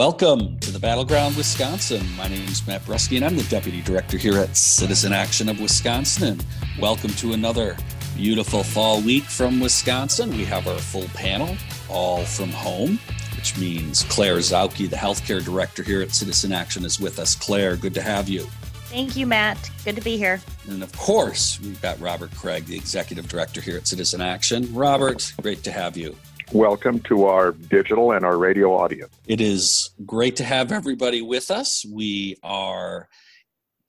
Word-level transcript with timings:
Welcome 0.00 0.58
to 0.60 0.70
the 0.70 0.78
Battleground, 0.78 1.36
Wisconsin. 1.36 2.00
My 2.16 2.26
name 2.26 2.48
is 2.48 2.66
Matt 2.66 2.80
Brusky, 2.86 3.16
and 3.16 3.24
I'm 3.26 3.36
the 3.36 3.42
Deputy 3.42 3.82
Director 3.82 4.16
here 4.16 4.38
at 4.38 4.56
Citizen 4.56 5.12
Action 5.12 5.46
of 5.50 5.60
Wisconsin. 5.60 6.40
And 6.40 6.46
welcome 6.80 7.10
to 7.10 7.34
another 7.34 7.76
beautiful 8.16 8.62
fall 8.62 9.02
week 9.02 9.24
from 9.24 9.60
Wisconsin. 9.60 10.30
We 10.30 10.46
have 10.46 10.66
our 10.66 10.78
full 10.78 11.04
panel, 11.08 11.54
all 11.90 12.24
from 12.24 12.48
home, 12.48 12.98
which 13.36 13.58
means 13.58 14.04
Claire 14.04 14.38
Zauke, 14.38 14.88
the 14.88 14.96
Healthcare 14.96 15.44
Director 15.44 15.82
here 15.82 16.00
at 16.00 16.12
Citizen 16.12 16.50
Action, 16.50 16.86
is 16.86 16.98
with 16.98 17.18
us. 17.18 17.34
Claire, 17.34 17.76
good 17.76 17.92
to 17.92 18.00
have 18.00 18.26
you. 18.26 18.44
Thank 18.86 19.16
you, 19.16 19.26
Matt. 19.26 19.70
Good 19.84 19.96
to 19.96 20.02
be 20.02 20.16
here. 20.16 20.40
And 20.70 20.82
of 20.82 20.96
course, 20.96 21.60
we've 21.60 21.80
got 21.82 22.00
Robert 22.00 22.34
Kraig, 22.34 22.64
the 22.64 22.74
Executive 22.74 23.28
Director 23.28 23.60
here 23.60 23.76
at 23.76 23.86
Citizen 23.86 24.22
Action. 24.22 24.74
Robert, 24.74 25.30
great 25.42 25.62
to 25.64 25.70
have 25.70 25.98
you. 25.98 26.16
Welcome 26.52 26.98
to 27.00 27.26
our 27.26 27.52
digital 27.52 28.10
and 28.10 28.24
our 28.24 28.36
radio 28.36 28.72
audience. 28.72 29.14
It 29.28 29.40
is 29.40 29.90
great 30.04 30.34
to 30.36 30.44
have 30.44 30.72
everybody 30.72 31.22
with 31.22 31.48
us. 31.48 31.86
We 31.88 32.38
are 32.42 33.08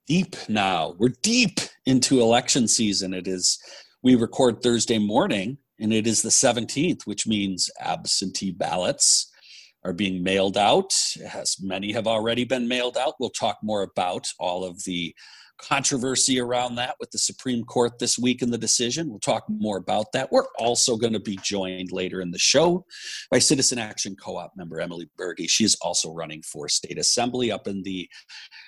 deep 0.06 0.36
now. 0.48 0.94
We're 1.00 1.16
deep 1.24 1.60
into 1.88 2.22
election 2.22 2.68
season. 2.68 3.16
It 3.16 3.28
is, 3.28 3.58
we 4.04 4.14
record 4.14 4.62
Thursday 4.62 5.00
morning, 5.00 5.58
and 5.80 5.92
it 5.92 6.05
is 6.05 6.22
the 6.22 6.30
17th, 6.30 7.08
which 7.08 7.26
means 7.26 7.68
absentee 7.80 8.52
ballots 8.52 9.32
are 9.84 9.94
being 9.94 10.22
mailed 10.22 10.55
out. 10.55 10.94
As 11.34 11.58
many 11.64 11.91
have 11.94 12.05
already 12.05 12.44
been 12.44 12.68
mailed 12.68 12.96
out. 12.96 13.16
We'll 13.20 13.32
talk 13.32 13.58
more 13.64 13.82
about 13.82 14.28
all 14.40 14.64
of 14.64 14.84
the 14.84 15.16
controversy 15.62 16.40
around 16.40 16.76
that 16.76 16.96
with 17.00 17.12
the 17.12 17.18
Supreme 17.18 17.64
Court 17.64 18.00
this 18.00 18.18
week 18.18 18.42
in 18.42 18.52
the 18.52 18.58
decision. 18.58 19.10
We'll 19.10 19.20
talk 19.20 19.46
more 19.50 19.78
about 19.78 20.12
that. 20.14 20.32
We're 20.32 20.48
also 20.58 20.98
going 20.98 21.14
to 21.14 21.20
be 21.20 21.40
joined 21.42 21.92
later 21.92 22.22
in 22.22 22.32
the 22.32 22.40
show 22.40 22.86
by 23.30 23.40
Citizen 23.40 23.80
Action 23.80 24.16
Co 24.16 24.38
op 24.38 24.54
member 24.55 24.80
Emily 24.82 25.10
Berge. 25.18 25.50
She 25.50 25.63
is 25.63 25.77
also 25.82 26.12
running 26.12 26.41
for 26.41 26.68
state 26.68 26.98
assembly 26.98 27.52
up 27.52 27.68
in 27.68 27.84
the 27.84 28.10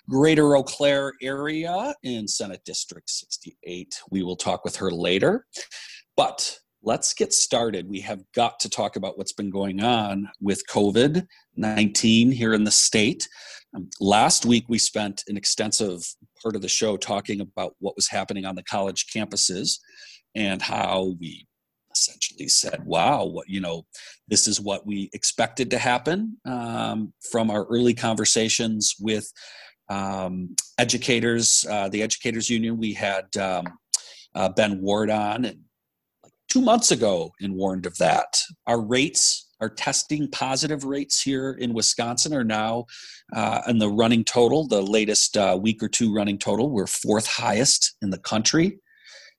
greater 0.09 0.55
Eau 0.55 0.63
Claire 0.63 1.13
area 1.21 1.93
in 2.03 2.27
Senate 2.27 2.61
District 2.65 3.09
68. 3.09 4.01
We 4.11 4.23
will 4.23 4.35
talk 4.35 4.63
with 4.63 4.75
her 4.77 4.91
later. 4.91 5.45
But 6.15 6.59
let's 6.83 7.13
get 7.13 7.33
started. 7.33 7.89
We 7.89 8.01
have 8.01 8.21
got 8.35 8.59
to 8.59 8.69
talk 8.69 8.95
about 8.95 9.17
what's 9.17 9.31
been 9.33 9.49
going 9.49 9.83
on 9.83 10.29
with 10.41 10.67
COVID 10.67 11.25
19 11.55 12.31
here 12.31 12.53
in 12.53 12.63
the 12.63 12.71
state. 12.71 13.27
Um, 13.75 13.89
last 13.99 14.45
week, 14.45 14.65
we 14.67 14.77
spent 14.77 15.23
an 15.27 15.37
extensive 15.37 16.03
part 16.43 16.55
of 16.55 16.61
the 16.61 16.67
show 16.67 16.97
talking 16.97 17.41
about 17.41 17.75
what 17.79 17.95
was 17.95 18.09
happening 18.09 18.45
on 18.45 18.55
the 18.55 18.63
college 18.63 19.07
campuses 19.07 19.79
and 20.35 20.61
how 20.61 21.15
we 21.19 21.47
essentially 21.95 22.47
said, 22.47 22.83
wow, 22.85 23.23
what, 23.25 23.47
you 23.47 23.61
know, 23.61 23.85
this 24.27 24.47
is 24.47 24.59
what 24.59 24.85
we 24.85 25.09
expected 25.13 25.69
to 25.71 25.77
happen 25.77 26.37
um, 26.45 27.13
from 27.31 27.49
our 27.49 27.65
early 27.65 27.93
conversations 27.93 28.95
with 28.99 29.31
um, 29.89 30.55
educators, 30.77 31.65
uh, 31.69 31.89
the 31.89 32.01
Educators 32.01 32.49
Union. 32.49 32.77
We 32.77 32.93
had 32.93 33.25
um, 33.37 33.65
uh, 34.35 34.49
Ben 34.49 34.81
Ward 34.81 35.09
on 35.09 35.45
and 35.45 35.59
like 36.23 36.33
two 36.49 36.61
months 36.61 36.91
ago 36.91 37.31
and 37.41 37.55
warned 37.55 37.85
of 37.85 37.97
that. 37.97 38.37
Our 38.67 38.81
rates 38.81 39.52
our 39.63 39.69
testing 39.69 40.27
positive 40.29 40.83
rates 40.83 41.21
here 41.21 41.53
in 41.53 41.73
Wisconsin 41.73 42.33
are 42.33 42.43
now 42.43 42.85
uh, 43.33 43.61
in 43.65 43.77
the 43.77 43.87
running 43.87 44.25
total, 44.25 44.67
the 44.67 44.81
latest 44.81 45.37
uh, 45.37 45.57
week 45.59 45.81
or 45.81 45.87
two 45.87 46.13
running 46.13 46.37
total, 46.37 46.69
we're 46.69 46.85
fourth 46.85 47.25
highest 47.25 47.95
in 48.01 48.09
the 48.09 48.17
country. 48.17 48.77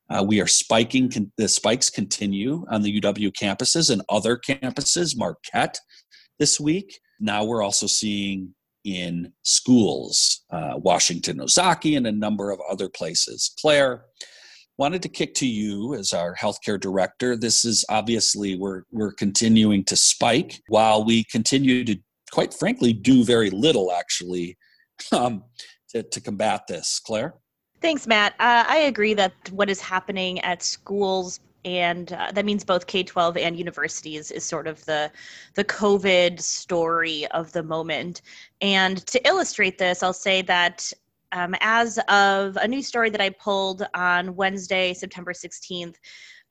Uh, 0.09 0.25
we 0.27 0.41
are 0.41 0.47
spiking, 0.47 1.11
con- 1.11 1.31
the 1.37 1.47
spikes 1.47 1.91
continue 1.91 2.65
on 2.71 2.81
the 2.81 3.01
UW 3.03 3.31
campuses 3.33 3.91
and 3.91 4.01
other 4.09 4.39
campuses, 4.39 5.15
Marquette 5.15 5.79
this 6.39 6.59
week. 6.59 7.01
Now 7.21 7.45
we're 7.45 7.63
also 7.63 7.87
seeing 7.87 8.55
in 8.83 9.31
schools, 9.43 10.43
uh, 10.51 10.79
Washington 10.79 11.37
Ozaukee, 11.37 11.99
and 11.99 12.07
a 12.07 12.13
number 12.13 12.51
of 12.51 12.61
other 12.71 12.89
places. 12.89 13.55
Claire, 13.61 14.05
wanted 14.77 15.03
to 15.03 15.09
kick 15.09 15.35
to 15.35 15.47
you 15.47 15.95
as 15.95 16.13
our 16.13 16.35
healthcare 16.35 16.81
director. 16.81 17.37
This 17.37 17.65
is 17.65 17.85
obviously 17.89 18.57
we're 18.57 18.83
we're 18.91 19.13
continuing 19.13 19.85
to 19.85 19.97
spike 19.97 20.61
while 20.69 21.05
we 21.05 21.25
continue 21.25 21.85
to, 21.85 21.97
quite 22.33 22.53
frankly, 22.53 22.93
do 22.93 23.25
very 23.25 23.51
little 23.51 23.93
actually 23.93 24.57
um, 25.13 25.45
to, 25.91 26.03
to 26.03 26.21
combat 26.21 26.63
this. 26.69 27.01
Claire. 27.05 27.35
Thanks, 27.81 28.07
Matt. 28.07 28.33
Uh, 28.41 28.65
I 28.67 28.79
agree 28.79 29.15
that 29.15 29.33
what 29.51 29.69
is 29.69 29.81
happening 29.81 30.41
at 30.41 30.63
schools 30.63 31.41
and 31.65 32.13
uh, 32.13 32.31
that 32.33 32.45
means 32.45 32.65
both 32.65 32.87
K-12 32.87 33.39
and 33.39 33.59
universities 33.59 34.31
is 34.31 34.45
sort 34.45 34.67
of 34.67 34.85
the 34.85 35.11
the 35.55 35.65
COVID 35.65 36.41
story 36.41 37.27
of 37.29 37.53
the 37.53 37.63
moment. 37.63 38.23
And 38.61 38.99
to 39.07 39.27
illustrate 39.27 39.79
this, 39.79 40.03
I'll 40.03 40.13
say 40.13 40.43
that 40.43 40.93
um, 41.35 41.55
as 41.61 41.99
of 42.09 42.57
a 42.57 42.67
new 42.67 42.81
story 42.81 43.11
that 43.11 43.21
I 43.21 43.31
pulled 43.31 43.87
on 43.95 44.37
Wednesday, 44.37 44.95
September 44.95 45.33
16th, 45.33 45.97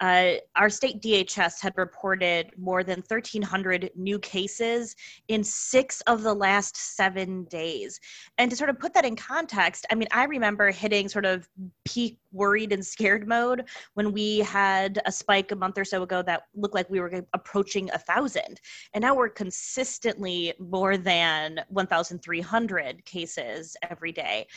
uh, 0.04 0.34
our 0.58 0.70
state 0.70 1.02
DHS 1.02 1.62
had 1.62 1.74
reported 1.78 2.52
more 2.58 2.84
than 2.84 2.98
1,300 3.08 3.90
new 3.96 4.20
cases 4.20 4.98
in 5.30 5.46
six 5.46 6.02
of 6.02 6.24
the 6.24 6.34
last 6.34 6.76
seven 6.76 7.46
days. 7.46 8.02
And 8.38 8.52
to 8.52 8.58
sort 8.58 8.70
of 8.70 8.78
put 8.78 8.94
that 8.96 9.06
in 9.06 9.16
context, 9.16 9.86
I 9.90 9.96
mean, 9.96 10.10
I 10.12 10.26
remember 10.26 10.72
hitting 10.72 11.08
sort 11.08 11.24
of 11.24 11.48
peak 11.86 12.18
worried 12.34 12.74
and 12.74 12.86
scared 12.86 13.28
mode 13.30 13.64
when 13.94 14.12
we 14.12 14.40
had 14.40 15.02
a 15.06 15.12
spike 15.12 15.54
a 15.54 15.56
month 15.56 15.78
or 15.78 15.86
so 15.86 16.04
ago 16.04 16.22
that 16.24 16.48
looked 16.54 16.76
like 16.76 16.90
we 16.90 17.00
were 17.00 17.24
approaching 17.34 17.90
a 17.92 17.98
thousand. 17.98 18.60
And 18.94 19.04
now 19.04 19.16
we're 19.16 19.30
consistently 19.30 20.54
more 20.60 20.98
than 20.98 21.62
1,300 21.70 23.06
cases 23.06 23.78
every 23.90 24.12
day. 24.12 24.48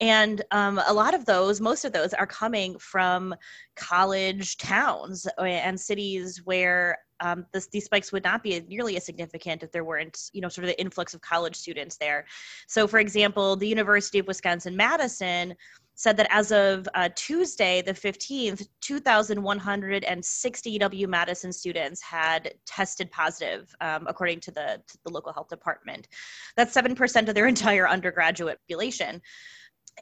And 0.00 0.42
um, 0.50 0.78
a 0.86 0.92
lot 0.92 1.14
of 1.14 1.24
those, 1.24 1.58
most 1.58 1.86
of 1.86 1.92
those, 1.92 2.12
are 2.12 2.26
coming 2.26 2.78
from 2.78 3.34
college 3.80 4.58
towns 4.58 5.26
and 5.38 5.80
cities 5.80 6.42
where 6.44 6.98
um, 7.20 7.46
this, 7.52 7.66
these 7.68 7.86
spikes 7.86 8.12
would 8.12 8.24
not 8.24 8.42
be 8.42 8.60
nearly 8.68 8.96
as 8.96 9.04
significant 9.04 9.62
if 9.62 9.72
there 9.72 9.84
weren't, 9.84 10.30
you 10.32 10.40
know, 10.40 10.48
sort 10.48 10.64
of 10.64 10.68
the 10.68 10.80
influx 10.80 11.14
of 11.14 11.20
college 11.20 11.56
students 11.56 11.96
there. 11.96 12.26
So, 12.66 12.86
for 12.86 12.98
example, 12.98 13.56
the 13.56 13.68
University 13.68 14.18
of 14.18 14.26
Wisconsin 14.26 14.76
Madison 14.76 15.54
said 15.94 16.16
that 16.16 16.28
as 16.30 16.50
of 16.50 16.88
uh, 16.94 17.10
Tuesday, 17.14 17.82
the 17.82 17.92
15th, 17.92 18.66
2,160 18.80 20.78
UW 20.78 21.08
Madison 21.08 21.52
students 21.52 22.00
had 22.00 22.54
tested 22.64 23.10
positive, 23.10 23.74
um, 23.82 24.06
according 24.08 24.40
to 24.40 24.50
the, 24.50 24.80
to 24.88 24.98
the 25.04 25.10
local 25.10 25.32
health 25.32 25.48
department. 25.48 26.08
That's 26.56 26.74
7% 26.74 27.28
of 27.28 27.34
their 27.34 27.46
entire 27.54 27.88
undergraduate 27.88 28.58
population 28.66 29.20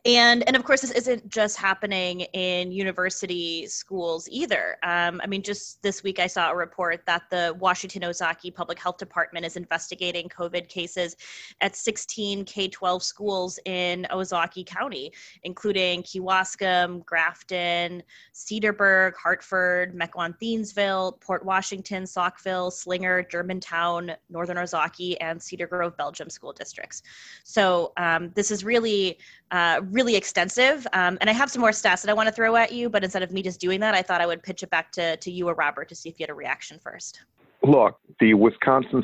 and 0.04 0.46
and 0.46 0.56
of 0.56 0.64
course 0.64 0.80
this 0.80 0.90
isn't 0.90 1.28
just 1.28 1.56
happening 1.56 2.20
in 2.32 2.72
university 2.72 3.66
schools 3.66 4.28
either. 4.30 4.76
Um, 4.82 5.20
i 5.22 5.26
mean 5.26 5.42
just 5.42 5.82
this 5.82 6.02
week 6.02 6.18
i 6.18 6.26
saw 6.26 6.50
a 6.50 6.56
report 6.56 7.02
that 7.06 7.22
the 7.30 7.56
washington 7.58 8.02
ozaukee 8.02 8.54
public 8.54 8.78
health 8.78 8.98
department 8.98 9.44
is 9.44 9.56
investigating 9.56 10.28
covid 10.28 10.68
cases 10.68 11.16
at 11.60 11.76
16 11.76 12.44
k-12 12.44 13.02
schools 13.02 13.58
in 13.64 14.06
ozaukee 14.10 14.64
county 14.64 15.12
including 15.42 16.02
kewaskum 16.02 17.04
grafton 17.04 18.02
cedarburg 18.34 19.14
hartford 19.14 19.94
mequon 19.94 20.34
thiensville 20.40 21.20
port 21.20 21.44
washington 21.44 22.04
saukville 22.04 22.72
slinger 22.72 23.22
germantown 23.22 24.12
northern 24.30 24.56
ozaukee 24.56 25.16
and 25.20 25.42
cedar 25.42 25.66
grove 25.66 25.96
belgium 25.96 26.30
school 26.30 26.52
districts. 26.52 27.02
So 27.44 27.92
um, 27.96 28.30
this 28.34 28.50
is 28.50 28.64
really 28.64 29.18
uh, 29.50 29.80
really 29.90 30.16
extensive. 30.16 30.86
Um, 30.92 31.18
and 31.20 31.28
I 31.28 31.32
have 31.32 31.50
some 31.50 31.60
more 31.60 31.70
stats 31.70 32.02
that 32.02 32.08
I 32.08 32.14
want 32.14 32.28
to 32.28 32.34
throw 32.34 32.56
at 32.56 32.72
you, 32.72 32.88
but 32.88 33.04
instead 33.04 33.22
of 33.22 33.32
me 33.32 33.42
just 33.42 33.60
doing 33.60 33.80
that, 33.80 33.94
I 33.94 34.02
thought 34.02 34.20
I 34.20 34.26
would 34.26 34.42
pitch 34.42 34.62
it 34.62 34.70
back 34.70 34.92
to, 34.92 35.16
to 35.16 35.30
you 35.30 35.48
or 35.48 35.54
Robert 35.54 35.88
to 35.88 35.94
see 35.94 36.08
if 36.08 36.18
you 36.18 36.24
had 36.24 36.30
a 36.30 36.34
reaction 36.34 36.78
first. 36.78 37.22
Look, 37.62 37.98
the 38.20 38.34
Wisconsin 38.34 39.02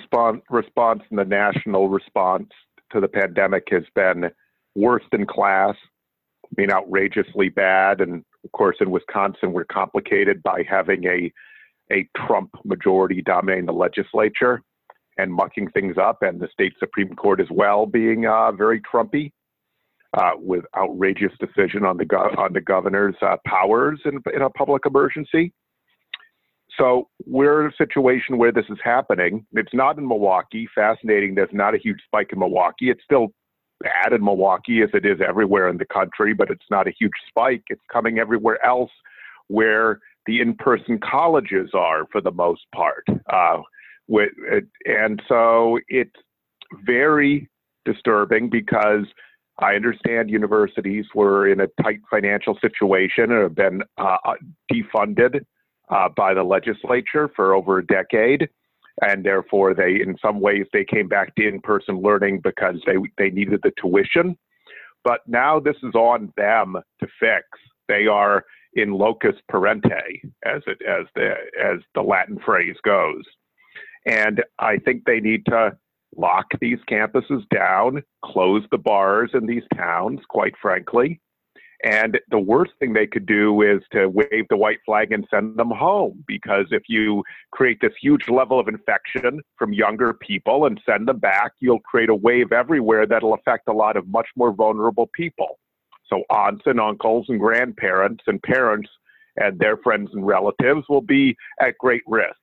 response 0.50 1.02
and 1.10 1.19
the 1.19 1.25
national 1.25 1.88
response 1.88 2.48
to 2.92 3.00
the 3.00 3.08
pandemic 3.08 3.64
has 3.70 3.82
been 3.94 4.31
worst 4.75 5.06
in 5.12 5.26
class, 5.26 5.75
mean, 6.56 6.70
outrageously 6.70 7.48
bad. 7.48 8.00
And 8.00 8.25
of 8.44 8.52
course, 8.52 8.76
in 8.81 8.90
Wisconsin, 8.90 9.52
we're 9.52 9.64
complicated 9.64 10.42
by 10.42 10.64
having 10.69 11.04
a, 11.04 11.32
a 11.92 12.08
Trump 12.16 12.50
majority 12.64 13.22
dominating 13.22 13.66
the 13.66 13.72
legislature 13.72 14.62
and 15.16 15.32
mucking 15.32 15.70
things 15.70 15.96
up, 15.96 16.22
and 16.22 16.40
the 16.40 16.48
state 16.52 16.72
Supreme 16.81 17.14
Court 17.14 17.40
as 17.40 17.46
well 17.50 17.86
being 17.86 18.26
uh, 18.26 18.50
very 18.50 18.81
Trumpy 18.81 19.31
uh, 20.14 20.32
with 20.37 20.64
outrageous 20.76 21.32
decision 21.40 21.84
on 21.84 21.96
the 21.96 22.05
go- 22.05 22.31
on 22.38 22.52
the 22.52 22.61
governor's 22.61 23.16
uh, 23.20 23.37
powers 23.46 24.00
in, 24.05 24.20
in 24.34 24.43
a 24.43 24.50
public 24.50 24.82
emergency. 24.87 25.52
So 26.78 27.08
we're 27.26 27.64
in 27.64 27.72
a 27.72 27.76
situation 27.76 28.38
where 28.38 28.52
this 28.52 28.64
is 28.69 28.78
happening. 28.82 29.46
It's 29.52 29.75
not 29.75 29.99
in 29.99 30.06
Milwaukee. 30.08 30.69
Fascinating. 30.75 31.34
There's 31.34 31.49
not 31.52 31.75
a 31.75 31.78
huge 31.78 31.99
spike 32.05 32.31
in 32.32 32.38
Milwaukee. 32.38 32.90
It's 32.90 33.02
still 33.05 33.28
bad 33.81 34.12
in 34.12 34.25
Milwaukee 34.25 34.82
as 34.82 34.90
it 34.93 35.05
is 35.05 35.19
everywhere 35.26 35.69
in 35.69 35.78
the 35.78 35.84
country, 35.84 36.32
but 36.34 36.50
it's 36.50 36.64
not 36.70 36.88
a 36.88 36.93
huge 36.99 37.12
spike. 37.28 37.62
It's 37.69 37.82
coming 37.93 38.19
everywhere 38.19 38.64
else 38.64 38.90
where 39.49 40.00
the 40.26 40.40
in-person 40.40 40.99
colleges 40.99 41.70
are 41.75 42.06
for 42.10 42.20
the 42.20 42.32
most 42.32 42.62
part. 42.75 43.05
Uh, 43.32 43.58
with, 44.08 44.32
and 44.87 45.22
so 45.28 45.78
it's 45.88 46.14
very 46.84 47.49
disturbing 47.84 48.49
because 48.50 49.05
I 49.58 49.74
understand 49.74 50.30
universities 50.30 51.06
were 51.14 51.48
in 51.48 51.60
a 51.60 51.68
tight 51.82 52.00
financial 52.10 52.58
situation 52.60 53.30
and 53.30 53.42
have 53.42 53.54
been 53.54 53.82
uh, 53.98 54.16
defunded 54.72 55.44
uh, 55.90 56.08
by 56.16 56.34
the 56.34 56.42
legislature 56.42 57.30
for 57.36 57.54
over 57.54 57.78
a 57.78 57.86
decade. 57.86 58.48
And 59.02 59.24
therefore, 59.24 59.74
they, 59.74 60.00
in 60.00 60.16
some 60.22 60.40
ways, 60.40 60.66
they 60.72 60.84
came 60.84 61.08
back 61.08 61.34
to 61.36 61.48
in-person 61.48 62.00
learning 62.00 62.40
because 62.42 62.76
they 62.86 62.94
they 63.18 63.30
needed 63.30 63.60
the 63.62 63.72
tuition. 63.80 64.36
But 65.02 65.20
now 65.26 65.58
this 65.60 65.76
is 65.82 65.94
on 65.94 66.32
them 66.36 66.76
to 67.00 67.06
fix. 67.18 67.44
They 67.88 68.06
are 68.06 68.44
in 68.74 68.92
locus 68.92 69.34
parente, 69.50 70.22
as 70.44 70.62
it 70.66 70.80
as 70.88 71.06
the 71.14 71.34
as 71.62 71.80
the 71.94 72.02
Latin 72.02 72.38
phrase 72.44 72.76
goes. 72.84 73.24
And 74.06 74.44
I 74.58 74.78
think 74.78 75.04
they 75.04 75.20
need 75.20 75.44
to 75.46 75.76
lock 76.16 76.46
these 76.61 76.78
campuses 76.90 77.49
down, 77.49 78.02
close 78.25 78.64
the 78.70 78.78
bars 78.78 79.31
in 79.34 79.46
these 79.46 79.62
towns, 79.76 80.20
quite 80.28 80.55
frankly. 80.61 81.20
And 81.84 82.19
the 82.31 82.38
worst 82.38 82.72
thing 82.78 82.94
they 82.94 83.06
could 83.06 83.26
do 83.26 83.61
is 83.61 83.82
to 83.93 84.08
wave 84.08 84.46
the 84.49 84.56
white 84.56 84.78
flag 84.87 85.12
and 85.12 85.26
send 85.31 85.58
them 85.58 85.70
home. 85.70 86.25
Because 86.26 86.66
if 86.70 86.84
you 86.88 87.22
create 87.52 87.78
this 87.82 87.93
huge 88.00 88.28
level 88.31 88.58
of 88.58 88.69
infection 88.69 89.43
from 89.58 89.75
younger 89.75 90.14
people 90.14 90.64
and 90.64 90.81
send 90.88 91.08
them 91.08 91.19
back, 91.19 91.52
you'll 91.61 91.81
create 91.81 92.08
a 92.08 92.14
wave 92.14 92.52
everywhere 92.52 93.06
that'll 93.06 93.34
affect 93.34 93.69
a 93.69 93.72
lot 93.72 93.99
of 93.99 94.08
much 94.08 94.28
more 94.34 94.52
vulnerable 94.52 95.10
people. 95.14 95.58
So, 96.08 96.22
aunts 96.31 96.62
and 96.67 96.81
uncles 96.81 97.26
and 97.28 97.38
grandparents 97.38 98.25
and 98.26 98.43
parents 98.43 98.88
and 99.37 99.58
their 99.58 99.76
friends 99.76 100.10
and 100.14 100.26
relatives 100.26 100.84
will 100.88 101.02
be 101.02 101.37
at 101.60 101.76
great 101.78 102.02
risk. 102.06 102.34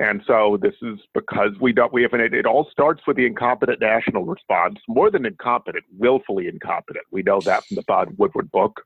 And 0.00 0.22
so 0.26 0.58
this 0.60 0.74
is 0.80 0.98
because 1.12 1.50
we 1.60 1.74
don't 1.74 1.92
we 1.92 2.02
have 2.02 2.14
an 2.14 2.20
it 2.20 2.46
all 2.46 2.66
starts 2.72 3.02
with 3.06 3.18
the 3.18 3.26
incompetent 3.26 3.80
national 3.80 4.24
response, 4.24 4.78
more 4.88 5.10
than 5.10 5.26
incompetent, 5.26 5.84
willfully 5.96 6.48
incompetent. 6.48 7.04
We 7.10 7.22
know 7.22 7.40
that 7.42 7.66
from 7.66 7.74
the 7.74 7.84
Bob 7.86 8.08
Woodward 8.16 8.50
book. 8.50 8.80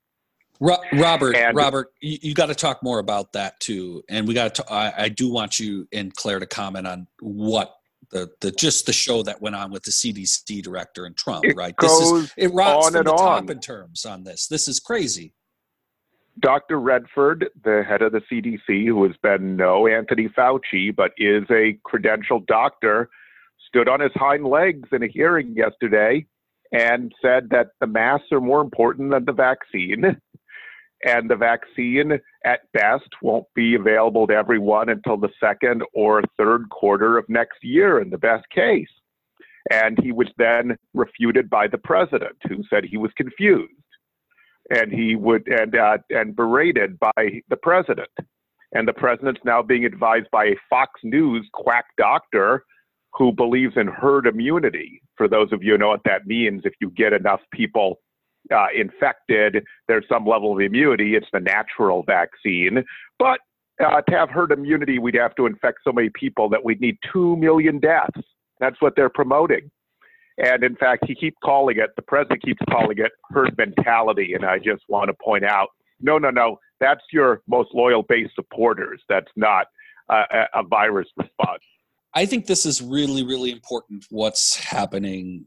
Robert, 0.60 1.36
and, 1.36 1.56
Robert, 1.56 1.88
you, 2.00 2.18
you 2.20 2.34
got 2.34 2.46
to 2.46 2.54
talk 2.54 2.82
more 2.82 2.98
about 2.98 3.32
that 3.32 3.58
too, 3.60 4.02
and 4.08 4.26
we 4.26 4.34
got 4.34 4.56
to. 4.56 4.72
I, 4.72 5.04
I 5.04 5.08
do 5.08 5.30
want 5.30 5.60
you 5.60 5.86
and 5.92 6.14
Claire 6.14 6.40
to 6.40 6.46
comment 6.46 6.86
on 6.86 7.06
what 7.20 7.74
the 8.10 8.30
the 8.40 8.50
just 8.50 8.86
the 8.86 8.92
show 8.92 9.22
that 9.22 9.40
went 9.40 9.54
on 9.54 9.70
with 9.70 9.84
the 9.84 9.92
CDC 9.92 10.62
director 10.62 11.06
and 11.06 11.16
Trump. 11.16 11.44
Right? 11.54 11.74
This 11.80 11.92
is 11.92 12.32
it 12.36 12.52
rots 12.52 12.86
on 12.86 12.92
from 12.92 12.98
and 12.98 13.06
the 13.06 13.12
top 13.12 13.42
on. 13.42 13.50
in 13.50 13.60
terms 13.60 14.04
on 14.04 14.24
this. 14.24 14.48
This 14.48 14.66
is 14.66 14.80
crazy. 14.80 15.32
Dr. 16.40 16.80
Redfield, 16.80 17.44
the 17.62 17.84
head 17.86 18.02
of 18.02 18.12
the 18.12 18.20
CDC, 18.30 18.86
who 18.86 19.04
has 19.04 19.16
been 19.22 19.56
no 19.56 19.86
Anthony 19.86 20.28
Fauci, 20.28 20.94
but 20.94 21.12
is 21.16 21.44
a 21.50 21.78
credentialed 21.86 22.46
doctor, 22.46 23.08
stood 23.68 23.88
on 23.88 24.00
his 24.00 24.12
hind 24.14 24.44
legs 24.44 24.88
in 24.92 25.02
a 25.02 25.08
hearing 25.08 25.54
yesterday 25.54 26.26
and 26.72 27.12
said 27.22 27.50
that 27.50 27.68
the 27.80 27.86
masks 27.86 28.26
are 28.32 28.40
more 28.40 28.60
important 28.60 29.10
than 29.10 29.24
the 29.24 29.32
vaccine. 29.32 30.20
And 31.06 31.28
the 31.28 31.36
vaccine, 31.36 32.12
at 32.46 32.60
best, 32.72 33.10
won't 33.20 33.44
be 33.54 33.74
available 33.74 34.26
to 34.26 34.32
everyone 34.32 34.88
until 34.88 35.18
the 35.18 35.28
second 35.38 35.82
or 35.92 36.22
third 36.38 36.70
quarter 36.70 37.18
of 37.18 37.28
next 37.28 37.58
year, 37.62 38.00
in 38.00 38.08
the 38.08 38.16
best 38.16 38.48
case. 38.48 38.88
And 39.70 39.98
he 40.02 40.12
was 40.12 40.28
then 40.38 40.78
refuted 40.94 41.50
by 41.50 41.66
the 41.66 41.76
president, 41.76 42.36
who 42.48 42.64
said 42.70 42.84
he 42.84 42.96
was 42.96 43.10
confused 43.18 43.74
and 44.70 44.92
he 44.92 45.16
would 45.16 45.46
and 45.48 45.76
uh, 45.76 45.98
and 46.10 46.34
berated 46.34 46.98
by 46.98 47.42
the 47.48 47.56
president. 47.56 48.10
And 48.72 48.88
the 48.88 48.92
president's 48.92 49.40
now 49.44 49.62
being 49.62 49.84
advised 49.84 50.26
by 50.32 50.46
a 50.46 50.56
Fox 50.68 51.00
News 51.04 51.48
quack 51.52 51.84
doctor 51.96 52.64
who 53.12 53.32
believes 53.32 53.74
in 53.76 53.86
herd 53.86 54.26
immunity. 54.26 55.00
For 55.16 55.28
those 55.28 55.52
of 55.52 55.62
you 55.62 55.72
who 55.72 55.78
know 55.78 55.88
what 55.88 56.02
that 56.04 56.26
means, 56.26 56.62
if 56.64 56.74
you 56.80 56.90
get 56.90 57.12
enough 57.12 57.40
people 57.52 58.00
uh, 58.52 58.66
infected, 58.74 59.64
there's 59.86 60.04
some 60.08 60.26
level 60.26 60.52
of 60.52 60.60
immunity. 60.60 61.14
It's 61.14 61.26
the 61.32 61.40
natural 61.40 62.02
vaccine. 62.02 62.84
But 63.18 63.38
uh, 63.82 64.00
to 64.02 64.16
have 64.16 64.30
herd 64.30 64.50
immunity, 64.50 64.98
we'd 64.98 65.14
have 65.14 65.34
to 65.36 65.46
infect 65.46 65.78
so 65.84 65.92
many 65.92 66.10
people 66.10 66.48
that 66.48 66.64
we'd 66.64 66.80
need 66.80 66.96
2 67.12 67.36
million 67.36 67.78
deaths. 67.78 68.20
That's 68.58 68.80
what 68.80 68.94
they're 68.96 69.08
promoting. 69.08 69.70
And 70.38 70.64
in 70.64 70.76
fact, 70.76 71.04
he 71.06 71.14
keeps 71.14 71.36
calling 71.44 71.78
it, 71.78 71.90
the 71.96 72.02
president 72.02 72.42
keeps 72.42 72.60
calling 72.70 72.98
it 72.98 73.12
herd 73.30 73.56
mentality. 73.56 74.34
And 74.34 74.44
I 74.44 74.58
just 74.58 74.82
want 74.88 75.08
to 75.08 75.14
point 75.22 75.44
out 75.44 75.68
no, 76.00 76.18
no, 76.18 76.30
no, 76.30 76.58
that's 76.80 77.02
your 77.12 77.40
most 77.48 77.70
loyal 77.72 78.02
base 78.02 78.28
supporters. 78.34 79.02
That's 79.08 79.30
not 79.36 79.66
a, 80.10 80.46
a 80.54 80.62
virus 80.64 81.08
response. 81.16 81.62
I 82.14 82.26
think 82.26 82.46
this 82.46 82.66
is 82.66 82.82
really, 82.82 83.24
really 83.24 83.50
important 83.50 84.04
what's 84.10 84.56
happening 84.56 85.46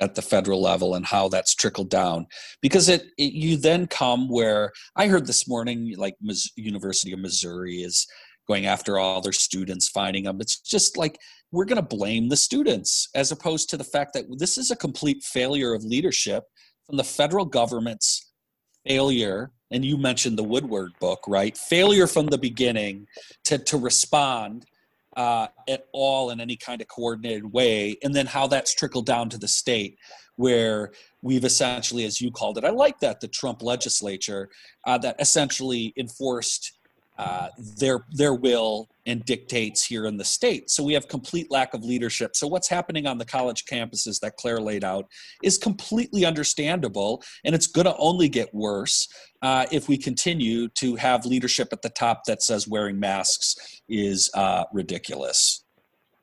at 0.00 0.14
the 0.14 0.22
federal 0.22 0.62
level 0.62 0.94
and 0.94 1.04
how 1.04 1.28
that's 1.28 1.54
trickled 1.54 1.90
down 1.90 2.26
because 2.62 2.88
it, 2.88 3.02
it, 3.18 3.32
you 3.32 3.56
then 3.56 3.84
come 3.84 4.28
where 4.28 4.70
i 4.94 5.08
heard 5.08 5.26
this 5.26 5.48
morning 5.48 5.92
like 5.96 6.14
university 6.54 7.12
of 7.12 7.18
missouri 7.18 7.78
is 7.78 8.06
going 8.48 8.66
after 8.66 8.98
all 8.98 9.20
their 9.20 9.32
students 9.32 9.88
finding 9.88 10.24
them 10.24 10.40
it's 10.40 10.60
just 10.60 10.96
like 10.96 11.18
we're 11.50 11.64
going 11.64 11.76
to 11.76 11.96
blame 11.96 12.28
the 12.28 12.36
students 12.36 13.08
as 13.14 13.32
opposed 13.32 13.70
to 13.70 13.76
the 13.76 13.84
fact 13.84 14.12
that 14.12 14.24
this 14.38 14.58
is 14.58 14.70
a 14.70 14.76
complete 14.76 15.22
failure 15.22 15.74
of 15.74 15.84
leadership 15.84 16.44
from 16.86 16.96
the 16.96 17.04
federal 17.04 17.44
government's 17.44 18.32
failure 18.86 19.52
and 19.70 19.84
you 19.84 19.98
mentioned 19.98 20.38
the 20.38 20.42
woodward 20.42 20.92
book 21.00 21.20
right? 21.28 21.56
Failure 21.56 22.06
from 22.06 22.26
the 22.26 22.38
beginning 22.38 23.06
to, 23.44 23.58
to 23.58 23.76
respond 23.76 24.64
uh, 25.16 25.48
at 25.68 25.86
all 25.92 26.30
in 26.30 26.40
any 26.40 26.56
kind 26.56 26.80
of 26.80 26.88
coordinated 26.88 27.52
way 27.52 27.96
and 28.02 28.14
then 28.14 28.26
how 28.26 28.46
that's 28.46 28.74
trickled 28.74 29.06
down 29.06 29.28
to 29.28 29.38
the 29.38 29.48
state 29.48 29.96
where 30.36 30.92
we've 31.22 31.44
essentially 31.44 32.04
as 32.04 32.20
you 32.20 32.30
called 32.30 32.56
it 32.56 32.64
i 32.64 32.70
like 32.70 33.00
that 33.00 33.18
the 33.18 33.26
trump 33.26 33.60
legislature 33.60 34.48
uh, 34.86 34.96
that 34.96 35.16
essentially 35.18 35.92
enforced 35.96 36.77
uh, 37.18 37.48
their 37.78 38.04
their 38.12 38.34
will 38.34 38.88
and 39.06 39.24
dictates 39.24 39.84
here 39.84 40.06
in 40.06 40.16
the 40.16 40.24
state. 40.24 40.70
So 40.70 40.84
we 40.84 40.92
have 40.92 41.08
complete 41.08 41.50
lack 41.50 41.74
of 41.74 41.82
leadership. 41.82 42.36
So 42.36 42.46
what's 42.46 42.68
happening 42.68 43.06
on 43.06 43.18
the 43.18 43.24
college 43.24 43.64
campuses 43.64 44.20
that 44.20 44.36
Claire 44.36 44.60
laid 44.60 44.84
out 44.84 45.06
is 45.42 45.58
completely 45.58 46.24
understandable, 46.24 47.22
and 47.44 47.54
it's 47.54 47.66
going 47.66 47.86
to 47.86 47.96
only 47.96 48.28
get 48.28 48.54
worse 48.54 49.08
uh, 49.42 49.66
if 49.72 49.88
we 49.88 49.96
continue 49.96 50.68
to 50.68 50.96
have 50.96 51.24
leadership 51.24 51.68
at 51.72 51.82
the 51.82 51.90
top 51.90 52.24
that 52.26 52.42
says 52.42 52.68
wearing 52.68 53.00
masks 53.00 53.56
is 53.88 54.30
uh, 54.34 54.64
ridiculous. 54.72 55.64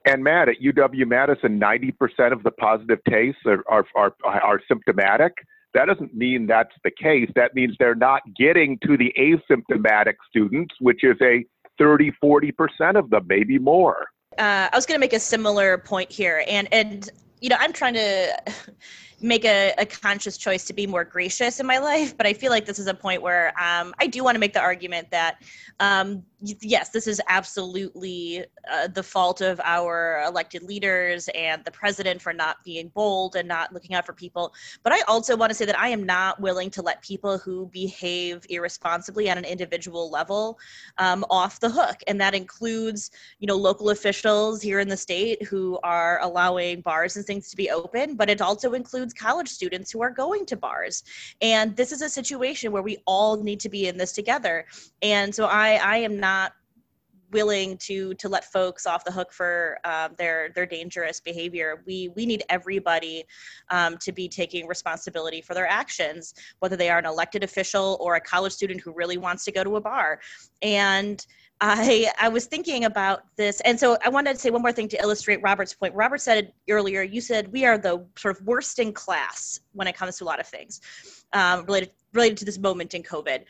And 0.06 0.24
Matt, 0.24 0.50
at 0.50 0.58
UW 0.62 1.08
Madison, 1.08 1.60
90% 1.60 2.32
of 2.32 2.44
the 2.44 2.52
positive 2.52 3.00
cases 3.10 3.36
are, 3.46 3.64
are, 3.68 3.86
are, 3.96 4.14
are 4.24 4.62
symptomatic 4.68 5.34
that 5.76 5.86
doesn't 5.86 6.16
mean 6.16 6.48
that's 6.48 6.74
the 6.84 6.92
case. 6.92 7.30
That 7.36 7.54
means 7.54 7.76
they're 7.78 7.96
not 7.96 8.22
getting 8.36 8.80
to 8.88 8.98
the 8.98 9.14
asymptomatic 9.20 10.16
students, 10.30 10.74
which 10.80 11.04
is 11.04 11.18
a 11.22 11.46
30, 11.78 12.12
40% 12.24 12.96
of 12.96 13.10
them, 13.10 13.26
maybe 13.28 13.60
more. 13.60 14.08
Uh, 14.38 14.70
I 14.72 14.76
was 14.76 14.86
going 14.86 14.96
to 14.96 15.00
make 15.00 15.14
a 15.14 15.20
similar 15.20 15.78
point 15.78 16.10
here. 16.10 16.46
And, 16.48 16.70
and, 16.72 17.10
you 17.42 17.50
know, 17.50 17.58
I'm 17.60 17.74
trying 17.74 17.94
to 17.96 18.42
make 19.22 19.44
a, 19.44 19.74
a, 19.78 19.86
conscious 19.86 20.38
choice 20.38 20.66
to 20.66 20.74
be 20.74 20.88
more 20.88 21.04
gracious 21.04 21.62
in 21.62 21.66
my 21.66 21.78
life 21.78 22.18
but 22.18 22.28
i 22.28 22.34
feel 22.34 22.52
like 22.52 22.66
this 22.66 22.78
is 22.78 22.88
a 22.88 22.94
point 22.94 23.22
where 23.22 23.48
um, 23.60 23.94
i 24.00 24.08
do 24.08 24.24
want 24.24 24.36
to 24.36 24.40
make 24.40 24.52
the 24.52 24.60
argument 24.60 25.10
that 25.10 25.42
um, 25.80 26.22
yes 26.42 26.90
this 26.90 27.08
is 27.08 27.22
absolutely 27.28 28.44
uh, 28.72 28.88
the 28.88 29.04
fault 29.04 29.42
of 29.42 29.62
our 29.64 30.24
elected 30.26 30.64
leaders 30.64 31.30
and 31.36 31.64
the 31.64 31.72
president 31.72 32.22
for 32.22 32.34
not 32.34 32.58
being 32.64 32.90
bold 32.90 33.36
and 33.36 33.48
not 33.48 33.72
looking 33.74 33.96
out 33.96 34.06
for 34.06 34.14
people 34.14 34.54
but 34.84 34.92
i 34.92 35.02
also 35.02 35.36
want 35.38 35.50
to 35.50 35.56
say 35.56 35.66
that 35.66 35.80
i 35.80 35.88
am 35.88 36.04
not 36.04 36.40
willing 36.40 36.70
to 36.70 36.82
let 36.82 37.02
people 37.02 37.38
who 37.38 37.68
behave 37.68 38.46
irresponsibly 38.50 39.30
at 39.30 39.38
an 39.38 39.46
individual 39.46 40.10
level 40.10 40.58
um, 40.98 41.24
off 41.30 41.60
the 41.60 41.70
hook 41.70 42.02
and 42.08 42.20
that 42.20 42.34
includes 42.34 43.12
you 43.40 43.48
know 43.48 43.56
local 43.56 43.92
officials 43.92 44.62
here 44.62 44.80
in 44.80 44.90
the 44.90 44.98
state 44.98 45.44
who 45.44 45.80
are 45.84 46.20
allowing 46.22 46.82
bars 46.82 47.16
and 47.16 47.26
things 47.26 47.50
to 47.50 47.56
be 47.56 47.70
open 47.70 48.16
but 48.16 48.30
it 48.30 48.42
also 48.42 48.74
includes 48.74 48.96
includes 48.96 49.14
college 49.14 49.50
students 49.50 49.92
who 49.92 50.02
are 50.02 50.10
going 50.10 50.46
to 50.46 50.56
bars. 50.56 51.04
And 51.42 51.76
this 51.76 51.92
is 51.92 52.02
a 52.02 52.10
situation 52.10 52.72
where 52.72 52.82
we 52.82 52.98
all 53.06 53.42
need 53.42 53.60
to 53.62 53.70
be 53.70 53.88
in 53.88 53.98
this 53.98 54.14
together. 54.14 54.66
And 55.02 55.34
so 55.34 55.46
I, 55.46 55.76
I 55.76 55.98
am 55.98 56.20
not 56.26 56.54
willing 57.32 57.78
to 57.78 58.14
to 58.16 58.30
let 58.30 58.44
folks 58.46 58.86
off 58.86 59.04
the 59.04 59.12
hook 59.12 59.32
for 59.32 59.78
um, 59.84 60.10
their 60.18 60.50
their 60.56 60.66
dangerous 60.66 61.20
behavior. 61.20 61.84
We 61.86 62.10
we 62.16 62.26
need 62.26 62.44
everybody 62.50 63.26
um, 63.70 63.98
to 64.06 64.12
be 64.12 64.28
taking 64.28 64.68
responsibility 64.68 65.42
for 65.42 65.54
their 65.54 65.68
actions, 65.68 66.34
whether 66.60 66.78
they 66.78 66.90
are 66.90 67.00
an 67.00 67.06
elected 67.06 67.44
official 67.44 67.98
or 68.00 68.16
a 68.16 68.22
college 68.22 68.54
student 68.54 68.82
who 68.82 68.92
really 69.02 69.18
wants 69.18 69.44
to 69.46 69.52
go 69.52 69.64
to 69.64 69.76
a 69.76 69.82
bar. 69.82 70.20
And 70.62 71.18
I 71.62 72.12
I 72.20 72.30
was 72.30 72.46
thinking 72.46 72.86
about 72.86 73.24
this, 73.38 73.62
and 73.62 73.80
so 73.80 73.98
I 74.06 74.10
wanted 74.10 74.34
to 74.34 74.40
say 74.40 74.50
one 74.50 74.62
more 74.62 74.76
thing 74.80 74.90
to 74.90 74.98
illustrate 75.06 75.40
Robert's 75.42 75.74
point. 75.74 75.94
Robert 75.94 76.22
said 76.22 76.54
earlier, 76.70 77.02
you 77.02 77.22
said 77.22 77.52
we 77.52 77.66
are 77.66 77.78
the 77.78 78.06
sort 78.18 78.36
of 78.36 78.46
worst 78.46 78.80
in 78.80 78.94
class 78.94 79.60
when 79.74 79.88
it 79.88 79.96
comes 79.96 80.18
to 80.18 80.24
a 80.24 80.30
lot 80.32 80.40
of 80.40 80.48
things 80.48 80.82
um, 81.34 81.66
related 81.66 81.92
related 82.14 82.38
to 82.38 82.46
this 82.46 82.58
moment 82.58 82.94
in 82.94 83.04
COVID. 83.04 83.44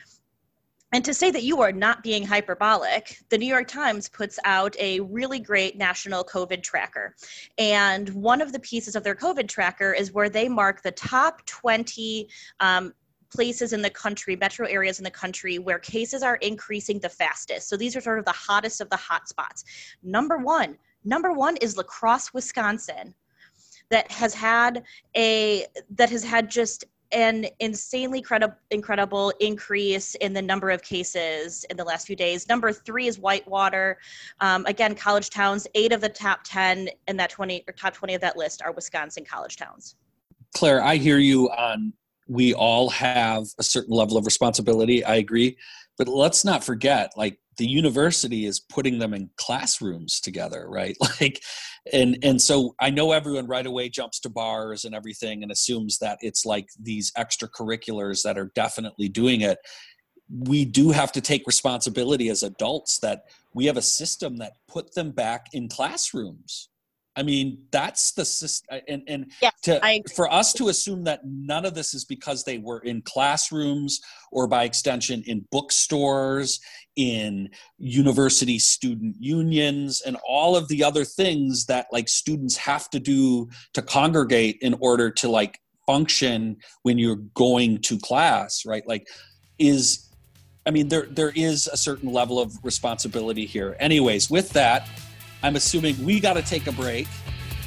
And 0.95 1.03
to 1.03 1.13
say 1.13 1.29
that 1.29 1.43
you 1.43 1.59
are 1.59 1.73
not 1.73 2.03
being 2.03 2.25
hyperbolic, 2.25 3.19
the 3.27 3.37
New 3.37 3.49
York 3.49 3.67
Times 3.67 4.07
puts 4.07 4.39
out 4.45 4.77
a 4.79 5.01
really 5.01 5.41
great 5.41 5.77
national 5.77 6.23
COVID 6.23 6.63
tracker. 6.63 7.13
And 7.57 8.07
one 8.11 8.39
of 8.39 8.53
the 8.53 8.61
pieces 8.61 8.95
of 8.95 9.03
their 9.03 9.13
COVID 9.13 9.49
tracker 9.49 9.91
is 9.91 10.13
where 10.13 10.29
they 10.29 10.47
mark 10.47 10.83
the 10.83 10.93
top 10.93 11.45
20 11.47 12.29
um, 12.61 12.93
places 13.29 13.73
in 13.73 13.81
the 13.81 13.89
country, 13.89 14.37
metro 14.37 14.67
areas 14.67 14.97
in 14.97 15.03
the 15.03 15.11
country, 15.11 15.59
where 15.59 15.79
cases 15.79 16.23
are 16.23 16.37
increasing 16.37 17.01
the 17.01 17.09
fastest. 17.09 17.67
So 17.67 17.75
these 17.75 17.97
are 17.97 18.01
sort 18.01 18.19
of 18.19 18.23
the 18.23 18.31
hottest 18.31 18.79
of 18.79 18.89
the 18.89 18.95
hot 18.95 19.27
spots. 19.27 19.65
Number 20.01 20.37
one, 20.37 20.77
number 21.03 21.33
one 21.33 21.57
is 21.57 21.75
La 21.75 21.83
Crosse, 21.83 22.33
Wisconsin 22.33 23.13
that 23.89 24.09
has 24.11 24.33
had 24.33 24.83
a 25.15 25.65
that 25.89 26.09
has 26.09 26.23
had 26.23 26.49
just 26.49 26.85
an 27.11 27.45
insanely 27.59 28.21
credi- 28.21 28.47
incredible 28.71 29.31
increase 29.39 30.15
in 30.15 30.33
the 30.33 30.41
number 30.41 30.69
of 30.69 30.81
cases 30.81 31.65
in 31.69 31.77
the 31.77 31.83
last 31.83 32.07
few 32.07 32.15
days. 32.15 32.47
Number 32.49 32.71
three 32.71 33.07
is 33.07 33.19
Whitewater. 33.19 33.97
Um, 34.41 34.65
again, 34.65 34.95
college 34.95 35.29
towns. 35.29 35.67
Eight 35.75 35.91
of 35.91 36.01
the 36.01 36.09
top 36.09 36.41
ten 36.43 36.89
in 37.07 37.17
that 37.17 37.29
twenty 37.29 37.63
or 37.67 37.73
top 37.73 37.93
twenty 37.93 38.15
of 38.15 38.21
that 38.21 38.37
list 38.37 38.61
are 38.61 38.71
Wisconsin 38.71 39.23
college 39.23 39.57
towns. 39.57 39.95
Claire, 40.55 40.81
I 40.81 40.95
hear 40.95 41.17
you 41.17 41.49
on. 41.49 41.93
We 42.27 42.53
all 42.53 42.89
have 42.89 43.45
a 43.59 43.63
certain 43.63 43.93
level 43.93 44.17
of 44.17 44.25
responsibility. 44.25 45.03
I 45.03 45.15
agree, 45.15 45.57
but 45.97 46.07
let's 46.07 46.43
not 46.43 46.63
forget, 46.63 47.11
like 47.15 47.39
the 47.57 47.67
university 47.67 48.45
is 48.45 48.59
putting 48.59 48.99
them 48.99 49.13
in 49.13 49.29
classrooms 49.37 50.19
together 50.19 50.67
right? 50.69 50.97
Like 51.21 51.41
and 51.93 52.17
and 52.23 52.41
so 52.41 52.75
i 52.79 52.89
know 52.89 53.11
everyone 53.11 53.45
right 53.47 53.65
away 53.65 53.89
jumps 53.89 54.19
to 54.21 54.29
bars 54.29 54.85
and 54.85 54.95
everything 54.95 55.43
and 55.43 55.51
assumes 55.51 55.99
that 55.99 56.17
it's 56.21 56.45
like 56.45 56.67
these 56.79 57.11
extracurriculars 57.17 58.23
that 58.23 58.37
are 58.37 58.51
definitely 58.55 59.09
doing 59.09 59.41
it. 59.41 59.59
We 60.29 60.65
do 60.65 60.91
have 60.91 61.11
to 61.13 61.21
take 61.21 61.45
responsibility 61.45 62.29
as 62.29 62.43
adults 62.43 62.99
that 62.99 63.25
we 63.53 63.65
have 63.65 63.77
a 63.77 63.81
system 63.81 64.37
that 64.37 64.53
put 64.67 64.95
them 64.95 65.11
back 65.11 65.47
in 65.53 65.69
classrooms 65.69 66.69
I 67.17 67.23
mean, 67.23 67.63
that's 67.71 68.11
the 68.11 68.25
system, 68.25 68.81
and 68.87 69.03
and 69.07 69.31
yes, 69.41 69.53
to, 69.63 70.03
for 70.15 70.31
us 70.31 70.51
to 70.53 70.67
assume 70.67 71.05
that 71.05 71.21
none 71.23 71.65
of 71.65 71.73
this 71.73 71.93
is 71.93 72.03
because 72.03 72.43
they 72.43 72.57
were 72.57 72.79
in 72.79 73.01
classrooms 73.03 74.01
or 74.31 74.47
by 74.47 74.65
extension 74.65 75.23
in 75.25 75.45
bookstores, 75.49 76.59
in 76.97 77.49
university 77.77 78.59
student 78.59 79.15
unions, 79.19 80.01
and 80.01 80.17
all 80.27 80.57
of 80.57 80.67
the 80.67 80.83
other 80.83 81.05
things 81.05 81.65
that 81.67 81.87
like 81.91 82.09
students 82.09 82.57
have 82.57 82.89
to 82.89 82.99
do 82.99 83.49
to 83.73 83.81
congregate 83.81 84.57
in 84.61 84.75
order 84.81 85.09
to 85.09 85.29
like 85.29 85.59
function 85.87 86.57
when 86.83 86.97
you're 86.97 87.21
going 87.33 87.79
to 87.81 87.97
class, 87.99 88.65
right? 88.65 88.85
Like, 88.87 89.07
is 89.57 90.09
I 90.65 90.71
mean, 90.71 90.89
there 90.89 91.05
there 91.05 91.31
is 91.35 91.67
a 91.67 91.77
certain 91.77 92.11
level 92.11 92.39
of 92.39 92.53
responsibility 92.63 93.45
here. 93.45 93.77
Anyways, 93.79 94.29
with 94.29 94.49
that 94.51 94.89
I'm 95.45 95.55
assuming 95.55 96.03
we 96.03 96.19
got 96.19 96.33
to 96.33 96.41
take 96.41 96.65
a 96.65 96.71
break. 96.71 97.07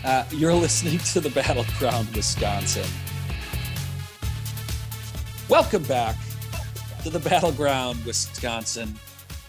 Uh, 0.05 0.25
you're 0.33 0.53
listening 0.53 0.99
to 0.99 1.21
the 1.21 1.31
Battleground 1.31 2.09
Wisconsin. 2.13 2.91
Welcome 5.49 5.85
back 5.85 6.17
to 7.05 7.11
the 7.11 7.21
Battleground 7.21 8.05
Wisconsin. 8.05 8.99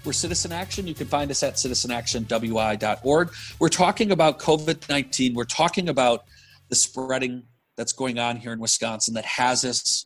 We're 0.05 0.13
Citizen 0.13 0.51
Action. 0.51 0.85
You 0.85 0.93
can 0.93 1.07
find 1.07 1.31
us 1.31 1.41
at 1.41 1.55
citizenactionwi.org. 1.55 3.33
We're 3.57 3.67
talking 3.67 4.11
about 4.11 4.37
COVID 4.37 4.87
19. 4.87 5.33
We're 5.33 5.43
talking 5.45 5.89
about 5.89 6.25
the 6.69 6.75
spreading 6.75 7.45
that's 7.77 7.93
going 7.93 8.19
on 8.19 8.35
here 8.37 8.53
in 8.53 8.59
Wisconsin 8.59 9.15
that 9.15 9.25
has 9.25 9.65
us 9.65 10.05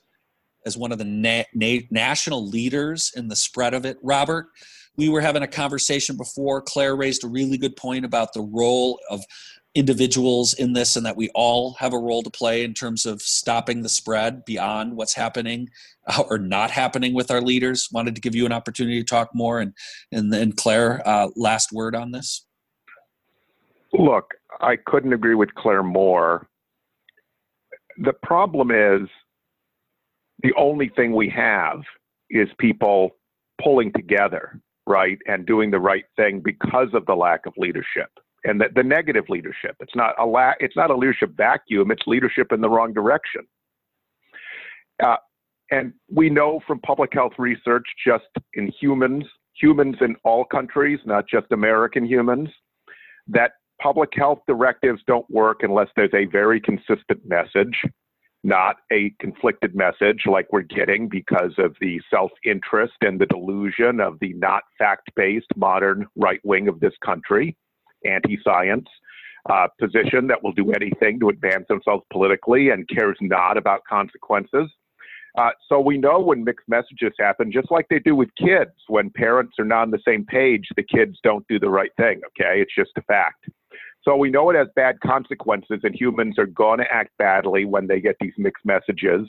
as 0.65 0.77
one 0.77 0.93
of 0.93 0.97
the 0.97 1.03
na- 1.03 1.43
na- 1.53 1.85
national 1.91 2.47
leaders 2.47 3.11
in 3.17 3.27
the 3.27 3.35
spread 3.35 3.73
of 3.73 3.85
it. 3.85 3.97
Robert, 4.01 4.47
we 4.97 5.09
were 5.09 5.21
having 5.21 5.43
a 5.43 5.47
conversation 5.47 6.17
before. 6.17 6.61
Claire 6.61 6.95
raised 6.95 7.23
a 7.23 7.27
really 7.27 7.57
good 7.57 7.75
point 7.75 8.05
about 8.05 8.33
the 8.33 8.41
role 8.41 8.99
of 9.09 9.23
individuals 9.75 10.53
in 10.53 10.73
this 10.73 10.95
and 10.95 11.05
that 11.05 11.17
we 11.17 11.29
all 11.33 11.73
have 11.79 11.93
a 11.93 11.97
role 11.97 12.21
to 12.21 12.29
play 12.29 12.63
in 12.63 12.75
terms 12.75 13.07
of 13.07 13.21
stopping 13.21 13.81
the 13.81 13.89
spread 13.89 14.45
beyond 14.45 14.95
what's 14.95 15.15
happening 15.15 15.67
or 16.29 16.37
not 16.37 16.69
happening 16.69 17.13
with 17.13 17.31
our 17.31 17.41
leaders. 17.41 17.89
Wanted 17.91 18.15
to 18.15 18.21
give 18.21 18.35
you 18.35 18.45
an 18.45 18.51
opportunity 18.51 18.99
to 18.99 19.05
talk 19.05 19.29
more 19.33 19.59
and 19.59 19.73
and 20.11 20.31
then 20.31 20.51
claire 20.51 21.01
uh, 21.07 21.29
last 21.35 21.71
word 21.71 21.95
on 21.95 22.11
this. 22.11 22.45
Look 23.93 24.33
i 24.61 24.75
couldn't 24.75 25.13
agree 25.13 25.35
with 25.35 25.53
claire 25.55 25.83
more. 25.83 26.47
The 27.97 28.13
problem 28.23 28.71
is 28.71 29.07
the 30.41 30.53
only 30.57 30.89
thing 30.89 31.13
we 31.13 31.29
have 31.29 31.81
is 32.29 32.47
people 32.57 33.11
pulling 33.61 33.91
together 33.93 34.59
right 34.87 35.17
and 35.27 35.45
doing 35.45 35.71
the 35.71 35.79
right 35.79 36.05
thing 36.15 36.41
because 36.43 36.89
of 36.93 37.05
the 37.05 37.15
lack 37.15 37.45
of 37.45 37.53
leadership 37.57 38.09
and 38.43 38.59
the, 38.59 38.65
the 38.75 38.83
negative 38.83 39.25
leadership. 39.29 39.75
It's 39.79 39.95
not 39.95 40.15
a 40.19 40.25
la- 40.25 40.53
it's 40.59 40.75
not 40.75 40.91
a 40.91 40.95
leadership 40.95 41.31
vacuum. 41.35 41.91
It's 41.91 42.03
leadership 42.07 42.51
in 42.51 42.61
the 42.61 42.69
wrong 42.69 42.93
direction. 42.93 43.41
Uh, 45.03 45.17
and 45.71 45.93
we 46.11 46.29
know 46.29 46.59
from 46.67 46.79
public 46.79 47.11
health 47.13 47.33
research, 47.37 47.85
just 48.05 48.25
in 48.53 48.71
humans, 48.79 49.23
humans 49.59 49.95
in 50.01 50.15
all 50.23 50.45
countries, 50.45 50.99
not 51.05 51.25
just 51.27 51.47
American 51.51 52.05
humans, 52.05 52.49
that 53.27 53.53
public 53.81 54.09
health 54.15 54.39
directives 54.47 55.01
don't 55.07 55.29
work 55.29 55.61
unless 55.63 55.87
there's 55.95 56.13
a 56.13 56.25
very 56.25 56.59
consistent 56.61 57.19
message 57.25 57.81
not 58.43 58.77
a 58.91 59.13
conflicted 59.19 59.75
message 59.75 60.23
like 60.25 60.47
we're 60.51 60.61
getting 60.61 61.07
because 61.07 61.53
of 61.57 61.75
the 61.79 62.01
self 62.09 62.31
interest 62.45 62.93
and 63.01 63.19
the 63.19 63.25
delusion 63.25 63.99
of 63.99 64.17
the 64.19 64.33
not 64.33 64.63
fact 64.77 65.11
based 65.15 65.47
modern 65.55 66.05
right 66.15 66.41
wing 66.43 66.67
of 66.67 66.79
this 66.79 66.93
country, 67.03 67.55
anti 68.05 68.37
science. 68.43 68.87
Uh, 69.49 69.67
position 69.77 70.25
that 70.25 70.41
will 70.41 70.53
do 70.53 70.71
anything 70.71 71.19
to 71.19 71.27
advance 71.27 71.65
themselves 71.67 72.01
politically 72.13 72.69
and 72.69 72.87
cares 72.87 73.17
not 73.19 73.57
about 73.57 73.81
consequences. 73.89 74.69
Uh, 75.37 75.49
so 75.67 75.79
we 75.79 75.97
know 75.97 76.19
when 76.19 76.43
mixed 76.43 76.67
messages 76.69 77.11
happen, 77.19 77.51
just 77.51 77.71
like 77.71 77.87
they 77.89 77.99
do 77.99 78.15
with 78.15 78.29
kids, 78.37 78.71
when 78.87 79.09
parents 79.09 79.55
are 79.57 79.65
not 79.65 79.81
on 79.81 79.91
the 79.91 79.99
same 80.07 80.25
page, 80.25 80.67
the 80.75 80.83
kids 80.83 81.17
don't 81.23 81.45
do 81.47 81.59
the 81.59 81.69
right 81.69 81.91
thing. 81.97 82.21
Okay, 82.27 82.61
it's 82.61 82.73
just 82.73 82.91
a 82.97 83.01
fact. 83.01 83.49
So 84.03 84.17
we 84.17 84.29
know 84.29 84.49
it 84.49 84.55
has 84.55 84.67
bad 84.75 84.99
consequences, 84.99 85.79
and 85.83 85.95
humans 85.95 86.37
are 86.37 86.45
going 86.45 86.79
to 86.79 86.91
act 86.91 87.11
badly 87.17 87.65
when 87.65 87.87
they 87.87 88.01
get 88.01 88.15
these 88.19 88.33
mixed 88.37 88.65
messages. 88.65 89.27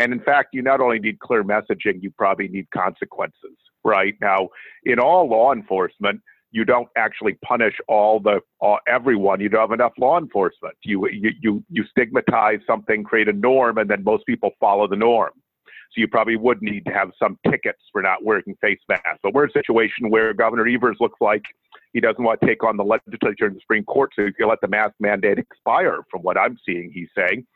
And 0.00 0.12
in 0.12 0.20
fact, 0.20 0.50
you 0.52 0.62
not 0.62 0.80
only 0.80 0.98
need 0.98 1.18
clear 1.18 1.44
messaging, 1.44 2.00
you 2.00 2.12
probably 2.16 2.48
need 2.48 2.70
consequences, 2.70 3.56
right? 3.84 4.14
Now, 4.20 4.48
in 4.84 4.98
all 4.98 5.28
law 5.28 5.52
enforcement, 5.52 6.20
you 6.52 6.64
don't 6.64 6.88
actually 6.96 7.34
punish 7.44 7.74
all 7.88 8.20
the 8.20 8.40
all, 8.60 8.78
everyone. 8.86 9.40
You 9.40 9.48
don't 9.48 9.70
have 9.70 9.72
enough 9.72 9.92
law 9.98 10.18
enforcement. 10.18 10.74
You, 10.84 11.08
you 11.08 11.30
you 11.40 11.64
you 11.68 11.84
stigmatize 11.90 12.60
something, 12.66 13.02
create 13.04 13.28
a 13.28 13.32
norm, 13.32 13.78
and 13.78 13.90
then 13.90 14.04
most 14.04 14.24
people 14.26 14.50
follow 14.60 14.86
the 14.86 14.96
norm. 14.96 15.32
So 15.66 16.00
you 16.00 16.08
probably 16.08 16.36
would 16.36 16.62
need 16.62 16.84
to 16.86 16.92
have 16.92 17.10
some 17.18 17.38
tickets 17.50 17.80
for 17.90 18.02
not 18.02 18.24
wearing 18.24 18.56
face 18.60 18.80
masks. 18.88 19.18
But 19.22 19.34
we're 19.34 19.44
in 19.44 19.50
a 19.50 19.52
situation 19.52 20.10
where 20.10 20.32
Governor 20.32 20.66
Evers 20.66 20.96
looks 21.00 21.20
like 21.20 21.42
he 21.92 22.00
doesn't 22.00 22.22
want 22.22 22.40
to 22.40 22.46
take 22.46 22.64
on 22.64 22.76
the 22.76 22.84
legislature 22.84 23.46
and 23.46 23.56
the 23.56 23.60
Supreme 23.60 23.84
Court, 23.84 24.10
so 24.14 24.24
he's 24.24 24.34
going 24.34 24.48
to 24.48 24.50
let 24.50 24.60
the 24.60 24.68
mask 24.68 24.94
mandate 25.00 25.38
expire, 25.38 25.98
from 26.10 26.22
what 26.22 26.38
I'm 26.38 26.58
seeing, 26.64 26.90
he's 26.92 27.08
saying. 27.16 27.46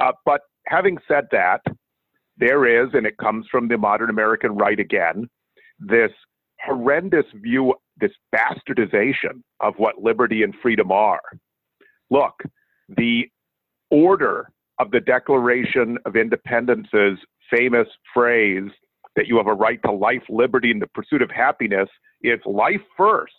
Uh, 0.00 0.12
but 0.24 0.40
having 0.66 0.98
said 1.06 1.26
that, 1.32 1.60
there 2.38 2.66
is, 2.66 2.90
and 2.94 3.06
it 3.06 3.16
comes 3.18 3.46
from 3.50 3.68
the 3.68 3.76
modern 3.76 4.10
American 4.10 4.52
right 4.56 4.80
again, 4.80 5.28
this 5.78 6.10
horrendous 6.60 7.26
view, 7.34 7.74
this 8.00 8.12
bastardization 8.34 9.42
of 9.60 9.74
what 9.76 10.02
liberty 10.02 10.42
and 10.42 10.54
freedom 10.62 10.90
are. 10.90 11.20
Look, 12.10 12.42
the 12.88 13.28
order 13.90 14.50
of 14.78 14.90
the 14.90 15.00
Declaration 15.00 15.98
of 16.06 16.16
Independence's 16.16 17.18
famous 17.50 17.88
phrase 18.14 18.70
that 19.16 19.26
you 19.26 19.36
have 19.36 19.46
a 19.46 19.54
right 19.54 19.80
to 19.84 19.92
life, 19.92 20.22
liberty, 20.30 20.70
and 20.70 20.80
the 20.80 20.86
pursuit 20.88 21.20
of 21.20 21.30
happiness 21.30 21.88
is 22.22 22.40
life 22.46 22.80
first, 22.96 23.34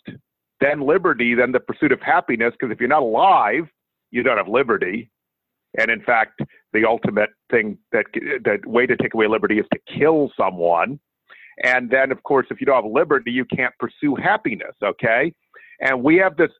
then 0.60 0.80
liberty, 0.80 1.34
then 1.34 1.52
the 1.52 1.60
pursuit 1.60 1.92
of 1.92 2.00
happiness. 2.00 2.52
Because 2.58 2.72
if 2.72 2.80
you're 2.80 2.88
not 2.88 3.02
alive, 3.02 3.64
you 4.10 4.22
don't 4.22 4.36
have 4.36 4.48
liberty. 4.48 5.10
And 5.78 5.90
in 5.90 6.02
fact, 6.02 6.40
the 6.72 6.84
ultimate 6.86 7.30
thing 7.50 7.78
that 7.92 8.04
the 8.14 8.58
way 8.64 8.86
to 8.86 8.96
take 8.96 9.14
away 9.14 9.26
liberty 9.26 9.58
is 9.58 9.66
to 9.72 9.98
kill 9.98 10.30
someone. 10.36 11.00
And 11.62 11.90
then, 11.90 12.12
of 12.12 12.22
course, 12.22 12.46
if 12.50 12.60
you 12.60 12.66
don't 12.66 12.82
have 12.82 12.90
liberty, 12.90 13.30
you 13.30 13.44
can't 13.44 13.74
pursue 13.78 14.14
happiness. 14.14 14.74
Okay. 14.82 15.32
And 15.80 16.02
we 16.02 16.16
have 16.16 16.36
this 16.36 16.50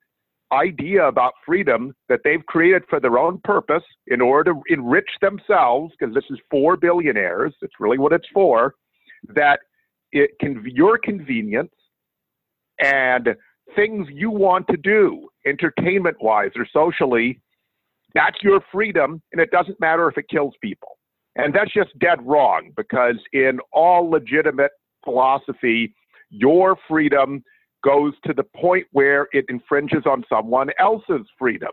idea 0.53 1.07
about 1.07 1.33
freedom 1.45 1.95
that 2.09 2.21
they've 2.23 2.45
created 2.47 2.83
for 2.89 3.01
their 3.01 3.19
own 3.19 3.41
purpose 3.43 3.83
in 4.09 4.21
order 4.21 4.53
to 4.53 4.61
enrich 4.69 5.09
themselves, 5.21 5.93
because 5.99 6.15
this 6.15 6.25
is 6.31 6.39
for 6.51 6.77
billionaires. 6.77 7.55
It's 7.63 7.75
really 7.81 7.99
what 7.99 8.13
it's 8.13 8.29
for. 8.33 8.75
That 9.35 9.61
it 10.13 10.31
can 10.41 10.63
your 10.67 10.99
convenience 10.99 11.73
and 12.81 13.35
things 13.75 14.09
you 14.11 14.31
want 14.31 14.67
to 14.69 14.77
do, 14.77 15.29
entertainment 15.47 16.17
wise 16.21 16.51
or 16.57 16.67
socially, 16.73 17.41
that's 18.15 18.37
your 18.43 18.61
freedom, 18.73 19.21
and 19.33 19.41
it 19.41 19.51
doesn't 19.51 19.81
matter 19.81 20.09
if 20.09 20.17
it 20.17 20.29
kills 20.29 20.55
people. 20.63 20.99
And 21.37 21.53
that's 21.53 21.73
just 21.73 21.99
dead 21.99 22.25
wrong 22.25 22.71
because 22.77 23.17
in 23.33 23.59
all 23.73 24.09
legitimate 24.09 24.71
philosophy, 25.05 25.95
your 26.31 26.77
freedom 26.89 27.43
goes 27.85 28.15
to 28.25 28.33
the 28.33 28.45
point 28.57 28.87
where 28.93 29.29
it 29.33 29.45
infringes 29.49 30.05
on 30.07 30.25
someone 30.29 30.71
else's 30.79 31.27
freedom. 31.39 31.71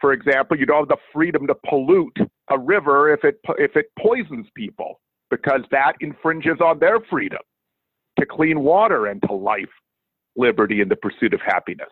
For 0.00 0.12
example, 0.12 0.58
you 0.58 0.66
don't 0.66 0.80
have 0.80 0.88
the 0.88 0.96
freedom 1.12 1.46
to 1.46 1.54
pollute 1.68 2.16
a 2.50 2.58
river 2.58 3.12
if 3.12 3.22
it 3.22 3.36
if 3.56 3.76
it 3.76 3.86
poisons 3.98 4.46
people 4.56 5.00
because 5.30 5.60
that 5.70 5.92
infringes 6.00 6.60
on 6.60 6.78
their 6.80 6.98
freedom 7.08 7.38
to 8.18 8.26
clean 8.26 8.60
water 8.60 9.06
and 9.06 9.22
to 9.22 9.32
life, 9.32 9.70
liberty, 10.36 10.80
and 10.80 10.90
the 10.90 10.96
pursuit 10.96 11.34
of 11.34 11.40
happiness. 11.40 11.90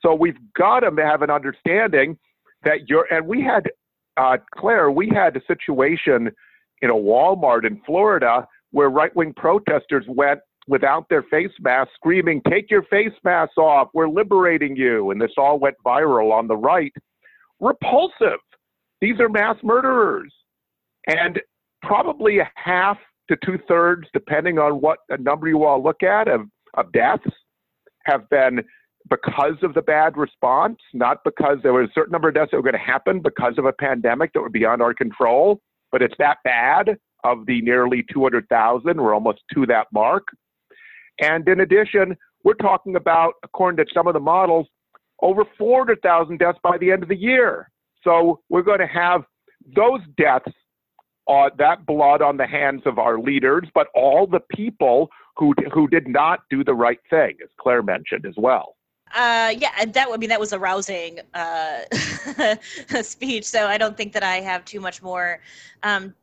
So 0.00 0.14
we've 0.14 0.38
got 0.56 0.80
to 0.80 0.90
have 1.02 1.22
an 1.22 1.30
understanding 1.30 2.18
that 2.64 2.88
you're, 2.88 3.06
and 3.12 3.26
we 3.26 3.42
had, 3.42 3.70
uh, 4.16 4.38
Claire, 4.54 4.90
we 4.90 5.10
had 5.12 5.36
a 5.36 5.40
situation 5.46 6.30
in 6.80 6.90
a 6.90 6.94
Walmart 6.94 7.66
in 7.66 7.80
Florida 7.86 8.46
where 8.70 8.88
right 8.88 9.14
wing 9.14 9.32
protesters 9.36 10.04
went 10.08 10.40
without 10.66 11.08
their 11.08 11.22
face 11.24 11.50
masks, 11.60 11.92
screaming, 11.94 12.40
Take 12.48 12.70
your 12.70 12.82
face 12.84 13.12
masks 13.24 13.56
off, 13.58 13.88
we're 13.94 14.08
liberating 14.08 14.76
you. 14.76 15.10
And 15.10 15.20
this 15.20 15.32
all 15.36 15.58
went 15.58 15.76
viral 15.84 16.32
on 16.32 16.46
the 16.46 16.56
right. 16.56 16.92
Repulsive. 17.60 18.40
These 19.00 19.18
are 19.20 19.28
mass 19.28 19.56
murderers. 19.62 20.32
And 21.06 21.40
probably 21.82 22.38
a 22.38 22.50
half 22.54 22.96
to 23.28 23.36
two 23.44 23.58
thirds, 23.66 24.08
depending 24.12 24.58
on 24.58 24.74
what 24.74 24.98
number 25.18 25.48
you 25.48 25.64
all 25.64 25.82
look 25.82 26.02
at, 26.02 26.28
of, 26.28 26.42
of 26.74 26.92
deaths 26.92 27.26
have 28.04 28.28
been 28.30 28.62
because 29.10 29.56
of 29.62 29.74
the 29.74 29.82
bad 29.82 30.16
response, 30.16 30.78
not 30.94 31.18
because 31.24 31.58
there 31.62 31.72
was 31.72 31.88
a 31.88 31.92
certain 31.92 32.12
number 32.12 32.28
of 32.28 32.34
deaths 32.34 32.50
that 32.52 32.56
were 32.56 32.62
going 32.62 32.72
to 32.72 32.78
happen 32.78 33.20
because 33.20 33.54
of 33.58 33.64
a 33.64 33.72
pandemic 33.72 34.32
that 34.32 34.40
were 34.40 34.48
beyond 34.48 34.80
our 34.80 34.94
control, 34.94 35.60
but 35.90 36.02
it's 36.02 36.14
that 36.18 36.38
bad 36.44 36.96
of 37.24 37.46
the 37.46 37.60
nearly 37.62 38.04
200,000. 38.12 39.00
We're 39.00 39.14
almost 39.14 39.40
to 39.54 39.66
that 39.66 39.86
mark. 39.92 40.28
And 41.20 41.46
in 41.48 41.60
addition, 41.60 42.16
we're 42.44 42.54
talking 42.54 42.96
about, 42.96 43.34
according 43.42 43.84
to 43.84 43.92
some 43.92 44.06
of 44.06 44.14
the 44.14 44.20
models, 44.20 44.66
over 45.20 45.44
400,000 45.56 46.38
deaths 46.38 46.58
by 46.62 46.78
the 46.78 46.90
end 46.90 47.02
of 47.02 47.08
the 47.08 47.16
year. 47.16 47.70
So 48.02 48.40
we're 48.48 48.62
going 48.62 48.80
to 48.80 48.86
have 48.86 49.22
those 49.76 50.00
deaths, 50.16 50.50
uh, 51.28 51.50
that 51.58 51.86
blood 51.86 52.20
on 52.22 52.36
the 52.36 52.46
hands 52.46 52.82
of 52.86 52.98
our 52.98 53.20
leaders, 53.20 53.68
but 53.74 53.86
all 53.94 54.26
the 54.26 54.40
people 54.54 55.08
who 55.36 55.54
who 55.72 55.88
did 55.88 56.08
not 56.08 56.40
do 56.50 56.62
the 56.64 56.74
right 56.74 57.00
thing, 57.10 57.36
as 57.42 57.48
Claire 57.58 57.82
mentioned 57.82 58.26
as 58.26 58.34
well. 58.36 58.76
Uh, 59.14 59.52
yeah, 59.58 59.70
and 59.78 59.92
that 59.94 60.08
I 60.10 60.16
mean 60.16 60.30
that 60.30 60.40
was 60.40 60.52
a 60.52 60.58
rousing 60.58 61.20
uh, 61.34 61.80
speech. 63.02 63.44
So 63.44 63.66
I 63.66 63.76
don't 63.76 63.96
think 63.96 64.12
that 64.14 64.22
I 64.22 64.40
have 64.40 64.64
too 64.64 64.80
much 64.80 65.02
more 65.02 65.40
um, 65.82 66.14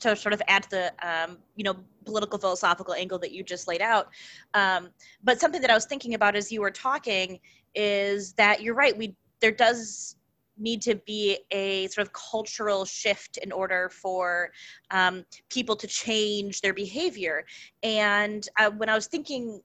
to 0.00 0.14
sort 0.14 0.32
of 0.32 0.40
add 0.46 0.64
to 0.64 0.70
the 0.70 0.92
um, 1.02 1.38
you 1.56 1.64
know 1.64 1.76
political 2.04 2.38
philosophical 2.38 2.94
angle 2.94 3.18
that 3.18 3.32
you 3.32 3.42
just 3.42 3.66
laid 3.66 3.82
out. 3.82 4.08
Um, 4.54 4.90
but 5.24 5.40
something 5.40 5.60
that 5.60 5.70
I 5.70 5.74
was 5.74 5.86
thinking 5.86 6.14
about 6.14 6.36
as 6.36 6.52
you 6.52 6.60
were 6.60 6.70
talking 6.70 7.40
is 7.74 8.32
that 8.34 8.62
you're 8.62 8.74
right. 8.74 8.96
We 8.96 9.16
there 9.40 9.50
does 9.50 10.16
need 10.58 10.82
to 10.82 10.96
be 11.06 11.38
a 11.50 11.86
sort 11.88 12.06
of 12.06 12.12
cultural 12.12 12.84
shift 12.84 13.38
in 13.38 13.52
order 13.52 13.88
for 13.88 14.50
um, 14.90 15.24
people 15.50 15.76
to 15.76 15.86
change 15.86 16.60
their 16.60 16.74
behavior. 16.74 17.44
And 17.82 18.46
uh, 18.58 18.70
when 18.70 18.88
I 18.88 18.94
was 18.94 19.06
thinking 19.06 19.60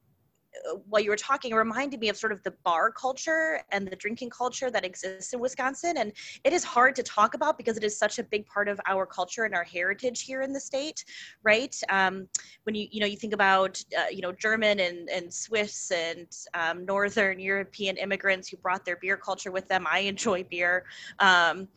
while 0.89 1.01
you 1.01 1.10
were 1.10 1.15
talking 1.15 1.53
reminded 1.53 2.00
me 2.00 2.10
of 2.10 2.17
sort 2.17 2.31
of 2.31 2.41
the 2.43 2.51
bar 2.63 2.91
culture 2.91 3.62
and 3.72 3.88
the 3.88 3.96
drinking 3.96 4.29
culture 4.29 4.70
that 4.70 4.86
exists 4.86 5.34
in 5.34 5.39
Wisconsin. 5.39 5.98
And 5.98 6.12
it 6.43 6.53
is 6.53 6.63
hard 6.63 6.96
to 6.98 7.03
talk 7.03 7.34
about 7.34 7.58
because 7.58 7.77
it 7.77 7.84
is 7.84 7.98
such 7.98 8.20
a 8.20 8.24
big 8.24 8.46
part 8.46 8.67
of 8.67 8.79
our 8.88 9.05
culture 9.05 9.43
and 9.46 9.55
our 9.55 9.63
heritage 9.63 10.22
here 10.22 10.41
in 10.41 10.53
the 10.53 10.60
state, 10.60 11.03
right? 11.43 11.75
Um, 11.89 12.27
when 12.63 12.75
you, 12.75 12.88
you 12.91 13.00
know, 13.00 13.05
you 13.05 13.17
think 13.17 13.34
about, 13.34 13.81
uh, 13.98 14.10
you 14.12 14.22
know, 14.22 14.31
German 14.31 14.79
and, 14.79 15.10
and 15.10 15.34
Swiss 15.34 15.91
and 15.91 16.27
um, 16.53 16.86
Northern 16.86 17.39
European 17.39 17.98
immigrants 17.98 18.50
who 18.50 18.58
brought 18.58 18.86
their 18.86 18.98
beer 18.98 19.17
culture 19.17 19.51
with 19.51 19.67
them. 19.67 19.86
I 19.89 20.00
enjoy 20.00 20.43
beer, 20.43 20.85
um, 21.20 21.68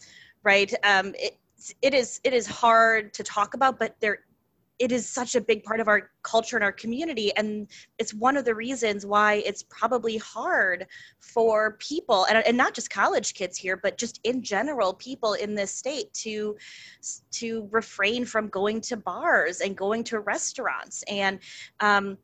right? 0.42 0.72
Um, 0.84 1.14
it, 1.16 1.38
it 1.80 1.94
is 1.94 2.20
it 2.24 2.34
is 2.34 2.46
hard 2.46 3.14
to 3.14 3.22
talk 3.22 3.54
about, 3.54 3.78
but 3.78 3.96
there 4.00 4.18
it 4.78 4.90
is 4.90 5.08
such 5.08 5.34
a 5.34 5.40
big 5.40 5.62
part 5.62 5.80
of 5.80 5.88
our 5.88 6.10
culture 6.22 6.56
and 6.56 6.64
our 6.64 6.72
community 6.72 7.34
and 7.36 7.68
it's 7.98 8.12
one 8.12 8.36
of 8.36 8.44
the 8.44 8.54
reasons 8.54 9.06
why 9.06 9.34
it's 9.46 9.62
probably 9.64 10.16
hard 10.16 10.86
for 11.20 11.76
people 11.78 12.26
and, 12.28 12.44
and 12.46 12.56
not 12.56 12.74
just 12.74 12.90
college 12.90 13.34
kids 13.34 13.56
here 13.56 13.76
but 13.76 13.96
just 13.98 14.20
in 14.24 14.42
general 14.42 14.92
people 14.94 15.34
in 15.34 15.54
this 15.54 15.70
state 15.70 16.12
to 16.12 16.56
to 17.30 17.68
refrain 17.70 18.24
from 18.24 18.48
going 18.48 18.80
to 18.80 18.96
bars 18.96 19.60
and 19.60 19.76
going 19.76 20.04
to 20.04 20.20
restaurants. 20.20 21.02
And 21.08 21.38
um, 21.80 22.18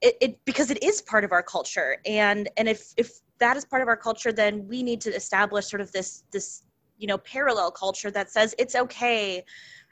it, 0.00 0.16
it 0.20 0.44
because 0.44 0.70
it 0.70 0.82
is 0.82 1.02
part 1.02 1.24
of 1.24 1.32
our 1.32 1.42
culture. 1.42 1.98
And 2.06 2.48
and 2.56 2.68
if 2.68 2.92
if 2.96 3.20
that 3.38 3.56
is 3.56 3.64
part 3.64 3.82
of 3.82 3.88
our 3.88 3.96
culture 3.96 4.32
then 4.32 4.66
we 4.66 4.82
need 4.82 5.00
to 5.02 5.14
establish 5.14 5.66
sort 5.66 5.80
of 5.80 5.92
this 5.92 6.24
this 6.32 6.62
you 6.98 7.06
know 7.06 7.18
parallel 7.18 7.70
culture 7.70 8.10
that 8.10 8.30
says 8.30 8.54
it's 8.58 8.74
okay 8.74 9.44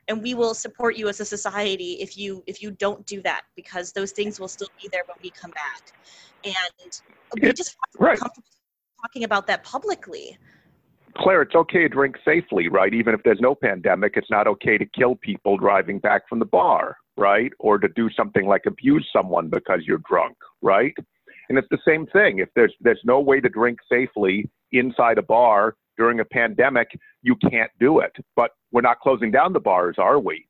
and 0.09 0.23
we 0.23 0.35
will 0.35 0.55
support 0.55 0.97
you 0.97 1.09
as 1.09 1.21
a 1.21 1.25
society 1.25 1.95
if 2.01 2.17
you 2.17 2.43
if 2.47 2.63
you 2.63 2.71
don't 2.71 3.05
do 3.07 3.23
that 3.23 3.43
because 3.57 3.93
those 3.93 4.13
things 4.13 4.39
will 4.39 4.49
still 4.49 4.69
be 4.81 4.89
there 4.93 5.03
when 5.07 5.17
we 5.23 5.31
come 5.31 5.51
back. 5.51 5.93
And 6.45 7.01
we 7.41 7.53
just 7.53 7.77
right. 7.99 8.19
talking 9.03 9.25
about 9.25 9.47
that 9.47 9.65
publicly. 9.65 10.39
Claire 11.17 11.43
it's 11.43 11.55
okay 11.55 11.83
to 11.83 11.89
drink 11.89 12.17
safely 12.25 12.69
right? 12.69 12.93
Even 12.93 13.15
if 13.15 13.23
there's 13.23 13.41
no 13.41 13.55
pandemic 13.55 14.15
it's 14.17 14.31
not 14.31 14.47
okay 14.47 14.77
to 14.79 14.87
kill 14.87 15.17
people 15.17 15.57
driving 15.57 15.99
back 15.99 16.29
from 16.29 16.39
the 16.39 16.47
bar 16.47 16.97
right? 17.17 17.53
Or 17.61 17.79
to 17.79 17.89
do 17.95 18.11
something 18.11 18.47
like 18.47 18.63
abuse 18.67 19.09
someone 19.13 19.49
because 19.49 19.81
you're 19.87 20.03
drunk 20.09 20.37
right? 20.61 20.95
And 21.49 21.59
it's 21.59 21.69
the 21.71 21.79
same 21.87 22.07
thing. 22.07 22.39
If 22.39 22.49
there's 22.55 22.75
there's 22.81 23.01
no 23.05 23.21
way 23.21 23.41
to 23.41 23.49
drink 23.49 23.79
safely 23.91 24.51
inside 24.73 25.19
a 25.19 25.23
bar 25.23 25.77
during 25.97 26.21
a 26.21 26.25
pandemic, 26.25 26.89
you 27.23 27.37
can't 27.37 27.71
do 27.79 28.01
it. 28.01 28.13
But 28.37 28.51
we're 28.75 28.81
not 28.81 28.99
closing 28.99 29.31
down 29.31 29.53
the 29.53 29.61
bars, 29.61 29.95
are 29.99 30.19
we? 30.19 30.47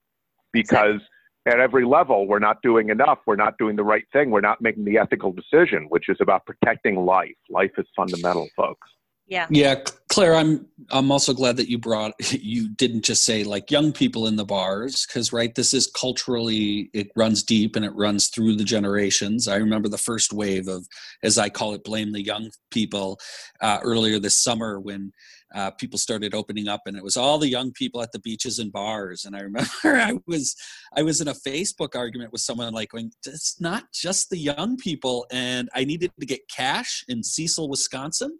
Because 0.51 1.01
at 1.47 1.61
every 1.61 1.85
level, 1.85 2.27
we're 2.27 2.39
not 2.39 2.63
doing 2.63 2.89
enough. 2.89 3.19
We're 3.27 3.37
not 3.37 3.59
doing 3.59 3.77
the 3.77 3.85
right 3.85 4.05
thing. 4.15 4.31
We're 4.31 4.41
not 4.41 4.63
making 4.63 4.87
the 4.87 4.97
ethical 4.97 5.31
decision, 5.31 5.85
which 5.91 6.09
is 6.09 6.17
about 6.21 6.47
protecting 6.47 6.97
life. 6.97 7.37
Life 7.51 7.73
is 7.77 7.87
fundamental, 7.95 8.49
folks. 8.57 8.89
Yeah. 9.27 9.47
Yeah, 9.51 9.77
Claire, 10.09 10.35
I'm 10.35 10.67
I'm 10.91 11.11
also 11.11 11.33
glad 11.33 11.57
that 11.57 11.69
you 11.69 11.79
brought 11.79 12.13
you 12.33 12.69
didn't 12.69 13.05
just 13.05 13.25
say 13.25 13.43
like 13.43 13.71
young 13.71 13.91
people 13.93 14.27
in 14.27 14.37
the 14.37 14.45
bars 14.45 15.07
because 15.07 15.33
right 15.33 15.55
this 15.55 15.73
is 15.73 15.87
culturally 15.87 16.91
it 16.93 17.09
runs 17.17 17.43
deep 17.43 17.75
and 17.75 17.87
it 17.87 17.95
runs 17.95 18.29
through 18.29 18.57
the 18.57 18.65
generations. 18.65 19.49
I 19.49 19.57
remember 19.57 19.89
the 19.89 19.99
first 19.99 20.35
wave 20.35 20.69
of 20.69 20.87
as 21.23 21.39
I 21.39 21.49
call 21.49 21.73
it 21.73 21.85
blame 21.85 22.13
the 22.13 22.23
young 22.23 22.51
people 22.71 23.19
uh, 23.63 23.79
earlier 23.83 24.19
this 24.19 24.37
summer 24.37 24.79
when 24.79 25.11
uh, 25.55 25.71
people 25.71 25.99
started 25.99 26.35
opening 26.35 26.69
up 26.69 26.83
and 26.87 26.97
it 26.97 27.03
was 27.03 27.17
all 27.17 27.39
the 27.39 27.49
young 27.49 27.73
people 27.73 28.03
at 28.03 28.13
the 28.13 28.19
beaches 28.19 28.59
and 28.59 28.73
bars 28.73 29.25
and 29.25 29.37
i 29.37 29.41
remember 29.41 29.71
i 29.85 30.19
was 30.27 30.57
i 30.97 31.03
was 31.03 31.21
in 31.21 31.29
a 31.29 31.35
facebook 31.35 31.95
argument 31.95 32.33
with 32.33 32.41
someone 32.41 32.73
like 32.73 32.91
going 32.91 33.11
it's 33.27 33.61
not 33.61 33.85
just 33.93 34.31
the 34.31 34.39
young 34.39 34.77
people 34.77 35.27
and 35.31 35.69
i 35.75 35.85
needed 35.85 36.11
to 36.19 36.27
get 36.27 36.41
cash 36.49 37.05
in 37.09 37.23
cecil 37.23 37.69
wisconsin 37.69 38.39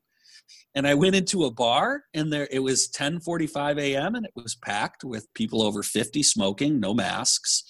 and 0.75 0.87
i 0.87 0.95
went 0.95 1.15
into 1.15 1.45
a 1.45 1.51
bar 1.51 2.03
and 2.15 2.33
there 2.33 2.49
it 2.51 2.61
was 2.61 2.89
10:45 2.89 3.79
a.m. 3.79 4.15
and 4.15 4.27
it 4.27 4.33
was 4.35 4.57
packed 4.57 5.05
with 5.05 5.33
people 5.35 5.63
over 5.63 5.83
50 5.83 6.23
smoking 6.23 6.81
no 6.81 6.93
masks 6.93 7.65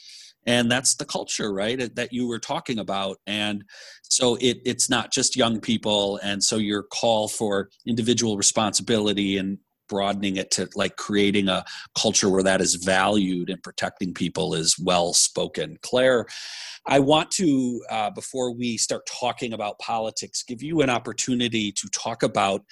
and 0.46 0.70
that's 0.70 0.94
the 0.94 1.04
culture 1.04 1.52
right 1.52 1.94
that 1.94 2.12
you 2.12 2.26
were 2.28 2.38
talking 2.38 2.78
about. 2.78 3.18
And 3.26 3.64
so 4.02 4.36
it, 4.36 4.58
it's 4.64 4.90
not 4.90 5.12
just 5.12 5.36
young 5.36 5.60
people. 5.60 6.18
And 6.22 6.42
so 6.42 6.56
your 6.56 6.82
call 6.82 7.28
for 7.28 7.70
individual 7.86 8.36
responsibility 8.36 9.38
and 9.38 9.58
broadening 9.88 10.36
it 10.36 10.50
to 10.50 10.68
like 10.74 10.96
creating 10.96 11.48
a 11.48 11.64
culture 11.98 12.30
where 12.30 12.42
that 12.42 12.60
is 12.60 12.76
valued 12.76 13.50
and 13.50 13.62
protecting 13.62 14.14
people 14.14 14.54
is 14.54 14.78
well 14.78 15.12
spoken. 15.12 15.78
Claire 15.82 16.26
i 16.86 16.98
want 16.98 17.30
to 17.30 17.82
uh, 17.90 18.10
before 18.10 18.52
we 18.52 18.76
start 18.76 19.06
talking 19.06 19.52
about 19.52 19.78
politics 19.78 20.42
give 20.42 20.62
you 20.62 20.80
an 20.82 20.90
opportunity 20.90 21.72
to 21.72 21.88
talk 21.88 22.22
about 22.22 22.62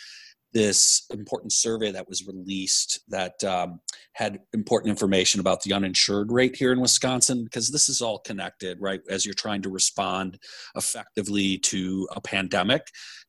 this 0.53 1.07
important 1.11 1.53
survey 1.53 1.91
that 1.91 2.09
was 2.09 2.27
released 2.27 3.01
that 3.09 3.43
um, 3.45 3.81
had 4.13 4.41
important 4.53 4.91
information 4.91 5.41
about 5.41 5.63
the 5.63 5.73
uninsured 5.73 6.31
rate 6.31 6.57
here 6.57 6.73
in 6.73 6.81
Wisconsin, 6.81 7.45
because 7.45 7.71
this 7.71 7.89
is 7.89 8.01
all 8.01 8.19
connected, 8.19 8.79
right? 8.81 9.01
As 9.09 9.25
you're 9.25 9.35
trying 9.35 9.63
to 9.63 9.71
respond 9.71 10.39
effectively 10.77 11.59
to 11.59 12.09
a 12.15 12.21
pandemic, 12.21 12.83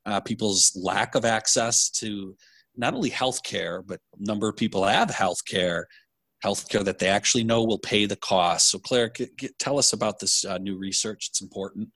uh, 0.05 0.19
people's 0.19 0.71
lack 0.75 1.15
of 1.15 1.23
access 1.23 1.89
to 1.91 2.35
not 2.75 2.93
only 2.93 3.09
health 3.09 3.43
care, 3.43 3.81
but 3.81 3.99
number 4.19 4.49
of 4.49 4.57
people 4.57 4.83
have 4.83 5.09
health 5.09 5.45
care, 5.45 5.87
health 6.41 6.67
care 6.67 6.83
that 6.83 6.99
they 6.99 7.07
actually 7.07 7.43
know 7.43 7.63
will 7.63 7.79
pay 7.79 8.05
the 8.05 8.15
cost. 8.17 8.69
So, 8.69 8.79
Claire, 8.79 9.11
tell 9.59 9.77
us 9.77 9.93
about 9.93 10.19
this 10.19 10.43
uh, 10.43 10.57
new 10.57 10.77
research. 10.77 11.27
It's 11.29 11.41
important. 11.41 11.89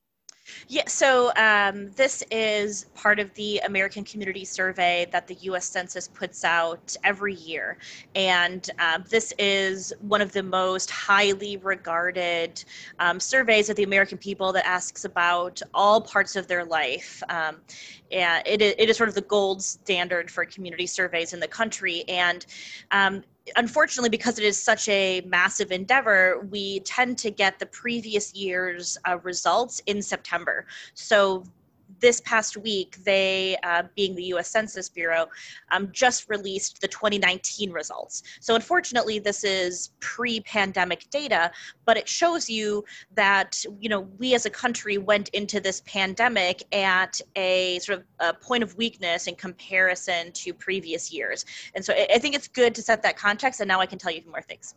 Yeah, 0.68 0.88
so 0.88 1.32
um, 1.36 1.92
this 1.92 2.24
is 2.32 2.86
part 2.96 3.20
of 3.20 3.34
the 3.36 3.60
American 3.60 4.04
Community 4.04 4.46
Survey 4.46 5.08
that 5.12 5.28
the 5.28 5.36
US 5.42 5.66
Census 5.66 6.08
puts 6.08 6.44
out 6.44 6.96
every 7.04 7.36
year. 7.36 7.78
And 8.16 8.70
um, 8.80 9.04
this 9.10 9.34
is 9.38 9.94
one 10.02 10.22
of 10.22 10.32
the 10.32 10.44
most 10.44 10.90
highly 10.90 11.58
regarded 11.58 12.64
um, 13.00 13.20
surveys 13.20 13.70
of 13.70 13.76
the 13.76 13.84
American 13.84 14.18
people 14.18 14.52
that 14.54 14.66
asks 14.66 15.06
about 15.06 15.62
all 15.74 16.02
parts 16.02 16.36
of 16.36 16.48
their 16.48 16.66
life. 16.66 17.22
And 18.12 18.46
it, 18.46 18.62
it 18.62 18.89
is 18.89 18.98
sort 18.98 19.10
of 19.10 19.15
the 19.15 19.22
gold 19.22 19.62
standard 19.62 20.30
for 20.32 20.46
community 20.46 20.88
surveys 20.88 21.34
in 21.34 21.39
the 21.39 21.48
country. 21.48 22.04
And 22.08 22.46
um, 22.91 23.24
unfortunately, 23.56 24.10
because 24.10 24.38
it 24.39 24.46
is 24.46 24.62
such 24.62 24.88
a 24.89 25.22
massive 25.26 25.72
endeavor, 25.72 26.46
we 26.50 26.82
tend 26.82 27.17
to 27.20 27.32
get 27.32 27.60
the 27.60 27.65
previous 27.67 28.34
year's 28.34 28.98
uh, 29.08 29.17
results 29.24 29.82
in 29.86 30.02
September. 30.02 30.65
So 30.93 31.43
this 32.00 32.22
past 32.22 32.58
week, 32.58 32.98
they, 33.04 33.58
uh, 33.64 33.84
being 33.96 34.16
the 34.16 34.24
US 34.26 34.50
Census 34.50 34.90
Bureau, 34.90 35.28
um, 35.72 35.90
just 35.92 36.30
released 36.30 36.82
the 36.82 36.88
2019 36.88 37.72
results. 37.72 38.24
So, 38.40 38.56
unfortunately, 38.56 39.20
this 39.20 39.44
is 39.44 39.92
pre 40.00 40.40
pandemic 40.42 41.10
data, 41.10 41.52
but 41.86 41.98
it 41.98 42.08
shows 42.08 42.50
you 42.50 42.84
that, 43.16 43.64
you 43.80 43.90
know, 43.90 44.02
we 44.18 44.36
as 44.36 44.46
a 44.46 44.50
country 44.50 44.98
went 44.98 45.30
into 45.30 45.60
this 45.60 45.82
pandemic 45.86 46.64
at 46.74 47.20
a 47.36 47.80
sort 47.80 48.00
of 48.00 48.06
a 48.20 48.34
point 48.34 48.64
of 48.64 48.76
weakness 48.78 49.28
in 49.28 49.36
comparison 49.36 50.32
to 50.34 50.54
previous 50.54 51.12
years. 51.12 51.46
And 51.76 51.84
so, 51.84 51.94
I 51.94 52.18
think 52.20 52.36
it's 52.36 52.48
good 52.48 52.76
to 52.76 52.82
set 52.82 53.02
that 53.04 53.18
context, 53.18 53.60
and 53.60 53.68
now 53.68 53.80
I 53.80 53.86
can 53.86 53.98
tell 53.98 54.12
you 54.12 54.22
more 54.30 54.42
things. 54.42 54.76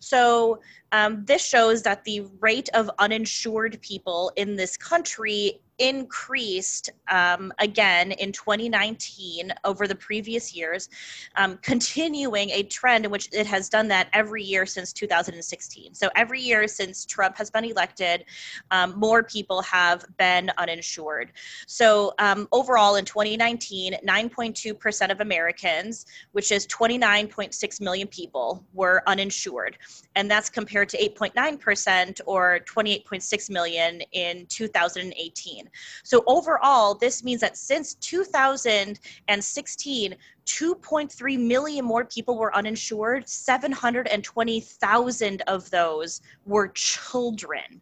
So, 0.00 0.60
um, 0.92 1.24
this 1.24 1.44
shows 1.46 1.82
that 1.82 2.04
the 2.04 2.22
rate 2.40 2.68
of 2.74 2.90
uninsured 2.98 3.80
people 3.82 4.32
in 4.36 4.56
this 4.56 4.76
country 4.76 5.60
increased 5.80 6.90
um, 7.10 7.52
again 7.58 8.12
in 8.12 8.30
2019 8.30 9.52
over 9.64 9.88
the 9.88 9.94
previous 9.94 10.54
years, 10.54 10.90
um, 11.36 11.58
continuing 11.62 12.50
a 12.50 12.62
trend 12.64 13.06
in 13.06 13.10
which 13.10 13.28
it 13.32 13.46
has 13.46 13.68
done 13.68 13.88
that 13.88 14.08
every 14.12 14.42
year 14.42 14.66
since 14.66 14.92
2016. 14.92 15.94
So 15.94 16.10
every 16.14 16.40
year 16.40 16.68
since 16.68 17.06
Trump 17.06 17.36
has 17.38 17.50
been 17.50 17.64
elected, 17.64 18.26
um, 18.70 18.98
more 18.98 19.22
people 19.22 19.62
have 19.62 20.04
been 20.18 20.50
uninsured. 20.58 21.32
So 21.66 22.12
um, 22.18 22.46
overall 22.52 22.96
in 22.96 23.06
2019, 23.06 23.96
9.2% 24.06 25.10
of 25.10 25.20
Americans, 25.20 26.04
which 26.32 26.52
is 26.52 26.66
29.6 26.66 27.80
million 27.80 28.06
people, 28.06 28.62
were 28.74 29.02
uninsured. 29.06 29.78
And 30.14 30.30
that's 30.30 30.50
compared 30.50 30.79
to 30.84 30.98
8.9% 30.98 32.20
or 32.26 32.60
28.6 32.66 33.50
million 33.50 34.02
in 34.12 34.44
2018. 34.46 35.70
So 36.04 36.22
overall, 36.26 36.94
this 36.94 37.24
means 37.24 37.40
that 37.40 37.56
since 37.56 37.94
2016, 37.94 40.14
2.3 40.46 41.38
million 41.38 41.84
more 41.84 42.04
people 42.04 42.36
were 42.36 42.52
uninsured. 42.54 43.28
720,000 43.28 45.42
of 45.46 45.70
those 45.70 46.20
were 46.46 46.68
children. 46.68 47.80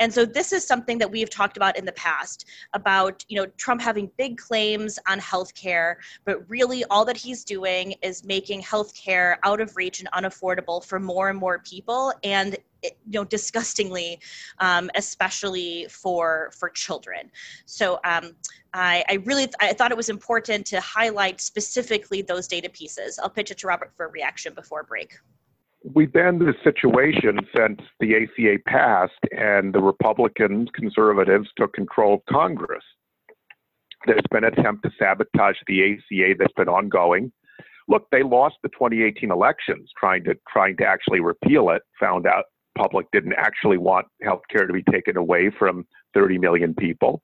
And 0.00 0.12
so 0.12 0.24
this 0.24 0.52
is 0.52 0.66
something 0.66 0.98
that 0.98 1.10
we've 1.10 1.30
talked 1.30 1.56
about 1.56 1.78
in 1.78 1.84
the 1.84 1.92
past 1.92 2.46
about, 2.72 3.24
you 3.28 3.36
know, 3.36 3.46
Trump 3.58 3.80
having 3.80 4.10
big 4.16 4.38
claims 4.38 4.98
on 5.06 5.20
healthcare, 5.20 5.96
but 6.24 6.48
really 6.48 6.84
all 6.86 7.04
that 7.04 7.16
he's 7.16 7.44
doing 7.44 7.94
is 8.02 8.24
making 8.24 8.62
healthcare 8.62 9.36
out 9.44 9.60
of 9.60 9.76
reach 9.76 10.00
and 10.00 10.10
unaffordable 10.12 10.82
for 10.82 10.98
more 10.98 11.28
and 11.28 11.38
more 11.38 11.58
people 11.60 12.12
and 12.24 12.56
you 12.82 12.90
know 13.08 13.24
disgustingly 13.24 14.18
um, 14.58 14.90
especially 14.94 15.86
for 15.90 16.50
for 16.58 16.70
children. 16.70 17.30
So 17.66 18.00
um, 18.04 18.32
I, 18.72 19.04
I 19.06 19.14
really 19.26 19.48
i 19.60 19.74
thought 19.74 19.90
it 19.90 19.96
was 19.98 20.08
important 20.08 20.66
to 20.68 20.80
highlight 20.80 21.42
specifically 21.42 22.22
those 22.22 22.48
data 22.48 22.70
pieces. 22.70 23.18
I'll 23.18 23.28
pitch 23.28 23.50
it 23.50 23.58
to 23.58 23.66
robert 23.66 23.92
for 23.94 24.06
a 24.06 24.10
reaction 24.10 24.54
before 24.54 24.82
break 24.82 25.18
we've 25.84 26.12
been 26.12 26.26
in 26.26 26.38
this 26.38 26.56
situation 26.62 27.38
since 27.56 27.80
the 28.00 28.16
ACA 28.16 28.58
passed 28.66 29.12
and 29.36 29.74
the 29.74 29.80
Republicans, 29.80 30.68
conservatives 30.74 31.48
took 31.56 31.72
control 31.72 32.14
of 32.14 32.20
Congress. 32.30 32.84
There's 34.06 34.22
been 34.30 34.44
an 34.44 34.58
attempt 34.58 34.84
to 34.84 34.90
sabotage 34.98 35.56
the 35.66 35.92
ACA 35.94 36.34
that's 36.38 36.52
been 36.54 36.68
ongoing. 36.68 37.32
Look, 37.88 38.06
they 38.10 38.22
lost 38.22 38.56
the 38.62 38.68
2018 38.70 39.30
elections 39.30 39.90
trying 39.98 40.24
to 40.24 40.34
trying 40.50 40.76
to 40.78 40.86
actually 40.86 41.20
repeal 41.20 41.70
it. 41.70 41.82
Found 41.98 42.26
out 42.26 42.44
public 42.78 43.06
didn't 43.12 43.34
actually 43.36 43.78
want 43.78 44.06
health 44.22 44.42
care 44.50 44.66
to 44.66 44.72
be 44.72 44.82
taken 44.90 45.16
away 45.16 45.50
from 45.58 45.86
30 46.14 46.38
million 46.38 46.74
people. 46.74 47.20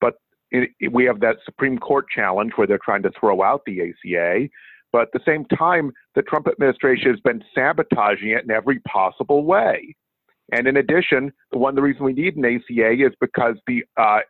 But 0.00 0.14
it, 0.50 0.70
it, 0.80 0.92
we 0.92 1.04
have 1.04 1.20
that 1.20 1.36
Supreme 1.44 1.78
Court 1.78 2.06
challenge 2.14 2.52
where 2.56 2.66
they're 2.66 2.80
trying 2.84 3.02
to 3.02 3.10
throw 3.18 3.42
out 3.42 3.62
the 3.64 3.80
ACA. 3.80 4.48
But 4.92 5.02
at 5.02 5.12
the 5.12 5.20
same 5.26 5.44
time, 5.46 5.92
the 6.14 6.22
Trump 6.22 6.48
administration 6.48 7.10
has 7.10 7.20
been 7.20 7.42
sabotaging 7.54 8.30
it 8.30 8.44
in 8.44 8.50
every 8.50 8.80
possible 8.80 9.44
way. 9.44 9.94
And 10.52 10.66
in 10.66 10.76
addition, 10.78 11.32
the 11.52 11.58
one 11.58 11.74
the 11.74 11.82
reason 11.82 12.04
we 12.04 12.14
need 12.14 12.36
an 12.36 12.44
ACA 12.44 12.92
is 12.92 13.12
because 13.20 13.56
the 13.66 13.84
uh, 13.96 14.20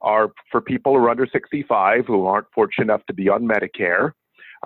are 0.00 0.30
for 0.50 0.60
people 0.60 0.92
who 0.92 1.04
are 1.04 1.10
under 1.10 1.26
65 1.26 2.06
who 2.06 2.26
aren't 2.26 2.46
fortunate 2.54 2.84
enough 2.84 3.04
to 3.06 3.14
be 3.14 3.28
on 3.28 3.42
Medicare. 3.42 4.12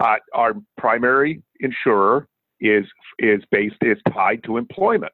Uh, 0.01 0.17
our 0.35 0.55
primary 0.79 1.43
insurer 1.61 2.27
is 2.61 2.85
is 3.19 3.43
based 3.51 3.77
is 3.83 3.99
tied 4.12 4.43
to 4.45 4.57
employment, 4.57 5.12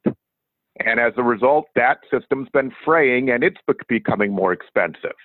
and 0.84 1.00
as 1.00 1.12
a 1.16 1.22
result, 1.22 1.66
that 1.74 1.98
system's 2.12 2.48
been 2.52 2.72
fraying 2.84 3.30
and 3.30 3.42
it's 3.42 3.58
becoming 3.88 4.32
more 4.32 4.52
expensive. 4.52 5.16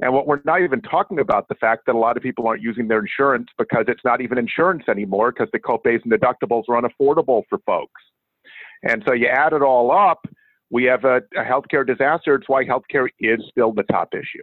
And 0.00 0.12
what 0.12 0.26
we're 0.26 0.40
not 0.44 0.62
even 0.62 0.80
talking 0.80 1.18
about 1.18 1.48
the 1.48 1.56
fact 1.56 1.86
that 1.86 1.94
a 1.94 1.98
lot 1.98 2.16
of 2.16 2.22
people 2.22 2.46
aren't 2.46 2.62
using 2.62 2.86
their 2.86 3.00
insurance 3.00 3.48
because 3.58 3.84
it's 3.88 4.04
not 4.04 4.20
even 4.20 4.38
insurance 4.38 4.84
anymore 4.88 5.32
because 5.32 5.48
the 5.52 5.58
copays 5.58 6.00
and 6.04 6.12
deductibles 6.12 6.64
are 6.68 6.80
unaffordable 6.80 7.42
for 7.48 7.58
folks. 7.66 8.00
And 8.84 9.02
so 9.06 9.12
you 9.12 9.26
add 9.26 9.52
it 9.52 9.62
all 9.62 9.90
up, 9.90 10.24
we 10.70 10.84
have 10.84 11.04
a, 11.04 11.16
a 11.36 11.42
healthcare 11.42 11.86
disaster. 11.86 12.36
It's 12.36 12.48
why 12.48 12.64
healthcare 12.64 13.08
is 13.18 13.40
still 13.50 13.72
the 13.72 13.82
top 13.84 14.14
issue. 14.14 14.42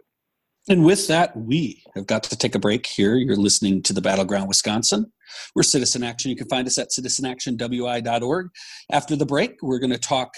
And 0.67 0.83
with 0.83 1.07
that, 1.07 1.37
we 1.37 1.83
have 1.93 2.07
got 2.07 2.23
to 2.23 2.35
take 2.35 2.55
a 2.55 2.59
break 2.59 2.87
here. 2.87 3.15
You're 3.15 3.35
listening 3.35 3.83
to 3.83 3.93
the 3.93 4.01
Battleground 4.01 4.47
Wisconsin. 4.47 5.11
We're 5.55 5.63
Citizen 5.63 6.03
Action. 6.03 6.31
You 6.31 6.37
can 6.37 6.49
find 6.49 6.65
us 6.65 6.79
at 6.79 6.89
citizenactionwi.org. 6.89 8.49
After 8.91 9.15
the 9.15 9.27
break, 9.27 9.61
we're 9.61 9.79
going 9.79 9.91
to 9.91 9.99
talk 9.99 10.33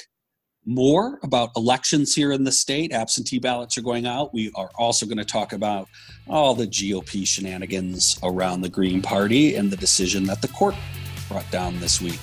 more 0.68 1.18
about 1.24 1.50
elections 1.56 2.14
here 2.14 2.34
in 2.34 2.44
the 2.44 2.52
state. 2.52 2.92
Absentee 2.92 3.40
ballots 3.40 3.78
are 3.78 3.82
going 3.82 4.06
out. 4.06 4.34
We 4.34 4.52
are 4.56 4.70
also 4.76 5.06
going 5.06 5.18
to 5.18 5.26
talk 5.26 5.54
about 5.54 5.88
all 6.28 6.54
the 6.54 6.68
GOP 6.68 7.26
shenanigans 7.26 8.20
around 8.22 8.60
the 8.62 8.70
Green 8.70 9.02
Party 9.02 9.56
and 9.56 9.72
the 9.72 9.78
decision 9.78 10.26
that 10.26 10.42
the 10.42 10.50
court 10.50 10.76
brought 11.30 11.50
down 11.52 11.80
this 11.80 12.02
week. 12.02 12.20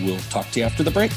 We'll 0.00 0.18
talk 0.30 0.50
to 0.52 0.60
you 0.60 0.66
after 0.66 0.82
the 0.82 0.90
break. 0.90 1.12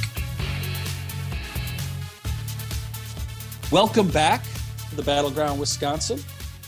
Welcome 3.71 4.10
back 4.10 4.43
to 4.89 4.95
the 4.95 5.03
Battleground 5.03 5.58
Wisconsin. 5.60 6.19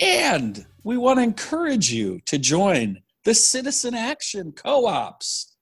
And 0.00 0.64
we 0.82 0.96
want 0.96 1.18
to 1.18 1.22
encourage 1.22 1.92
you 1.92 2.20
to 2.24 2.38
join 2.38 3.02
the 3.24 3.34
citizen 3.34 3.94
action 3.94 4.52
co 4.52 4.86
ops. 4.86 5.56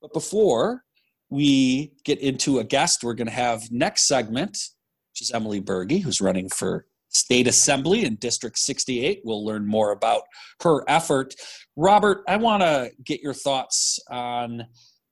But 0.00 0.12
before 0.12 0.84
we 1.30 1.92
get 2.04 2.18
into 2.18 2.58
a 2.58 2.64
guest, 2.64 3.02
we're 3.02 3.14
going 3.14 3.28
to 3.28 3.32
have 3.32 3.70
next 3.70 4.06
segment, 4.06 4.58
which 5.12 5.22
is 5.22 5.30
Emily 5.30 5.60
Berge, 5.60 6.02
who's 6.02 6.20
running 6.20 6.48
for 6.48 6.86
state 7.08 7.46
assembly 7.46 8.04
in 8.04 8.16
District 8.16 8.58
68. 8.58 9.20
We'll 9.24 9.44
learn 9.44 9.66
more 9.66 9.92
about 9.92 10.22
her 10.62 10.84
effort. 10.88 11.34
Robert, 11.76 12.22
I 12.26 12.36
want 12.36 12.62
to 12.62 12.90
get 13.04 13.20
your 13.20 13.34
thoughts 13.34 13.98
on 14.10 14.66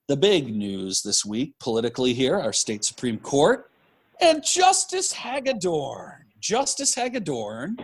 the 0.09 0.17
big 0.17 0.55
news 0.55 1.03
this 1.03 1.25
week 1.25 1.55
politically 1.61 2.15
here, 2.15 2.39
our 2.39 2.53
state 2.53 2.85
Supreme 2.85 3.19
Court, 3.19 3.71
and 4.21 4.43
Justice 4.43 5.13
Hagedorn. 5.13 6.27
Justice 6.41 6.95
Hagedorn 6.95 7.77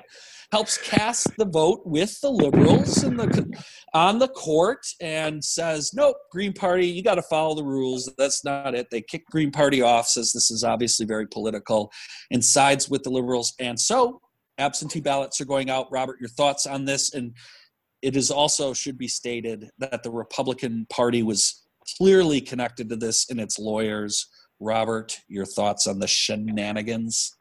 helps 0.52 0.78
cast 0.78 1.28
the 1.38 1.44
vote 1.44 1.82
with 1.84 2.20
the 2.20 2.30
liberals 2.30 3.02
in 3.02 3.16
the 3.16 3.62
on 3.94 4.18
the 4.18 4.28
court 4.28 4.86
and 5.00 5.44
says, 5.44 5.92
"Nope, 5.94 6.16
Green 6.30 6.52
Party, 6.52 6.86
you 6.86 7.02
got 7.02 7.16
to 7.16 7.22
follow 7.22 7.54
the 7.54 7.64
rules. 7.64 8.12
That's 8.18 8.44
not 8.44 8.74
it." 8.74 8.88
They 8.90 9.02
kick 9.02 9.26
Green 9.30 9.50
Party 9.50 9.82
off, 9.82 10.08
says 10.08 10.32
this 10.32 10.50
is 10.50 10.64
obviously 10.64 11.06
very 11.06 11.26
political, 11.26 11.90
and 12.30 12.44
sides 12.44 12.88
with 12.88 13.02
the 13.02 13.10
liberals. 13.10 13.54
And 13.58 13.78
so, 13.78 14.20
absentee 14.58 15.00
ballots 15.00 15.40
are 15.40 15.46
going 15.46 15.70
out. 15.70 15.90
Robert, 15.90 16.20
your 16.20 16.30
thoughts 16.30 16.66
on 16.66 16.84
this? 16.84 17.14
And 17.14 17.34
it 18.02 18.16
is 18.16 18.30
also 18.30 18.72
should 18.72 18.98
be 18.98 19.08
stated 19.08 19.70
that 19.78 20.02
the 20.02 20.10
Republican 20.10 20.86
Party 20.90 21.22
was 21.22 21.62
clearly 21.98 22.40
connected 22.40 22.88
to 22.88 22.96
this 22.96 23.28
in 23.30 23.38
its 23.38 23.58
lawyers. 23.58 24.26
Robert, 24.60 25.20
your 25.28 25.44
thoughts 25.44 25.86
on 25.86 25.98
the 25.98 26.06
shenanigans? 26.06 27.36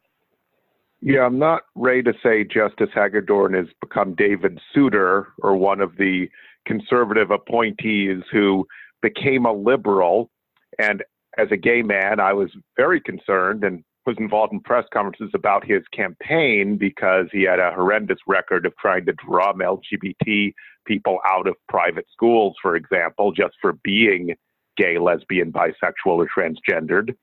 Yeah, 1.08 1.22
I'm 1.22 1.38
not 1.38 1.62
ready 1.76 2.02
to 2.02 2.14
say 2.24 2.44
Justice 2.44 2.90
Hagedorn 2.92 3.54
has 3.54 3.68
become 3.80 4.16
David 4.16 4.60
Souter 4.74 5.28
or 5.38 5.56
one 5.56 5.80
of 5.80 5.96
the 5.98 6.28
conservative 6.66 7.30
appointees 7.30 8.24
who 8.32 8.66
became 9.04 9.46
a 9.46 9.54
liberal 9.54 10.32
And 10.80 11.04
as 11.38 11.48
a 11.52 11.58
gay 11.58 11.84
man, 11.84 12.20
I 12.20 12.34
was 12.34 12.50
very 12.76 13.00
concerned 13.00 13.64
and 13.64 13.84
was 14.08 14.16
involved 14.18 14.52
in 14.52 14.62
press 14.62 14.86
conferences 14.92 15.30
about 15.36 15.64
his 15.64 15.84
campaign 15.94 16.76
because 16.76 17.28
he 17.32 17.44
had 17.44 17.60
a 17.60 17.72
horrendous 17.72 18.18
record 18.26 18.66
of 18.66 18.74
trying 18.78 19.06
to 19.06 19.14
drum 19.14 19.60
LGBT 19.60 20.54
people 20.88 21.20
out 21.30 21.46
of 21.46 21.54
private 21.70 22.08
schools, 22.12 22.56
for 22.64 22.76
example, 22.76 23.32
just 23.32 23.54
for 23.62 23.74
being 23.84 24.34
gay, 24.76 24.98
lesbian, 24.98 25.52
bisexual, 25.52 25.94
or 26.08 26.28
transgendered. 26.36 27.14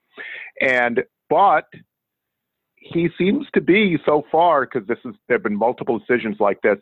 And 0.60 1.02
but 1.28 1.64
he 2.82 3.08
seems 3.16 3.46
to 3.54 3.60
be 3.60 3.96
so 4.04 4.24
far 4.30 4.66
because 4.66 4.86
this 4.86 4.98
is 5.04 5.14
there 5.28 5.36
have 5.36 5.44
been 5.44 5.56
multiple 5.56 5.98
decisions 5.98 6.36
like 6.40 6.60
this 6.62 6.78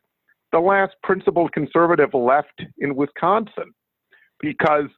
the 0.53 0.59
last 0.59 0.95
principled 1.03 1.53
conservative 1.53 2.13
left 2.15 2.63
in 2.79 2.97
wisconsin. 2.97 3.73
Because 4.41 4.89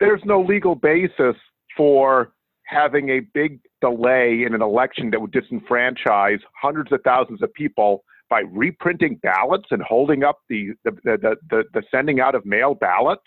there's 0.00 0.22
no 0.24 0.40
legal 0.40 0.74
basis 0.74 1.36
for 1.76 2.32
having 2.64 3.10
a 3.10 3.20
big 3.34 3.60
delay 3.80 4.42
in 4.44 4.54
an 4.54 4.62
election 4.62 5.10
that 5.10 5.20
would 5.20 5.32
disenfranchise 5.32 6.40
hundreds 6.60 6.90
of 6.92 7.00
thousands 7.04 7.42
of 7.42 7.52
people 7.54 8.02
by 8.28 8.40
reprinting 8.50 9.20
ballots 9.22 9.66
and 9.70 9.82
holding 9.82 10.24
up 10.24 10.38
the 10.48 10.70
the 10.84 10.92
the, 11.04 11.36
the, 11.50 11.64
the 11.74 11.82
sending 11.90 12.20
out 12.20 12.34
of 12.34 12.44
mail 12.44 12.74
ballots 12.74 13.22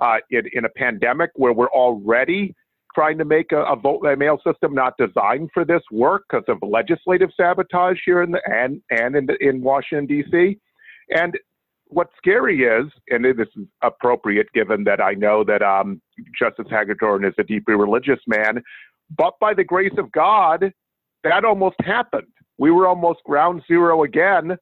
uh, 0.00 0.16
in, 0.30 0.42
in 0.52 0.64
a 0.64 0.70
pandemic 0.70 1.30
where 1.34 1.52
we're 1.52 1.70
already 1.70 2.54
trying 2.98 3.16
to 3.16 3.24
make 3.24 3.52
a, 3.52 3.62
a 3.62 3.76
vote 3.76 4.02
by 4.02 4.16
mail 4.16 4.40
system 4.44 4.74
not 4.74 4.94
designed 4.98 5.48
for 5.54 5.64
this 5.64 5.82
work 5.92 6.24
because 6.28 6.44
of 6.48 6.58
legislative 6.68 7.30
sabotage 7.36 7.96
here 8.04 8.22
in 8.22 8.32
the 8.32 8.40
and 8.46 8.82
and 8.90 9.14
in, 9.14 9.24
the, 9.24 9.36
in 9.40 9.62
Washington 9.62 10.04
D.C. 10.04 10.58
And 11.10 11.38
what's 11.86 12.10
scary 12.16 12.62
is, 12.64 12.86
and 13.10 13.24
this 13.24 13.46
is 13.56 13.66
appropriate 13.84 14.48
given 14.52 14.82
that 14.82 15.00
I 15.00 15.12
know 15.12 15.44
that 15.44 15.62
um, 15.62 16.02
Justice 16.36 16.66
Hagedorn 16.68 17.24
is 17.24 17.34
a 17.38 17.44
deeply 17.44 17.76
religious 17.76 18.18
man, 18.26 18.60
but 19.16 19.34
by 19.40 19.54
the 19.54 19.62
grace 19.62 19.96
of 19.96 20.10
God, 20.10 20.72
that 21.22 21.44
almost 21.44 21.76
happened. 21.80 22.26
We 22.58 22.72
were 22.72 22.88
almost 22.88 23.20
ground 23.22 23.62
zero 23.68 24.02
again 24.02 24.56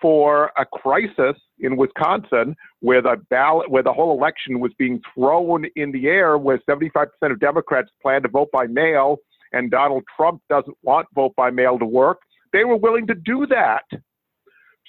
for 0.00 0.50
a 0.56 0.64
crisis 0.64 1.36
in 1.58 1.76
Wisconsin 1.76 2.56
where 2.80 3.02
the 3.02 3.16
ballot, 3.28 3.70
where 3.70 3.82
the 3.82 3.92
whole 3.92 4.16
election 4.16 4.60
was 4.60 4.72
being 4.78 5.00
thrown 5.14 5.66
in 5.76 5.92
the 5.92 6.06
air, 6.06 6.38
where 6.38 6.58
75% 6.68 7.06
of 7.22 7.40
Democrats 7.40 7.90
plan 8.00 8.22
to 8.22 8.28
vote 8.28 8.48
by 8.52 8.66
mail, 8.66 9.18
and 9.52 9.70
Donald 9.70 10.04
Trump 10.16 10.42
doesn't 10.48 10.76
want 10.82 11.06
vote 11.14 11.34
by 11.36 11.50
mail 11.50 11.78
to 11.78 11.86
work. 11.86 12.20
They 12.52 12.64
were 12.64 12.76
willing 12.76 13.06
to 13.08 13.14
do 13.14 13.46
that 13.48 13.84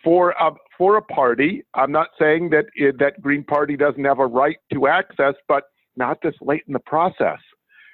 for 0.04 0.32
a, 0.32 0.52
for 0.78 0.98
a 0.98 1.02
party. 1.02 1.64
I'm 1.74 1.92
not 1.92 2.10
saying 2.20 2.50
that 2.52 2.66
it, 2.76 2.98
that 3.00 3.22
Green 3.22 3.44
Party 3.44 3.76
doesn't 3.76 4.04
have 4.04 4.20
a 4.20 4.26
right 4.26 4.58
to 4.74 4.88
access, 4.88 5.36
but 5.48 5.66
not 5.96 6.20
this 6.24 6.36
late 6.42 6.64
in 6.68 6.74
the 6.74 6.80
process. 6.80 7.40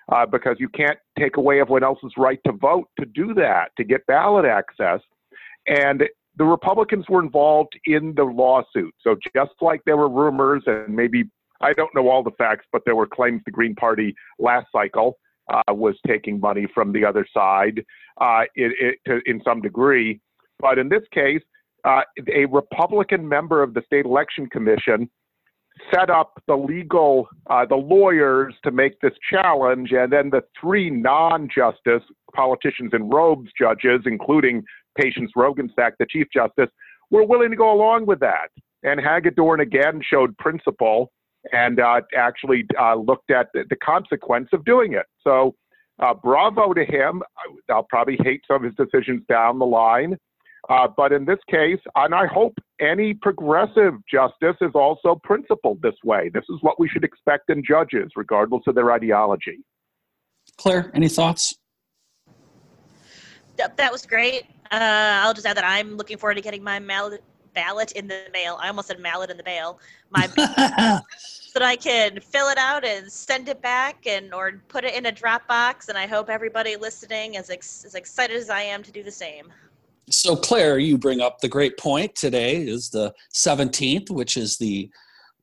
Uh, 0.10 0.26
because 0.26 0.56
you 0.58 0.70
can't 0.70 0.98
take 1.20 1.36
away 1.36 1.60
everyone 1.60 1.84
else's 1.84 2.14
right 2.18 2.40
to 2.46 2.54
vote 2.54 2.88
to 2.98 3.06
do 3.06 3.34
that, 3.34 3.72
to 3.76 3.84
get 3.84 4.06
ballot 4.08 4.46
access. 4.46 5.02
And 5.68 6.04
the 6.38 6.46
Republicans 6.46 7.06
were 7.10 7.22
involved 7.22 7.74
in 7.86 8.14
the 8.16 8.24
lawsuit. 8.24 8.94
So 9.02 9.16
just 9.36 9.52
like 9.62 9.82
there 9.86 9.98
were 9.98 10.10
rumors, 10.10 10.64
and 10.68 10.96
maybe 10.96 11.26
I 11.62 11.74
don't 11.74 11.94
know 11.96 12.10
all 12.10 12.24
the 12.24 12.32
facts, 12.38 12.66
but 12.72 12.84
there 12.86 12.96
were 12.96 13.08
claims 13.08 13.42
the 13.46 13.52
Green 13.52 13.76
Party 13.76 14.16
last 14.40 14.68
cycle 14.72 15.18
uh, 15.52 15.74
was 15.74 15.96
taking 16.06 16.40
money 16.40 16.68
from 16.74 16.92
the 16.92 17.04
other 17.04 17.26
side 17.34 17.84
uh, 18.22 18.44
it, 18.56 18.74
it, 18.80 19.00
to, 19.08 19.22
in 19.26 19.42
some 19.44 19.62
degree. 19.62 20.20
But 20.60 20.78
in 20.78 20.90
this 20.90 21.04
case, 21.12 21.42
uh, 21.84 22.02
a 22.34 22.46
Republican 22.46 23.28
member 23.28 23.64
of 23.64 23.74
the 23.74 23.82
state 23.86 24.06
election 24.06 24.48
commission 24.48 25.10
set 25.94 26.10
up 26.10 26.42
the 26.48 26.56
legal, 26.56 27.28
uh, 27.50 27.66
the 27.66 27.76
lawyers 27.76 28.54
to 28.64 28.72
make 28.72 29.00
this 29.00 29.14
challenge, 29.30 29.92
and 29.92 30.12
then 30.12 30.30
the 30.30 30.42
three 30.60 30.90
non-justice 30.90 32.02
politicians 32.36 32.92
in 32.94 33.10
robes 33.10 33.52
judges, 33.58 34.02
including 34.06 34.64
Patience 34.98 35.32
Roggensack, 35.38 35.92
the 36.00 36.06
Chief 36.10 36.28
Justice, 36.34 36.70
were 37.12 37.24
willing 37.24 37.50
to 37.50 37.56
go 37.56 37.72
along 37.72 38.06
with 38.06 38.20
that. 38.20 38.50
And 38.84 39.00
Hagedorn 39.00 39.62
again 39.62 40.02
showed 40.02 40.38
principle 40.38 41.12
and 41.52 41.80
uh, 41.80 42.02
actually 42.16 42.66
uh, 42.80 42.96
looked 42.96 43.32
at 43.32 43.48
the, 43.54 43.64
the, 43.70 43.76
consequence 43.78 44.50
of 44.54 44.66
doing 44.66 44.94
it. 44.94 45.06
So, 45.24 45.56
uh, 46.00 46.14
bravo 46.14 46.74
to 46.74 46.86
him. 46.86 47.24
I'll 47.70 47.88
probably 47.90 48.18
hate 48.24 48.42
some 48.48 48.58
of 48.58 48.64
his 48.64 48.76
decisions 48.76 49.24
down 49.28 49.58
the 49.58 49.66
line. 49.66 50.18
Uh, 50.70 50.88
but 50.96 51.12
in 51.12 51.26
this 51.26 51.40
case, 51.50 51.80
and 51.96 52.14
I 52.14 52.28
hope 52.28 52.54
any 52.82 53.14
progressive 53.14 53.94
justice 54.12 54.58
is 54.62 54.72
also 54.76 55.20
principled 55.24 55.82
this 55.82 55.96
way. 56.04 56.30
This 56.34 56.44
is 56.50 56.58
what 56.62 56.80
we 56.80 56.90
should 56.90 57.06
expect 57.06 57.50
in 57.50 57.64
judges, 57.64 58.12
regardless 58.16 58.64
of 58.68 58.76
their 58.76 58.92
ideology. 58.92 59.60
Claire, 60.58 60.92
any 60.94 61.08
thoughts? 61.08 61.56
That 63.58 63.92
was 63.92 64.06
great. 64.06 64.44
Uh, 64.72 65.22
I'll 65.24 65.34
just 65.34 65.46
add 65.46 65.58
that 65.58 65.66
I'm 65.66 65.98
looking 65.98 66.18
forward 66.18 66.36
to 66.36 66.42
getting 66.42 66.64
my 66.64 66.80
ballot 67.58 67.92
in 67.94 68.08
the 68.08 68.22
mail. 68.32 68.58
I 68.62 68.68
almost 68.68 68.88
said 68.88 69.00
mallet 69.00 69.30
in 69.32 69.38
the 69.38 69.44
mail. 69.44 69.80
My 70.12 70.28
so 71.18 71.60
that 71.60 71.64
I 71.64 71.76
can 71.76 72.20
fill 72.20 72.50
it 72.50 72.58
out 72.58 72.86
and 72.86 73.12
send 73.12 73.50
it 73.50 73.62
back, 73.62 74.06
and 74.06 74.34
or 74.34 74.62
put 74.68 74.84
it 74.84 74.94
in 74.94 75.08
a 75.08 75.12
Dropbox. 75.12 75.90
And 75.90 75.98
I 75.98 76.06
hope 76.06 76.30
everybody 76.30 76.76
listening 76.76 77.34
is 77.34 77.50
ex- 77.50 77.84
as 77.84 77.96
excited 77.96 78.38
as 78.38 78.50
I 78.50 78.62
am 78.62 78.84
to 78.84 78.92
do 78.92 79.02
the 79.04 79.12
same. 79.12 79.52
So, 80.10 80.36
Claire, 80.36 80.78
you 80.78 80.98
bring 80.98 81.20
up 81.20 81.40
the 81.40 81.50
great 81.50 81.78
point. 81.78 82.16
Today 82.16 82.56
is 82.56 82.90
the 82.90 83.14
17th, 83.34 84.10
which 84.10 84.38
is 84.38 84.58
the 84.58 84.90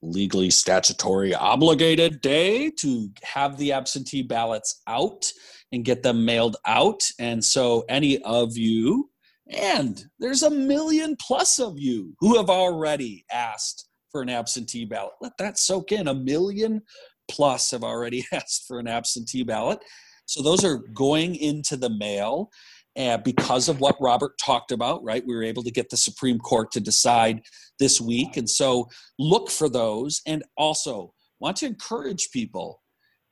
legally 0.00 0.50
statutory 0.50 1.34
obligated 1.34 2.20
day 2.20 2.70
to 2.70 3.10
have 3.22 3.58
the 3.58 3.72
absentee 3.72 4.22
ballots 4.22 4.82
out 4.86 5.30
and 5.72 5.84
get 5.84 6.02
them 6.02 6.24
mailed 6.24 6.56
out. 6.64 7.02
And 7.18 7.44
so, 7.44 7.84
any 7.88 8.22
of 8.22 8.56
you, 8.56 9.10
and 9.50 10.04
there's 10.18 10.42
a 10.42 10.50
million 10.50 11.16
plus 11.20 11.58
of 11.58 11.78
you 11.78 12.14
who 12.20 12.36
have 12.36 12.50
already 12.50 13.24
asked 13.32 13.88
for 14.10 14.22
an 14.22 14.30
absentee 14.30 14.84
ballot. 14.84 15.12
Let 15.20 15.36
that 15.38 15.58
soak 15.58 15.92
in. 15.92 16.08
A 16.08 16.14
million 16.14 16.82
plus 17.28 17.70
have 17.72 17.84
already 17.84 18.24
asked 18.32 18.64
for 18.66 18.78
an 18.78 18.88
absentee 18.88 19.42
ballot. 19.42 19.80
So, 20.26 20.42
those 20.42 20.64
are 20.64 20.78
going 20.94 21.34
into 21.36 21.76
the 21.76 21.90
mail 21.90 22.50
uh, 22.96 23.18
because 23.18 23.68
of 23.68 23.80
what 23.80 23.96
Robert 24.00 24.38
talked 24.38 24.72
about, 24.72 25.02
right? 25.02 25.26
We 25.26 25.34
were 25.34 25.42
able 25.42 25.64
to 25.64 25.70
get 25.70 25.90
the 25.90 25.96
Supreme 25.96 26.38
Court 26.38 26.70
to 26.72 26.80
decide 26.80 27.42
this 27.78 28.00
week. 28.00 28.36
And 28.36 28.48
so 28.48 28.88
look 29.18 29.50
for 29.50 29.68
those. 29.68 30.20
And 30.26 30.44
also 30.56 31.12
want 31.40 31.56
to 31.58 31.66
encourage 31.66 32.30
people 32.32 32.80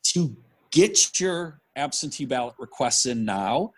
to 0.09 0.37
get 0.73 1.21
your 1.21 1.61
absentee 1.77 2.25
ballot 2.25 2.55
requests 2.59 3.07
in 3.07 3.25
now. 3.25 3.71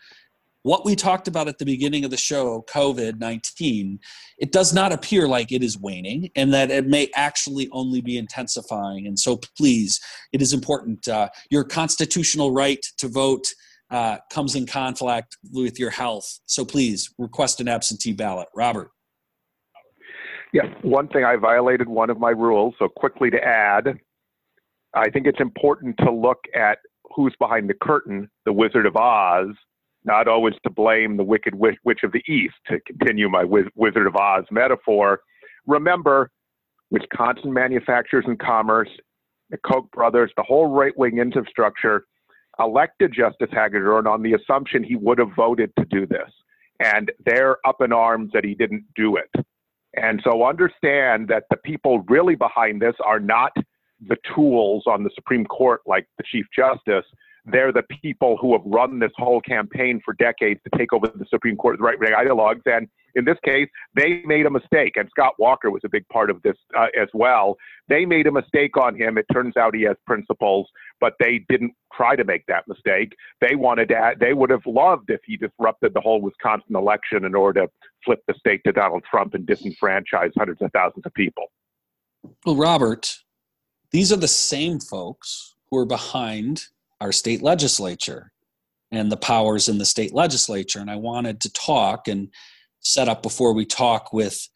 What 0.64 0.86
we 0.86 0.96
talked 0.96 1.28
about 1.28 1.46
at 1.46 1.58
the 1.58 1.66
beginning 1.66 2.06
of 2.06 2.10
the 2.10 2.16
show, 2.16 2.64
COVID 2.70 3.20
19, 3.20 4.00
it 4.38 4.50
does 4.50 4.72
not 4.72 4.92
appear 4.92 5.28
like 5.28 5.52
it 5.52 5.62
is 5.62 5.78
waning 5.78 6.30
and 6.34 6.54
that 6.54 6.70
it 6.70 6.86
may 6.86 7.10
actually 7.14 7.68
only 7.70 8.00
be 8.00 8.16
intensifying. 8.16 9.06
And 9.06 9.18
so, 9.18 9.38
please, 9.58 10.00
it 10.32 10.40
is 10.40 10.54
important. 10.54 11.06
Uh, 11.06 11.28
your 11.50 11.64
constitutional 11.64 12.50
right 12.50 12.82
to 12.96 13.08
vote 13.08 13.46
uh, 13.90 14.16
comes 14.30 14.54
in 14.54 14.64
conflict 14.64 15.36
with 15.52 15.78
your 15.78 15.90
health. 15.90 16.40
So 16.46 16.64
please 16.64 17.12
request 17.18 17.60
an 17.60 17.68
absentee 17.68 18.14
ballot. 18.14 18.48
Robert. 18.56 18.90
Yeah, 20.54 20.72
one 20.80 21.08
thing 21.08 21.24
I 21.24 21.36
violated 21.36 21.90
one 21.90 22.08
of 22.08 22.18
my 22.18 22.30
rules. 22.30 22.74
So 22.78 22.88
quickly 22.88 23.30
to 23.30 23.44
add, 23.44 23.98
I 24.94 25.10
think 25.10 25.26
it's 25.26 25.40
important 25.40 25.98
to 25.98 26.10
look 26.10 26.38
at 26.54 26.78
who's 27.14 27.34
behind 27.38 27.68
the 27.68 27.74
curtain, 27.74 28.30
the 28.46 28.52
Wizard 28.54 28.86
of 28.86 28.96
Oz, 28.96 29.48
not 30.04 30.28
always 30.28 30.54
to 30.62 30.70
blame 30.70 31.16
the 31.16 31.24
Wicked 31.24 31.54
Witch 31.54 32.00
of 32.02 32.12
the 32.12 32.22
East, 32.28 32.54
to 32.68 32.78
continue 32.80 33.28
my 33.28 33.44
Wizard 33.44 34.06
of 34.06 34.16
Oz 34.16 34.44
metaphor. 34.50 35.20
Remember, 35.66 36.30
Wisconsin 36.90 37.52
Manufacturers 37.52 38.24
and 38.26 38.38
Commerce, 38.38 38.90
the 39.50 39.58
Koch 39.58 39.90
brothers, 39.92 40.30
the 40.36 40.42
whole 40.42 40.66
right 40.68 40.96
wing 40.96 41.18
infrastructure 41.18 42.04
elected 42.60 43.12
Justice 43.12 43.50
Hagedorn 43.50 44.06
on 44.06 44.22
the 44.22 44.34
assumption 44.34 44.84
he 44.84 44.96
would 44.96 45.18
have 45.18 45.34
voted 45.34 45.72
to 45.78 45.84
do 45.86 46.06
this. 46.06 46.30
And 46.80 47.10
they're 47.24 47.56
up 47.66 47.80
in 47.80 47.92
arms 47.92 48.30
that 48.32 48.44
he 48.44 48.54
didn't 48.54 48.84
do 48.94 49.16
it. 49.16 49.44
And 49.96 50.20
so 50.24 50.46
understand 50.46 51.28
that 51.28 51.44
the 51.50 51.56
people 51.56 52.00
really 52.08 52.34
behind 52.34 52.82
this 52.82 52.94
are 53.04 53.20
not 53.20 53.52
the 54.06 54.16
tools 54.34 54.84
on 54.86 55.02
the 55.02 55.10
Supreme 55.14 55.44
Court 55.46 55.80
like 55.86 56.06
the 56.18 56.24
Chief 56.30 56.46
Justice. 56.54 57.06
They're 57.46 57.72
the 57.72 57.82
people 58.02 58.38
who 58.40 58.52
have 58.52 58.62
run 58.64 58.98
this 58.98 59.12
whole 59.16 59.40
campaign 59.40 60.00
for 60.04 60.14
decades 60.14 60.60
to 60.64 60.78
take 60.78 60.92
over 60.92 61.08
the 61.14 61.26
Supreme 61.28 61.56
Court 61.56 61.78
right 61.78 61.98
wing 61.98 62.12
ideologues. 62.12 62.62
And 62.64 62.88
in 63.14 63.24
this 63.24 63.36
case, 63.44 63.68
they 63.94 64.22
made 64.24 64.46
a 64.46 64.50
mistake, 64.50 64.96
and 64.96 65.08
Scott 65.10 65.34
Walker 65.38 65.70
was 65.70 65.82
a 65.84 65.88
big 65.88 66.08
part 66.08 66.30
of 66.30 66.42
this 66.42 66.56
uh, 66.76 66.86
as 66.98 67.08
well. 67.12 67.56
They 67.88 68.06
made 68.06 68.26
a 68.26 68.32
mistake 68.32 68.76
on 68.78 68.96
him. 68.96 69.18
It 69.18 69.26
turns 69.32 69.56
out 69.56 69.74
he 69.74 69.82
has 69.82 69.96
principles, 70.06 70.68
but 71.00 71.12
they 71.20 71.44
didn't 71.48 71.74
try 71.92 72.16
to 72.16 72.24
make 72.24 72.46
that 72.46 72.66
mistake. 72.66 73.12
They 73.40 73.56
wanted 73.56 73.90
to. 73.90 73.96
Add, 73.96 74.20
they 74.20 74.32
would 74.32 74.50
have 74.50 74.66
loved 74.66 75.10
if 75.10 75.20
he 75.24 75.36
disrupted 75.36 75.92
the 75.94 76.00
whole 76.00 76.22
Wisconsin 76.22 76.74
election 76.74 77.24
in 77.24 77.34
order 77.34 77.62
to 77.62 77.68
flip 78.04 78.20
the 78.26 78.34
state 78.38 78.62
to 78.64 78.72
Donald 78.72 79.04
Trump 79.08 79.34
and 79.34 79.46
disenfranchise 79.46 80.32
hundreds 80.36 80.62
of 80.62 80.72
thousands 80.72 81.04
of 81.06 81.12
people. 81.14 81.44
Well, 82.44 82.56
Robert, 82.56 83.18
these 83.90 84.12
are 84.12 84.16
the 84.16 84.28
same 84.28 84.80
folks 84.80 85.54
who 85.70 85.78
are 85.78 85.86
behind 85.86 86.68
our 87.00 87.12
state 87.12 87.42
legislature 87.42 88.32
and 88.90 89.10
the 89.10 89.16
powers 89.16 89.68
in 89.68 89.78
the 89.78 89.84
state 89.84 90.14
legislature. 90.14 90.78
And 90.78 90.90
I 90.90 90.96
wanted 90.96 91.40
to 91.40 91.52
talk 91.52 92.08
and 92.08 92.28
set 92.80 93.08
up 93.08 93.22
before 93.22 93.52
we 93.52 93.64
talk 93.64 94.12
with 94.12 94.48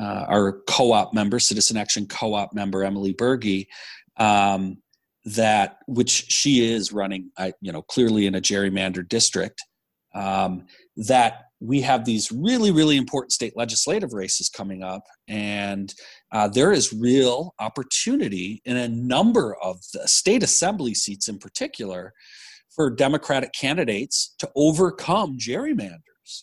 uh, 0.00 0.24
our 0.28 0.60
co-op 0.66 1.12
member, 1.12 1.38
Citizen 1.38 1.76
Action 1.76 2.06
co-op 2.06 2.52
member 2.52 2.82
Emily 2.84 3.12
Berge, 3.12 3.66
um, 4.16 4.78
that 5.24 5.78
which 5.86 6.10
she 6.10 6.72
is 6.72 6.92
running, 6.92 7.30
I, 7.38 7.52
you 7.60 7.72
know, 7.72 7.82
clearly 7.82 8.26
in 8.26 8.34
a 8.34 8.40
gerrymandered 8.40 9.08
district. 9.08 9.62
Um, 10.14 10.66
that 10.96 11.46
we 11.60 11.80
have 11.80 12.04
these 12.04 12.30
really, 12.30 12.70
really 12.70 12.96
important 12.96 13.32
state 13.32 13.56
legislative 13.56 14.12
races 14.12 14.48
coming 14.48 14.82
up, 14.82 15.04
and 15.26 15.92
uh, 16.34 16.48
there 16.48 16.72
is 16.72 16.92
real 16.92 17.54
opportunity 17.60 18.60
in 18.64 18.76
a 18.76 18.88
number 18.88 19.54
of 19.62 19.80
the 19.92 20.06
state 20.08 20.42
assembly 20.42 20.92
seats, 20.92 21.28
in 21.28 21.38
particular, 21.38 22.12
for 22.74 22.90
Democratic 22.90 23.52
candidates 23.52 24.34
to 24.40 24.50
overcome 24.56 25.38
gerrymanders. 25.38 26.42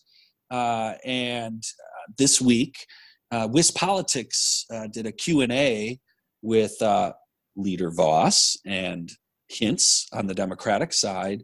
Uh, 0.49 0.93
and 1.03 1.61
uh, 1.63 2.11
this 2.17 2.39
week, 2.39 2.85
uh, 3.31 3.49
WisPolitics 3.49 4.63
uh, 4.71 4.87
did 4.87 5.05
a 5.05 5.11
Q&A 5.11 5.99
with 6.41 6.81
uh, 6.81 7.11
leader 7.57 7.91
Vos 7.91 8.57
and 8.65 9.11
Hintz 9.51 10.05
on 10.13 10.25
the 10.25 10.33
Democratic 10.33 10.93
side. 10.93 11.43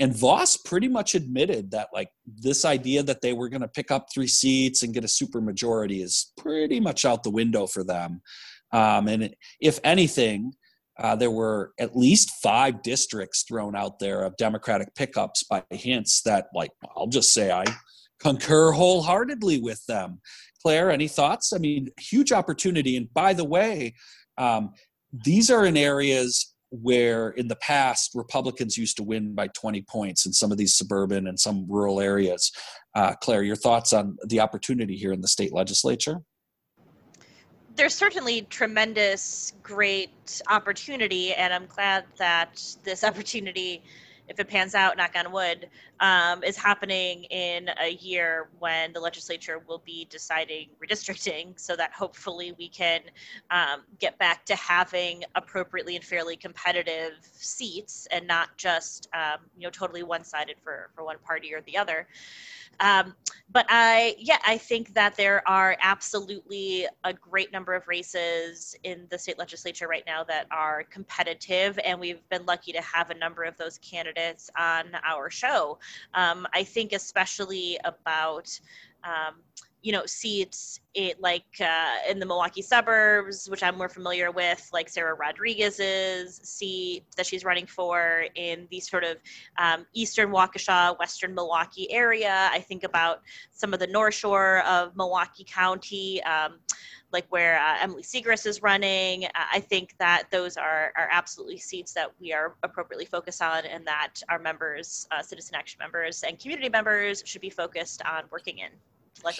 And 0.00 0.16
Vos 0.16 0.56
pretty 0.56 0.88
much 0.88 1.14
admitted 1.14 1.72
that, 1.72 1.88
like, 1.92 2.10
this 2.24 2.64
idea 2.64 3.02
that 3.02 3.20
they 3.20 3.32
were 3.32 3.48
going 3.48 3.62
to 3.62 3.68
pick 3.68 3.90
up 3.90 4.06
three 4.12 4.28
seats 4.28 4.82
and 4.82 4.94
get 4.94 5.04
a 5.04 5.08
super 5.08 5.40
majority 5.40 6.02
is 6.02 6.32
pretty 6.36 6.78
much 6.78 7.04
out 7.04 7.24
the 7.24 7.30
window 7.30 7.66
for 7.66 7.82
them. 7.82 8.22
Um, 8.72 9.08
and 9.08 9.34
if 9.60 9.80
anything, 9.82 10.52
uh, 11.00 11.16
there 11.16 11.30
were 11.30 11.72
at 11.78 11.96
least 11.96 12.30
five 12.42 12.82
districts 12.82 13.42
thrown 13.42 13.74
out 13.74 13.98
there 13.98 14.22
of 14.22 14.36
Democratic 14.36 14.94
pickups 14.94 15.42
by 15.44 15.62
Hintz 15.72 16.22
that, 16.24 16.46
like, 16.54 16.70
I'll 16.96 17.06
just 17.08 17.32
say 17.32 17.50
I 17.50 17.64
concur 18.20 18.72
wholeheartedly 18.72 19.60
with 19.60 19.84
them. 19.86 20.20
Claire, 20.62 20.90
any 20.90 21.08
thoughts? 21.08 21.52
I 21.52 21.58
mean, 21.58 21.88
huge 21.98 22.32
opportunity. 22.32 22.96
And 22.96 23.12
by 23.14 23.32
the 23.32 23.44
way, 23.44 23.94
um, 24.36 24.72
these 25.12 25.50
are 25.50 25.64
in 25.64 25.76
areas 25.76 26.54
where 26.70 27.30
in 27.30 27.48
the 27.48 27.56
past 27.56 28.12
Republicans 28.14 28.76
used 28.76 28.96
to 28.96 29.02
win 29.02 29.34
by 29.34 29.48
20 29.48 29.82
points 29.82 30.26
in 30.26 30.32
some 30.32 30.52
of 30.52 30.58
these 30.58 30.76
suburban 30.76 31.26
and 31.26 31.38
some 31.38 31.66
rural 31.68 32.00
areas. 32.00 32.52
Uh, 32.94 33.14
Claire, 33.22 33.42
your 33.42 33.56
thoughts 33.56 33.92
on 33.92 34.16
the 34.26 34.40
opportunity 34.40 34.96
here 34.96 35.12
in 35.12 35.20
the 35.20 35.28
state 35.28 35.52
legislature? 35.52 36.20
there's 37.78 37.94
certainly 37.94 38.42
tremendous 38.50 39.52
great 39.62 40.42
opportunity 40.50 41.32
and 41.34 41.54
i'm 41.54 41.66
glad 41.66 42.04
that 42.18 42.60
this 42.82 43.04
opportunity 43.04 43.80
if 44.28 44.38
it 44.38 44.48
pans 44.48 44.74
out 44.74 44.96
knock 44.96 45.12
on 45.16 45.32
wood 45.32 45.68
um, 46.00 46.44
is 46.44 46.56
happening 46.56 47.24
in 47.24 47.70
a 47.82 47.92
year 47.94 48.48
when 48.58 48.92
the 48.92 49.00
legislature 49.00 49.60
will 49.66 49.82
be 49.84 50.06
deciding 50.10 50.68
redistricting 50.82 51.58
so 51.58 51.74
that 51.74 51.92
hopefully 51.92 52.54
we 52.58 52.68
can 52.68 53.00
um, 53.50 53.82
get 53.98 54.18
back 54.18 54.44
to 54.44 54.54
having 54.54 55.24
appropriately 55.34 55.96
and 55.96 56.04
fairly 56.04 56.36
competitive 56.36 57.12
seats 57.32 58.06
and 58.10 58.26
not 58.26 58.56
just 58.56 59.08
um, 59.14 59.40
you 59.56 59.64
know 59.64 59.70
totally 59.70 60.02
one-sided 60.02 60.56
for 60.62 60.90
for 60.94 61.04
one 61.04 61.16
party 61.24 61.54
or 61.54 61.60
the 61.62 61.76
other 61.76 62.06
um, 62.80 63.14
but 63.50 63.64
I, 63.70 64.14
yeah, 64.18 64.38
I 64.46 64.58
think 64.58 64.92
that 64.94 65.16
there 65.16 65.46
are 65.48 65.76
absolutely 65.80 66.86
a 67.04 67.12
great 67.14 67.50
number 67.50 67.74
of 67.74 67.88
races 67.88 68.76
in 68.84 69.06
the 69.10 69.18
state 69.18 69.38
legislature 69.38 69.88
right 69.88 70.04
now 70.06 70.22
that 70.24 70.46
are 70.50 70.84
competitive, 70.84 71.78
and 71.84 71.98
we've 71.98 72.26
been 72.28 72.44
lucky 72.44 72.72
to 72.72 72.82
have 72.82 73.10
a 73.10 73.14
number 73.14 73.44
of 73.44 73.56
those 73.56 73.78
candidates 73.78 74.50
on 74.58 74.88
our 75.02 75.30
show. 75.30 75.78
Um, 76.12 76.46
I 76.54 76.62
think 76.62 76.92
especially 76.92 77.78
about 77.84 78.58
um, 79.04 79.36
you 79.82 79.92
know 79.92 80.04
seats 80.06 80.80
it 80.94 81.20
like 81.20 81.44
uh, 81.60 81.94
in 82.10 82.18
the 82.18 82.26
Milwaukee 82.26 82.62
suburbs, 82.62 83.48
which 83.48 83.62
I'm 83.62 83.78
more 83.78 83.88
familiar 83.88 84.30
with, 84.32 84.68
like 84.72 84.88
Sara 84.88 85.14
Rodriguez's 85.14 86.40
seat 86.42 87.04
that 87.16 87.26
she's 87.26 87.44
running 87.44 87.66
for 87.66 88.24
in 88.34 88.66
the 88.70 88.80
sort 88.80 89.04
of 89.04 89.18
um, 89.58 89.86
eastern 89.94 90.30
Waukesha, 90.30 90.98
western 90.98 91.34
Milwaukee 91.34 91.90
area. 91.92 92.48
I 92.52 92.58
think 92.58 92.82
about 92.82 93.22
some 93.52 93.72
of 93.72 93.78
the 93.78 93.86
North 93.86 94.14
Shore 94.14 94.58
of 94.66 94.96
Milwaukee 94.96 95.46
County. 95.48 96.22
Um, 96.24 96.58
like 97.12 97.26
where 97.30 97.58
uh, 97.58 97.76
Emily 97.80 98.02
Siegrist 98.02 98.46
is 98.46 98.62
running. 98.62 99.26
I 99.34 99.60
think 99.60 99.94
that 99.98 100.24
those 100.30 100.56
are, 100.56 100.92
are 100.96 101.08
absolutely 101.10 101.58
seats 101.58 101.92
that 101.94 102.10
we 102.20 102.32
are 102.32 102.54
appropriately 102.62 103.06
focused 103.06 103.42
on 103.42 103.64
and 103.64 103.86
that 103.86 104.14
our 104.28 104.38
members, 104.38 105.06
uh, 105.10 105.22
citizen 105.22 105.54
action 105.54 105.78
members 105.78 106.22
and 106.22 106.38
community 106.38 106.68
members 106.68 107.22
should 107.24 107.40
be 107.40 107.50
focused 107.50 108.02
on 108.02 108.24
working 108.30 108.58
in. 108.58 108.70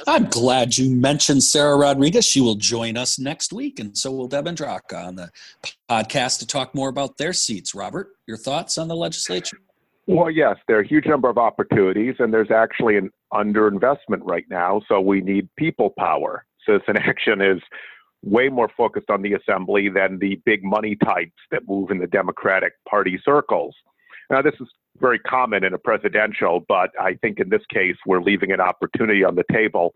I'm 0.07 0.25
glad 0.25 0.77
you 0.77 0.91
mentioned 0.91 1.43
Sara 1.43 1.77
Rodriguez. 1.77 2.25
She 2.25 2.41
will 2.41 2.57
join 2.57 2.97
us 2.97 3.19
next 3.19 3.53
week, 3.53 3.79
and 3.79 3.97
so 3.97 4.11
will 4.11 4.27
Deb 4.27 4.47
Andraca 4.47 5.07
on 5.07 5.15
the 5.15 5.31
podcast 5.89 6.41
to 6.41 6.47
talk 6.47 6.75
more 6.75 6.89
about 6.89 7.17
their 7.17 7.33
seats. 7.33 7.75
Robert, 7.75 8.09
your 8.27 8.37
thoughts 8.37 8.77
on 8.77 8.89
the 8.89 8.97
legislature? 8.97 9.59
Well, 10.09 10.31
yes, 10.31 10.57
there 10.67 10.79
are 10.79 10.81
a 10.81 10.87
huge 10.87 11.07
number 11.07 11.29
of 11.29 11.39
opportunities, 11.39 12.15
and 12.19 12.33
there's 12.33 12.51
actually 12.51 12.97
an 12.97 13.11
underinvestment 13.33 14.23
right 14.23 14.47
now, 14.49 14.81
so 14.89 15.01
we 15.01 15.21
need 15.21 15.49
people 15.57 15.93
power. 15.99 16.45
Citizen 16.69 16.97
Action 16.99 17.41
is 17.41 17.61
way 18.23 18.49
more 18.49 18.69
focused 18.77 19.11
on 19.11 19.23
the 19.23 19.35
assembly 19.35 19.89
than 19.89 20.19
the 20.19 20.41
big 20.45 20.65
money 20.65 20.97
types 21.05 21.39
that 21.51 21.63
move 21.69 21.91
in 21.91 21.99
the 21.99 22.07
Democratic 22.07 22.73
Party 22.89 23.19
circles. 23.25 23.75
Now, 24.31 24.43
this 24.43 24.55
is 24.61 24.69
very 24.99 25.19
common 25.21 25.65
in 25.65 25.73
a 25.73 25.79
presidential, 25.79 26.65
but 26.69 26.91
I 27.01 27.15
think 27.15 27.39
in 27.39 27.49
this 27.49 27.63
case 27.73 27.97
we're 28.07 28.21
leaving 28.21 28.51
an 28.51 28.61
opportunity 28.61 29.25
on 29.25 29.37
the 29.37 29.45
table. 29.53 29.95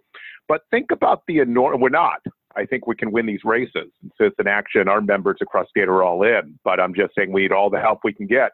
But 0.48 0.62
think 0.70 0.90
about 0.90 1.22
the 1.26 1.38
enormous, 1.38 1.80
we're 1.80 1.88
not. 1.88 2.20
I 2.56 2.66
think 2.66 2.86
we 2.86 2.94
can 2.94 3.10
win 3.10 3.26
these 3.26 3.44
races. 3.44 3.90
Citizen 4.18 4.46
Action, 4.46 4.88
our 4.88 5.00
members 5.00 5.38
across 5.40 5.68
state 5.70 5.88
are 5.88 6.02
all 6.02 6.22
in, 6.22 6.58
but 6.64 6.78
I'm 6.78 6.94
just 6.94 7.14
saying 7.16 7.32
we 7.32 7.42
need 7.42 7.52
all 7.52 7.70
the 7.70 7.80
help 7.80 8.00
we 8.04 8.12
can 8.12 8.26
get. 8.26 8.52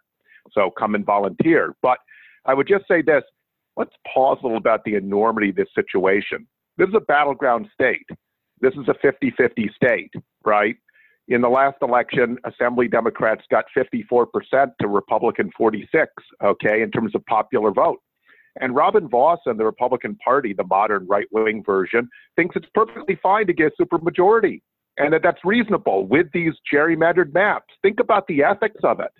So 0.52 0.70
come 0.70 0.94
and 0.94 1.04
volunteer. 1.04 1.74
But 1.82 1.98
I 2.46 2.54
would 2.54 2.68
just 2.68 2.86
say 2.88 3.02
this 3.02 3.24
let's 3.76 3.94
pause 4.12 4.38
a 4.42 4.46
little 4.46 4.58
about 4.58 4.84
the 4.84 4.96
enormity 4.96 5.50
of 5.50 5.56
this 5.56 5.68
situation. 5.74 6.46
This 6.78 6.88
is 6.88 6.94
a 6.94 7.00
battleground 7.00 7.68
state. 7.74 8.06
This 8.60 8.72
is 8.74 8.88
a 8.88 8.94
50 9.02 9.32
50 9.36 9.70
state, 9.74 10.12
right? 10.44 10.76
In 11.26 11.42
the 11.42 11.48
last 11.48 11.76
election, 11.82 12.38
Assembly 12.44 12.88
Democrats 12.88 13.42
got 13.50 13.66
54% 13.76 14.26
to 14.80 14.88
Republican 14.88 15.50
46, 15.56 16.10
okay, 16.42 16.80
in 16.80 16.90
terms 16.90 17.14
of 17.14 17.26
popular 17.26 17.70
vote. 17.70 17.98
And 18.60 18.74
Robin 18.74 19.08
Vos 19.08 19.40
and 19.44 19.60
the 19.60 19.64
Republican 19.64 20.16
Party, 20.16 20.54
the 20.54 20.64
modern 20.64 21.06
right 21.06 21.26
wing 21.30 21.62
version, 21.66 22.08
thinks 22.36 22.56
it's 22.56 22.68
perfectly 22.74 23.18
fine 23.22 23.46
to 23.48 23.52
get 23.52 23.72
a 23.78 23.82
supermajority 23.82 24.62
and 24.96 25.12
that 25.12 25.22
that's 25.22 25.44
reasonable 25.44 26.06
with 26.06 26.26
these 26.32 26.54
gerrymandered 26.72 27.32
maps. 27.34 27.74
Think 27.82 28.00
about 28.00 28.26
the 28.26 28.42
ethics 28.42 28.80
of 28.82 29.00
it. 29.00 29.12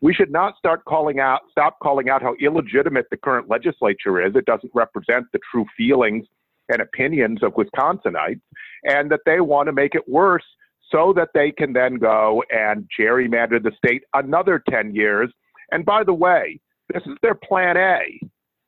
We 0.00 0.14
should 0.14 0.32
not 0.32 0.56
start 0.56 0.84
calling 0.84 1.20
out, 1.20 1.42
stop 1.50 1.78
calling 1.80 2.08
out 2.08 2.22
how 2.22 2.34
illegitimate 2.40 3.06
the 3.10 3.16
current 3.16 3.48
legislature 3.48 4.24
is. 4.24 4.34
It 4.34 4.46
doesn't 4.46 4.72
represent 4.74 5.26
the 5.32 5.38
true 5.50 5.66
feelings 5.76 6.26
and 6.72 6.82
opinions 6.82 7.42
of 7.42 7.52
Wisconsinites, 7.54 8.40
and 8.84 9.10
that 9.10 9.20
they 9.26 9.40
want 9.40 9.66
to 9.66 9.72
make 9.72 9.94
it 9.94 10.08
worse 10.08 10.44
so 10.90 11.12
that 11.16 11.28
they 11.34 11.50
can 11.50 11.72
then 11.72 11.96
go 11.96 12.42
and 12.50 12.88
gerrymander 12.98 13.62
the 13.62 13.72
state 13.76 14.02
another 14.14 14.62
10 14.70 14.94
years. 14.94 15.30
And 15.70 15.84
by 15.84 16.04
the 16.04 16.14
way, 16.14 16.60
this 16.92 17.02
is 17.06 17.16
their 17.22 17.34
plan 17.34 17.76
A. 17.76 18.20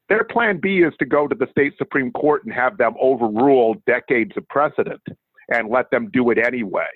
Their 0.08 0.24
plan 0.24 0.58
B 0.60 0.78
is 0.78 0.92
to 0.98 1.06
go 1.06 1.26
to 1.26 1.34
the 1.34 1.46
state 1.50 1.74
Supreme 1.78 2.12
Court 2.12 2.44
and 2.44 2.52
have 2.52 2.76
them 2.76 2.94
overrule 3.00 3.76
decades 3.86 4.32
of 4.36 4.46
precedent 4.48 5.02
and 5.50 5.70
let 5.70 5.90
them 5.90 6.10
do 6.12 6.30
it 6.30 6.38
anyway. 6.38 6.86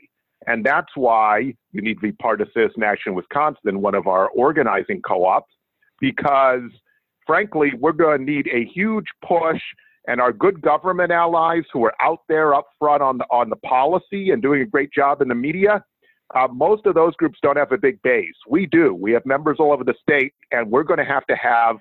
And 0.46 0.64
that's 0.64 0.88
why 0.94 1.54
you 1.72 1.82
need 1.82 1.94
to 1.94 2.00
be 2.00 2.12
part 2.12 2.40
of 2.40 2.48
Citizen 2.54 2.82
Action 2.82 3.14
Wisconsin, 3.14 3.80
one 3.80 3.94
of 3.94 4.06
our 4.06 4.28
organizing 4.30 5.02
co 5.02 5.24
ops, 5.24 5.52
because 6.00 6.70
frankly, 7.26 7.72
we're 7.78 7.92
going 7.92 8.24
to 8.24 8.32
need 8.32 8.48
a 8.48 8.64
huge 8.64 9.06
push 9.26 9.60
and 10.08 10.22
our 10.22 10.32
good 10.32 10.60
government 10.62 11.12
allies 11.12 11.64
who 11.72 11.84
are 11.84 11.94
out 12.02 12.20
there 12.28 12.54
up 12.54 12.66
front 12.78 13.02
on 13.02 13.18
the 13.18 13.24
on 13.30 13.50
the 13.50 13.56
policy 13.56 14.30
and 14.30 14.42
doing 14.42 14.62
a 14.62 14.66
great 14.66 14.90
job 14.92 15.20
in 15.20 15.28
the 15.28 15.34
media. 15.34 15.84
Uh, 16.34 16.48
most 16.50 16.84
of 16.86 16.94
those 16.94 17.14
groups 17.16 17.38
don't 17.42 17.56
have 17.56 17.72
a 17.72 17.78
big 17.78 18.00
base. 18.02 18.34
We 18.48 18.66
do. 18.66 18.94
We 18.94 19.12
have 19.12 19.24
members 19.24 19.58
all 19.60 19.72
over 19.72 19.84
the 19.84 19.94
state, 20.02 20.34
and 20.50 20.70
we're 20.70 20.82
going 20.82 20.98
to 20.98 21.04
have 21.04 21.26
to 21.26 21.36
have 21.36 21.76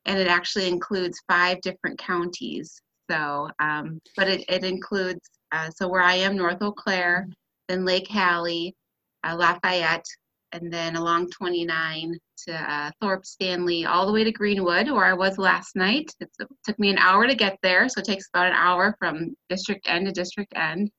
and 0.06 0.20
it 0.20 0.28
actually 0.28 0.68
includes 0.68 1.22
five 1.28 1.62
different 1.62 1.98
counties. 1.98 2.82
So, 3.10 3.50
um, 3.60 4.00
but 4.16 4.28
it 4.28 4.46
it 4.50 4.64
includes 4.64 5.22
uh, 5.52 5.70
so 5.70 5.88
where 5.88 6.02
I 6.02 6.16
am, 6.16 6.36
North 6.36 6.62
Eau 6.62 6.72
Claire, 6.72 7.28
then 7.68 7.86
Lake 7.86 8.08
Hallie, 8.08 8.76
uh, 9.24 9.36
Lafayette, 9.36 10.06
and 10.52 10.72
then 10.72 10.96
along 10.96 11.30
29 11.30 12.18
to 12.46 12.54
uh, 12.54 12.92
Thorp 13.02 13.26
Stanley, 13.26 13.86
all 13.86 14.06
the 14.06 14.12
way 14.12 14.24
to 14.24 14.32
Greenwood, 14.32 14.90
where 14.90 15.06
I 15.06 15.14
was 15.14 15.38
last 15.38 15.76
night. 15.76 16.12
It 16.20 16.30
took 16.66 16.80
me 16.80 16.90
an 16.90 16.98
hour 16.98 17.28
to 17.28 17.36
get 17.36 17.58
there, 17.62 17.88
so 17.88 18.00
it 18.00 18.06
takes 18.06 18.28
about 18.34 18.48
an 18.48 18.54
hour 18.54 18.96
from 19.00 19.36
district 19.50 19.88
end 19.88 20.08
to 20.08 20.12
district 20.12 20.54
end. 20.56 20.90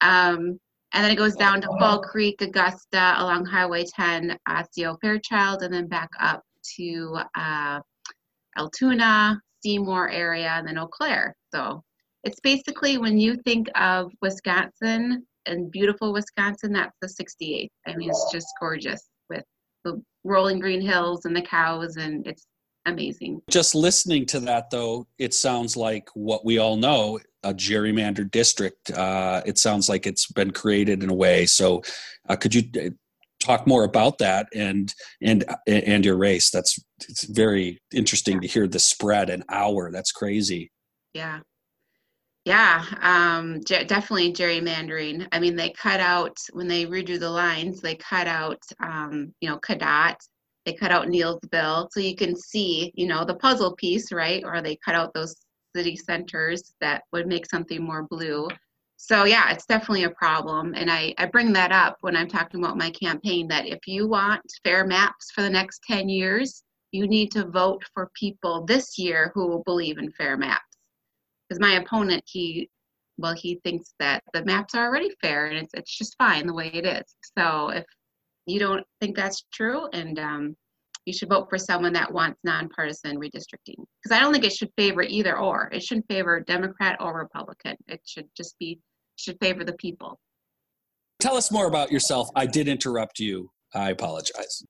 Um, 0.00 0.58
and 0.92 1.02
then 1.02 1.10
it 1.10 1.16
goes 1.16 1.34
down 1.34 1.60
to 1.62 1.68
Fall 1.78 2.00
Creek, 2.00 2.40
Augusta, 2.40 3.14
along 3.18 3.46
Highway 3.46 3.84
10, 3.84 4.38
Osseo, 4.48 4.96
Fairchild, 5.00 5.62
and 5.62 5.74
then 5.74 5.88
back 5.88 6.10
up 6.20 6.42
to 6.76 7.18
uh, 7.36 7.80
Altoona, 8.56 9.40
Seymour 9.62 10.10
area, 10.10 10.50
and 10.50 10.68
then 10.68 10.78
Eau 10.78 10.88
Claire. 10.88 11.34
So 11.54 11.82
it's 12.24 12.40
basically 12.40 12.98
when 12.98 13.18
you 13.18 13.36
think 13.44 13.68
of 13.74 14.10
Wisconsin, 14.22 15.26
and 15.46 15.70
beautiful 15.70 16.12
Wisconsin, 16.12 16.72
that's 16.72 16.96
the 17.00 17.06
68th. 17.06 17.68
I 17.86 17.94
mean, 17.96 18.10
it's 18.10 18.28
just 18.32 18.46
gorgeous 18.60 19.02
with 19.28 19.44
the 19.84 20.02
rolling 20.24 20.58
green 20.58 20.80
hills 20.80 21.24
and 21.24 21.36
the 21.36 21.42
cows, 21.42 21.96
and 21.96 22.26
it's 22.26 22.46
amazing. 22.86 23.40
Just 23.50 23.74
listening 23.74 24.26
to 24.26 24.40
that, 24.40 24.70
though, 24.70 25.06
it 25.18 25.34
sounds 25.34 25.76
like 25.76 26.08
what 26.14 26.44
we 26.44 26.58
all 26.58 26.76
know 26.76 27.18
a 27.42 27.52
gerrymandered 27.52 28.30
district. 28.30 28.90
Uh, 28.90 29.42
it 29.44 29.58
sounds 29.58 29.88
like 29.88 30.06
it's 30.06 30.30
been 30.32 30.50
created 30.50 31.02
in 31.02 31.10
a 31.10 31.14
way. 31.14 31.46
So, 31.46 31.82
uh, 32.28 32.36
could 32.36 32.54
you 32.54 32.62
uh, 32.80 32.90
talk 33.44 33.66
more 33.66 33.84
about 33.84 34.18
that 34.18 34.48
and 34.54 34.92
and 35.22 35.44
and 35.66 36.04
your 36.04 36.16
race? 36.16 36.50
That's 36.50 36.78
it's 37.08 37.24
very 37.24 37.78
interesting 37.92 38.40
to 38.40 38.48
hear 38.48 38.66
the 38.66 38.78
spread 38.78 39.30
an 39.30 39.44
hour. 39.50 39.90
That's 39.90 40.12
crazy. 40.12 40.70
Yeah, 41.12 41.40
yeah, 42.44 42.84
um, 43.00 43.60
definitely 43.60 44.32
gerrymandering. 44.34 45.26
I 45.32 45.40
mean, 45.40 45.56
they 45.56 45.70
cut 45.70 46.00
out 46.00 46.36
when 46.52 46.68
they 46.68 46.84
redo 46.84 47.18
the 47.18 47.30
lines. 47.30 47.80
They 47.80 47.94
cut 47.94 48.26
out, 48.26 48.60
um, 48.80 49.32
you 49.40 49.48
know, 49.48 49.58
Cadott. 49.58 50.16
They 50.66 50.74
cut 50.74 50.90
out 50.90 51.08
Neillsville, 51.08 51.88
so 51.90 52.00
you 52.00 52.16
can 52.16 52.36
see, 52.36 52.92
you 52.94 53.06
know, 53.06 53.24
the 53.24 53.36
puzzle 53.36 53.74
piece, 53.76 54.12
right? 54.12 54.42
Or 54.44 54.60
they 54.60 54.76
cut 54.84 54.94
out 54.94 55.14
those 55.14 55.34
city 55.74 55.96
centers 55.96 56.74
that 56.80 57.02
would 57.12 57.26
make 57.26 57.46
something 57.46 57.82
more 57.82 58.06
blue. 58.08 58.48
So 59.06 59.24
yeah, 59.24 59.50
it's 59.52 59.66
definitely 59.66 60.04
a 60.04 60.10
problem, 60.10 60.72
and 60.74 60.90
I 60.90 61.14
I 61.18 61.26
bring 61.26 61.52
that 61.52 61.72
up 61.72 61.98
when 62.00 62.16
I'm 62.16 62.26
talking 62.26 62.64
about 62.64 62.78
my 62.78 62.88
campaign. 62.88 63.46
That 63.48 63.66
if 63.66 63.80
you 63.86 64.08
want 64.08 64.40
fair 64.64 64.86
maps 64.86 65.30
for 65.30 65.42
the 65.42 65.50
next 65.50 65.82
ten 65.86 66.08
years, 66.08 66.62
you 66.90 67.06
need 67.06 67.30
to 67.32 67.44
vote 67.44 67.84
for 67.92 68.10
people 68.18 68.64
this 68.64 68.98
year 68.98 69.30
who 69.34 69.46
will 69.46 69.62
believe 69.64 69.98
in 69.98 70.10
fair 70.12 70.38
maps. 70.38 70.78
Because 71.46 71.60
my 71.60 71.74
opponent 71.74 72.22
he 72.24 72.70
well 73.18 73.34
he 73.34 73.60
thinks 73.62 73.92
that 73.98 74.22
the 74.32 74.42
maps 74.46 74.74
are 74.74 74.86
already 74.86 75.10
fair 75.20 75.48
and 75.48 75.58
it's 75.58 75.74
it's 75.74 75.98
just 75.98 76.16
fine 76.16 76.46
the 76.46 76.54
way 76.54 76.68
it 76.72 76.86
is. 76.86 77.04
So 77.38 77.68
if 77.68 77.84
you 78.46 78.58
don't 78.58 78.86
think 79.02 79.16
that's 79.16 79.44
true 79.52 79.86
and 79.92 80.18
um, 80.18 80.56
you 81.04 81.12
should 81.12 81.28
vote 81.28 81.50
for 81.50 81.58
someone 81.58 81.92
that 81.92 82.10
wants 82.10 82.40
nonpartisan 82.42 83.18
redistricting. 83.18 83.84
Because 84.02 84.12
i 84.12 84.18
don't 84.20 84.32
think 84.32 84.44
it 84.44 84.54
should 84.54 84.72
favor 84.78 85.02
either 85.02 85.38
or. 85.38 85.68
It 85.74 85.82
shouldn't 85.82 86.08
favor 86.08 86.40
democrat 86.40 86.96
or 87.00 87.18
republican. 87.18 87.76
It 87.86 88.00
should 88.06 88.28
just 88.34 88.58
be 88.58 88.80
should 89.16 89.38
favor 89.40 89.64
the 89.64 89.74
people 89.74 90.18
tell 91.20 91.36
us 91.36 91.50
more 91.50 91.66
about 91.66 91.90
yourself 91.90 92.28
i 92.36 92.46
did 92.46 92.68
interrupt 92.68 93.18
you 93.18 93.50
i 93.74 93.90
apologize 93.90 94.64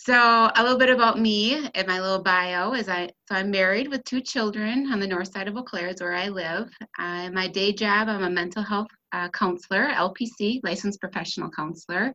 so 0.00 0.14
a 0.54 0.62
little 0.62 0.78
bit 0.78 0.90
about 0.90 1.18
me 1.18 1.68
and 1.74 1.86
my 1.86 2.00
little 2.00 2.22
bio 2.22 2.72
is 2.72 2.88
I 2.88 3.10
so 3.26 3.34
I'm 3.34 3.50
married 3.50 3.88
with 3.88 4.04
two 4.04 4.20
children 4.20 4.90
on 4.90 5.00
the 5.00 5.06
north 5.06 5.32
side 5.32 5.48
of 5.48 5.56
Eau 5.56 5.62
Claire 5.64 5.88
is 5.88 6.00
where 6.00 6.14
I 6.14 6.28
live. 6.28 6.70
My 6.98 7.46
day 7.52 7.72
job 7.72 8.08
I'm 8.08 8.22
a 8.22 8.30
mental 8.30 8.62
health 8.62 8.86
uh, 9.12 9.28
counselor, 9.30 9.88
LPC, 9.88 10.60
licensed 10.62 11.00
professional 11.00 11.50
counselor, 11.50 12.14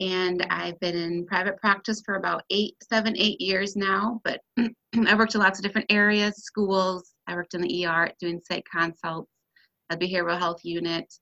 and 0.00 0.46
I've 0.50 0.78
been 0.80 0.96
in 0.96 1.26
private 1.26 1.56
practice 1.56 2.02
for 2.04 2.16
about 2.16 2.42
eight, 2.50 2.74
seven, 2.82 3.16
eight 3.16 3.40
years 3.40 3.76
now. 3.76 4.20
But 4.22 4.40
I 4.58 5.14
worked 5.16 5.34
in 5.34 5.40
lots 5.40 5.58
of 5.58 5.64
different 5.64 5.90
areas, 5.90 6.36
schools. 6.36 7.12
I 7.26 7.34
worked 7.34 7.54
in 7.54 7.62
the 7.62 7.86
ER 7.86 8.10
doing 8.20 8.40
psych 8.46 8.64
consults, 8.70 9.30
a 9.90 9.96
behavioral 9.96 10.38
health 10.38 10.60
unit. 10.64 11.12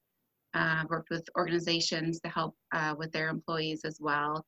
Uh, 0.54 0.84
worked 0.88 1.10
with 1.10 1.28
organizations 1.36 2.20
to 2.20 2.28
help 2.28 2.54
uh, 2.72 2.94
with 2.96 3.10
their 3.10 3.28
employees 3.28 3.80
as 3.84 3.98
well 4.00 4.46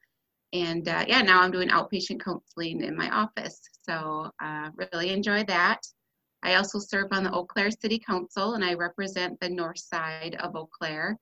and 0.53 0.89
uh, 0.89 1.05
yeah, 1.07 1.23
now 1.23 1.41
I'm 1.41 1.51
doing 1.51 1.69
outpatient 1.69 2.23
counseling 2.23 2.83
in 2.83 2.97
my 2.97 3.11
office. 3.11 3.61
So 3.83 4.31
uh, 4.43 4.71
really 4.93 5.11
enjoy 5.11 5.45
that. 5.45 5.81
I 6.43 6.55
also 6.55 6.79
serve 6.79 7.09
on 7.11 7.25
the 7.25 7.33
Eau 7.33 7.45
Claire 7.45 7.71
City 7.71 7.99
Council 7.99 8.55
and 8.55 8.65
I 8.65 8.75
represent 8.75 9.39
the 9.41 9.49
north 9.49 9.79
side 9.79 10.37
of 10.41 10.55
Eau 10.55 10.69
Claire 10.79 11.19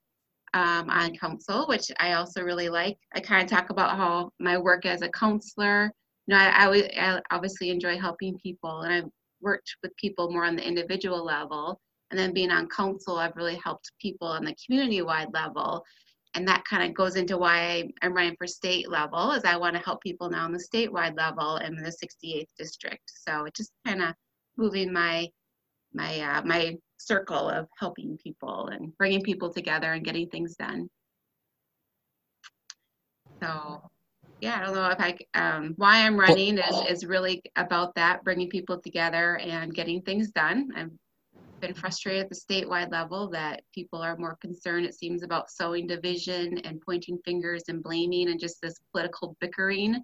um, 0.53 0.91
on 0.91 1.17
council, 1.17 1.67
which 1.67 1.91
I 1.99 2.13
also 2.13 2.43
really 2.43 2.69
like. 2.69 2.99
I 3.15 3.21
kind 3.21 3.43
of 3.43 3.51
talk 3.51 3.71
about 3.71 3.97
how 3.97 4.31
my 4.39 4.59
work 4.59 4.87
as 4.87 5.03
a 5.03 5.09
counselor, 5.09 5.91
you 6.27 6.35
know, 6.35 6.41
I, 6.41 6.69
I, 6.69 7.15
I 7.17 7.21
obviously 7.31 7.71
enjoy 7.71 7.99
helping 7.99 8.39
people 8.39 8.83
and 8.83 8.93
I've 8.93 9.11
worked 9.41 9.77
with 9.83 9.97
people 9.97 10.31
more 10.31 10.45
on 10.45 10.57
the 10.57 10.67
individual 10.67 11.25
level. 11.25 11.81
And 12.11 12.19
then 12.19 12.33
being 12.33 12.51
on 12.51 12.69
council, 12.69 13.17
I've 13.17 13.37
really 13.37 13.57
helped 13.57 13.91
people 14.01 14.29
on 14.29 14.45
the 14.45 14.55
community 14.67 15.03
wide 15.03 15.33
level 15.33 15.85
and 16.35 16.47
that 16.49 16.65
kind 16.65 16.83
of 16.83 16.95
goes 16.95 17.17
into 17.17 17.39
why 17.39 17.89
I'm 18.03 18.13
running 18.13 18.37
for 18.37 18.47
state 18.47 18.91
level 18.91 19.33
is 19.33 19.45
I 19.45 19.57
want 19.57 19.77
to 19.77 19.83
help 19.83 20.03
people 20.03 20.29
now 20.29 20.45
on 20.45 20.53
the 20.53 20.59
statewide 20.59 21.17
level 21.17 21.57
in 21.59 21.77
the 21.77 21.91
68th 21.91 22.49
district. 22.59 23.03
So 23.07 23.45
it 23.45 23.55
just 23.55 23.71
kind 23.87 24.03
of 24.03 24.15
moving 24.57 24.93
my 24.93 25.29
my 25.93 26.21
uh, 26.21 26.43
my 26.45 26.77
circle 26.97 27.49
of 27.49 27.69
helping 27.79 28.19
people 28.19 28.69
and 28.69 28.97
bringing 28.99 29.23
people 29.23 29.53
together 29.53 29.93
and 29.93 30.05
getting 30.05 30.29
things 30.29 30.57
done. 30.57 30.89
So 33.41 33.91
yeah, 34.41 34.59
I 34.61 34.65
don't 34.65 34.75
know 34.75 34.89
if 34.89 35.01
I 35.01 35.17
um, 35.35 35.75
why 35.77 36.05
I'm 36.05 36.19
running 36.19 36.59
is 36.59 36.83
is 36.89 37.07
really 37.07 37.43
about 37.55 37.95
that, 37.95 38.25
bringing 38.25 38.49
people 38.49 38.81
together 38.81 39.37
and 39.37 39.73
getting 39.73 40.03
things 40.03 40.33
done. 40.33 40.71
I'm 40.75 40.99
been 41.61 41.75
frustrated 41.75 42.23
at 42.23 42.29
the 42.29 42.35
statewide 42.35 42.91
level 42.91 43.29
that 43.31 43.63
people 43.75 44.01
are 44.01 44.17
more 44.17 44.37
concerned, 44.41 44.87
it 44.87 44.95
seems, 44.95 45.23
about 45.23 45.51
sowing 45.51 45.87
division 45.87 46.59
and 46.59 46.81
pointing 46.81 47.19
fingers 47.25 47.65
and 47.69 47.83
blaming 47.83 48.31
and 48.31 48.41
just 48.41 48.61
this 48.61 48.79
political 48.93 49.37
bickering. 49.41 50.03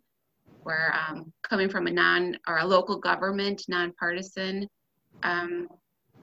Where 0.63 0.95
um, 0.95 1.33
coming 1.43 1.71
from 1.71 1.87
a 1.87 1.91
non 1.91 2.37
or 2.47 2.59
a 2.59 2.67
local 2.67 2.99
government, 2.99 3.63
nonpartisan 3.69 4.69
um, 5.23 5.69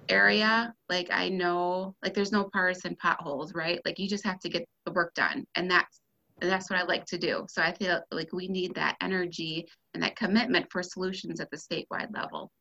area, 0.10 0.74
like 0.90 1.08
I 1.12 1.30
know, 1.30 1.96
like 2.04 2.14
there's 2.14 2.32
no 2.32 2.50
partisan 2.54 2.96
potholes, 2.96 3.56
right? 3.56 3.80
Like 3.84 3.98
you 3.98 4.08
just 4.08 4.26
have 4.26 4.40
to 4.42 4.50
get 4.50 4.68
the 4.86 4.92
work 4.92 5.16
done, 5.16 5.46
and 5.56 5.70
that's 5.70 6.02
and 6.42 6.52
that's 6.52 6.70
what 6.70 6.80
I 6.80 6.84
like 6.84 7.06
to 7.06 7.18
do. 7.18 7.46
So 7.50 7.62
I 7.62 7.74
feel 7.74 8.02
like 8.12 8.32
we 8.32 8.48
need 8.48 8.76
that 8.76 8.98
energy 9.02 9.68
and 9.94 10.04
that 10.04 10.16
commitment 10.16 10.68
for 10.72 10.84
solutions 10.84 11.40
at 11.40 11.50
the 11.50 11.58
statewide 11.58 12.14
level. 12.14 12.52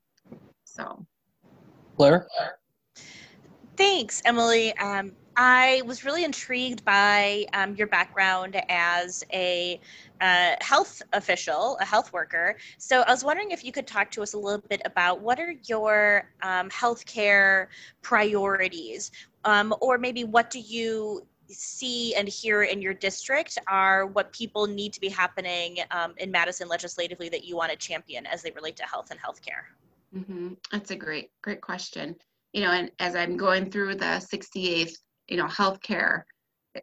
So 0.65 1.07
Claire? 1.97 2.29
Thanks, 3.77 4.23
Emily. 4.25 4.77
Um, 4.79 5.13
I 5.37 5.83
was 5.85 6.05
really 6.05 6.25
intrigued 6.25 6.83
by 6.85 7.45
um, 7.53 7.75
your 7.75 7.87
background 7.89 8.61
as 8.71 9.23
a 9.33 9.79
uh, 10.23 10.55
health 10.61 11.03
official, 11.13 11.77
a 11.81 11.85
health 11.85 12.13
worker. 12.13 12.57
So 12.79 13.03
I 13.03 13.11
was 13.11 13.23
wondering 13.23 13.51
if 13.51 13.63
you 13.63 13.71
could 13.71 13.87
talk 13.87 14.11
to 14.13 14.23
us 14.23 14.33
a 14.33 14.39
little 14.39 14.65
bit 14.71 14.81
about 14.87 15.21
what 15.21 15.39
are 15.39 15.55
your 15.69 16.31
um, 16.43 16.71
healthcare 16.71 17.67
priorities, 18.01 19.11
um, 19.45 19.75
or 19.83 19.99
maybe 19.99 20.25
what 20.25 20.49
do 20.49 20.59
you 20.59 21.27
see 21.49 22.15
and 22.15 22.29
hear 22.29 22.63
in 22.63 22.81
your 22.81 22.95
district 22.95 23.59
are 23.69 24.07
what 24.07 24.33
people 24.33 24.67
need 24.67 24.93
to 24.95 25.01
be 25.01 25.09
happening 25.09 25.79
um, 25.91 26.15
in 26.17 26.31
Madison 26.31 26.67
legislatively 26.67 27.29
that 27.29 27.45
you 27.45 27.57
want 27.57 27.71
to 27.71 27.77
champion 27.77 28.27
as 28.27 28.43
they 28.43 28.51
relate 28.53 28.77
to 28.77 28.85
health 28.85 29.11
and 29.11 29.21
healthcare. 29.21 29.65
Mm-hmm. 30.17 30.55
That's 30.73 30.91
a 30.91 30.97
great, 30.97 31.31
great 31.43 31.61
question. 31.61 32.17
You 32.53 32.63
know, 32.63 32.71
and 32.71 32.91
as 32.99 33.15
I'm 33.15 33.37
going 33.37 33.71
through 33.71 33.97
the 33.97 34.25
68th, 34.33 34.95
you 35.29 35.37
know, 35.37 35.47
healthcare, 35.47 36.23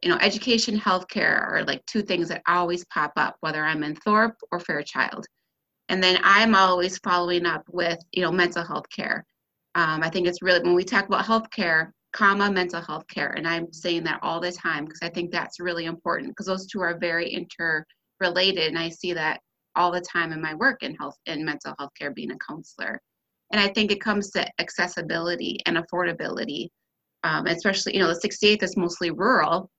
you 0.01 0.09
know, 0.09 0.17
education, 0.21 0.79
healthcare 0.79 1.41
are 1.41 1.63
like 1.65 1.85
two 1.85 2.01
things 2.01 2.29
that 2.29 2.43
always 2.47 2.85
pop 2.85 3.13
up, 3.15 3.37
whether 3.39 3.63
I'm 3.63 3.83
in 3.83 3.95
Thorp 3.95 4.35
or 4.51 4.59
Fairchild. 4.59 5.25
And 5.89 6.03
then 6.03 6.19
I'm 6.23 6.55
always 6.55 6.97
following 6.99 7.45
up 7.45 7.63
with, 7.69 7.99
you 8.11 8.21
know, 8.21 8.31
mental 8.31 8.63
health 8.63 8.85
care. 8.95 9.25
Um, 9.75 10.03
I 10.03 10.09
think 10.09 10.27
it's 10.27 10.41
really, 10.41 10.61
when 10.61 10.75
we 10.75 10.83
talk 10.83 11.07
about 11.07 11.25
healthcare, 11.25 11.91
comma, 12.13 12.51
mental 12.51 12.81
health 12.81 13.07
care. 13.07 13.31
And 13.31 13.47
I'm 13.47 13.73
saying 13.73 14.03
that 14.03 14.19
all 14.21 14.39
the 14.39 14.51
time 14.51 14.85
because 14.85 14.99
I 15.01 15.09
think 15.09 15.31
that's 15.31 15.59
really 15.59 15.85
important 15.85 16.29
because 16.29 16.45
those 16.45 16.67
two 16.67 16.81
are 16.81 16.97
very 16.97 17.27
interrelated. 17.29 18.67
And 18.67 18.77
I 18.77 18.89
see 18.89 19.13
that 19.13 19.41
all 19.75 19.91
the 19.91 20.01
time 20.01 20.31
in 20.31 20.41
my 20.41 20.53
work 20.53 20.83
in 20.83 20.95
health 20.95 21.17
and 21.25 21.43
mental 21.43 21.73
health 21.79 21.91
care 21.97 22.11
being 22.11 22.31
a 22.31 22.37
counselor. 22.37 23.01
And 23.53 23.61
I 23.61 23.67
think 23.67 23.91
it 23.91 24.01
comes 24.01 24.31
to 24.31 24.45
accessibility 24.59 25.59
and 25.67 25.77
affordability, 25.77 26.69
um, 27.23 27.45
especially, 27.45 27.93
you 27.93 27.99
know, 27.99 28.11
the 28.11 28.19
68th 28.19 28.63
is 28.63 28.75
mostly 28.75 29.11
rural, 29.11 29.69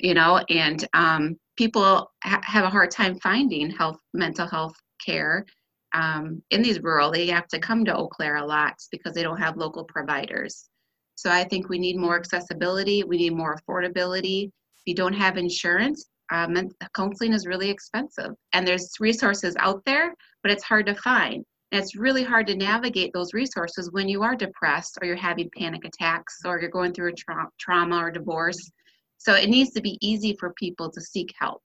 you 0.00 0.12
know, 0.12 0.42
and 0.50 0.86
um, 0.92 1.36
people 1.56 2.10
ha- 2.24 2.42
have 2.42 2.64
a 2.64 2.70
hard 2.70 2.90
time 2.90 3.14
finding 3.20 3.70
health, 3.70 4.00
mental 4.12 4.48
health 4.48 4.74
care 5.06 5.46
um, 5.94 6.42
in 6.50 6.62
these 6.62 6.82
rural. 6.82 7.12
They 7.12 7.28
have 7.28 7.46
to 7.48 7.60
come 7.60 7.84
to 7.84 7.96
Eau 7.96 8.08
Claire 8.08 8.36
a 8.36 8.44
lot 8.44 8.74
because 8.90 9.14
they 9.14 9.22
don't 9.22 9.38
have 9.38 9.56
local 9.56 9.84
providers. 9.84 10.68
So 11.14 11.30
I 11.30 11.44
think 11.44 11.68
we 11.68 11.78
need 11.78 11.96
more 11.96 12.16
accessibility. 12.16 13.04
We 13.04 13.18
need 13.18 13.36
more 13.36 13.56
affordability. 13.56 14.46
If 14.46 14.82
you 14.86 14.94
don't 14.96 15.12
have 15.12 15.36
insurance, 15.36 16.06
um, 16.32 16.56
counseling 16.96 17.34
is 17.34 17.46
really 17.46 17.70
expensive. 17.70 18.32
And 18.52 18.66
there's 18.66 18.90
resources 18.98 19.54
out 19.60 19.84
there, 19.84 20.12
but 20.42 20.50
it's 20.50 20.64
hard 20.64 20.86
to 20.86 20.94
find. 20.96 21.44
And 21.72 21.80
it's 21.80 21.96
really 21.96 22.24
hard 22.24 22.46
to 22.48 22.56
navigate 22.56 23.12
those 23.12 23.32
resources 23.32 23.90
when 23.92 24.08
you 24.08 24.22
are 24.22 24.34
depressed 24.34 24.98
or 25.00 25.06
you're 25.06 25.16
having 25.16 25.50
panic 25.56 25.84
attacks 25.84 26.40
or 26.44 26.60
you're 26.60 26.70
going 26.70 26.92
through 26.92 27.10
a 27.10 27.14
tra- 27.14 27.48
trauma 27.58 27.96
or 27.96 28.10
divorce. 28.10 28.70
So 29.18 29.34
it 29.34 29.48
needs 29.48 29.70
to 29.72 29.80
be 29.80 29.98
easy 30.00 30.36
for 30.38 30.52
people 30.54 30.90
to 30.90 31.00
seek 31.00 31.32
help. 31.38 31.62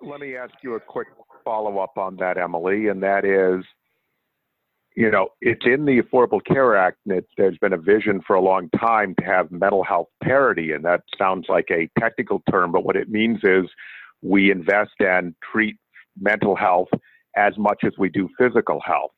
Let 0.00 0.20
me 0.20 0.36
ask 0.36 0.52
you 0.62 0.74
a 0.74 0.80
quick 0.80 1.08
follow 1.44 1.78
up 1.78 1.96
on 1.96 2.16
that, 2.16 2.38
Emily, 2.38 2.88
and 2.88 3.02
that 3.02 3.24
is 3.24 3.64
you 4.96 5.10
know, 5.10 5.28
it's 5.40 5.64
in 5.66 5.84
the 5.84 6.00
Affordable 6.00 6.44
Care 6.44 6.76
Act, 6.76 6.98
and 7.06 7.18
it, 7.18 7.26
there's 7.36 7.58
been 7.58 7.72
a 7.72 7.78
vision 7.78 8.20
for 8.24 8.36
a 8.36 8.40
long 8.40 8.70
time 8.78 9.14
to 9.18 9.24
have 9.24 9.50
mental 9.50 9.82
health 9.82 10.08
parity, 10.22 10.72
and 10.72 10.84
that 10.84 11.02
sounds 11.18 11.46
like 11.48 11.68
a 11.70 11.88
technical 11.98 12.42
term, 12.50 12.70
but 12.70 12.84
what 12.84 12.96
it 12.96 13.08
means 13.08 13.40
is 13.42 13.64
we 14.22 14.50
invest 14.50 14.92
and 15.00 15.34
treat 15.52 15.76
mental 16.20 16.54
health 16.54 16.88
as 17.36 17.56
much 17.58 17.84
as 17.84 17.92
we 17.98 18.08
do 18.08 18.28
physical 18.38 18.80
health. 18.84 19.12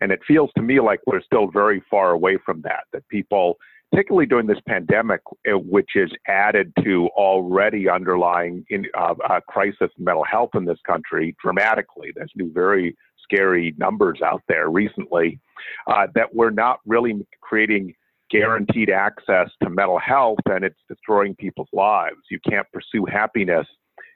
And 0.00 0.12
it 0.12 0.20
feels 0.26 0.50
to 0.56 0.62
me 0.62 0.80
like 0.80 1.00
we're 1.06 1.20
still 1.20 1.50
very 1.50 1.82
far 1.90 2.12
away 2.12 2.38
from 2.44 2.62
that, 2.62 2.84
that 2.92 3.06
people, 3.08 3.56
particularly 3.90 4.26
during 4.26 4.46
this 4.46 4.60
pandemic, 4.66 5.20
eh, 5.46 5.52
which 5.52 5.90
is 5.94 6.10
added 6.28 6.72
to 6.84 7.08
already 7.16 7.88
underlying 7.88 8.64
in, 8.70 8.86
uh, 8.96 9.40
crisis 9.48 9.90
in 9.98 10.04
mental 10.04 10.24
health 10.24 10.50
in 10.54 10.64
this 10.64 10.78
country 10.86 11.36
dramatically. 11.42 12.12
There's 12.14 12.32
new, 12.34 12.52
very 12.52 12.96
scary 13.22 13.74
numbers 13.78 14.20
out 14.24 14.42
there 14.48 14.70
recently, 14.70 15.38
uh, 15.86 16.06
that 16.14 16.34
we're 16.34 16.50
not 16.50 16.80
really 16.86 17.26
creating 17.40 17.94
guaranteed 18.30 18.90
access 18.90 19.50
to 19.62 19.68
mental 19.68 19.98
health 19.98 20.38
and 20.48 20.64
it's 20.64 20.78
destroying 20.88 21.34
people's 21.34 21.68
lives. 21.72 22.18
You 22.30 22.38
can't 22.48 22.66
pursue 22.72 23.04
happiness 23.04 23.66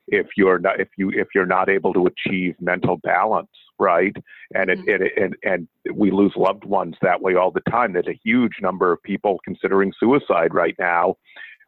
if 0.09 0.27
you're 0.37 0.59
not 0.59 0.81
if 0.81 0.89
you 0.97 1.11
if 1.11 1.29
you're 1.35 1.47
not 1.47 1.69
able 1.69 1.93
to 1.93 2.07
achieve 2.07 2.55
mental 2.61 2.99
balance 2.99 3.49
right? 3.79 4.15
And 4.55 4.71
it, 4.71 4.79
mm-hmm. 4.79 5.05
it, 5.05 5.13
and 5.17 5.37
and 5.45 5.69
we 5.95 6.11
lose 6.11 6.33
loved 6.37 6.65
ones 6.65 6.97
that 7.03 7.21
way 7.21 7.35
all 7.35 7.51
the 7.51 7.63
time. 7.71 7.93
There's 7.93 8.07
a 8.07 8.21
huge 8.25 8.55
number 8.61 8.93
of 8.93 9.03
people 9.03 9.41
considering 9.45 9.93
suicide 9.99 10.55
right 10.55 10.75
now. 10.79 11.17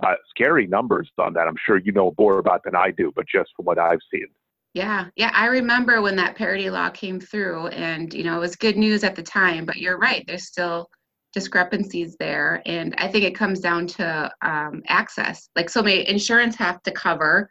Uh, 0.04 0.14
scary 0.28 0.66
numbers 0.66 1.10
on 1.18 1.32
that. 1.34 1.48
I'm 1.48 1.56
sure 1.64 1.78
you 1.78 1.92
know 1.92 2.14
more 2.18 2.38
about 2.38 2.62
than 2.64 2.76
i 2.76 2.90
do 2.90 3.10
but 3.16 3.26
just 3.26 3.50
from 3.56 3.64
what 3.64 3.78
i've 3.78 4.00
seen. 4.12 4.26
Yeah. 4.74 5.06
Yeah 5.16 5.30
i 5.32 5.46
remember 5.46 6.02
when 6.02 6.16
that 6.16 6.36
parity 6.36 6.68
law 6.68 6.90
came 6.90 7.18
through 7.18 7.68
and 7.68 8.12
you 8.12 8.22
know 8.22 8.36
it 8.36 8.40
was 8.40 8.56
good 8.56 8.76
news 8.76 9.04
at 9.04 9.16
the 9.16 9.22
time 9.22 9.64
but 9.64 9.76
you're 9.76 9.98
right 9.98 10.22
there's 10.26 10.44
still 10.44 10.90
discrepancies 11.32 12.14
there. 12.20 12.62
And 12.66 12.94
i 12.98 13.08
think 13.08 13.24
it 13.24 13.34
comes 13.34 13.60
down 13.60 13.86
to 13.86 14.30
um, 14.42 14.82
access. 14.88 15.48
Like 15.56 15.70
so 15.70 15.82
many 15.82 16.06
insurance 16.06 16.56
have 16.56 16.82
to 16.82 16.90
cover 16.90 17.50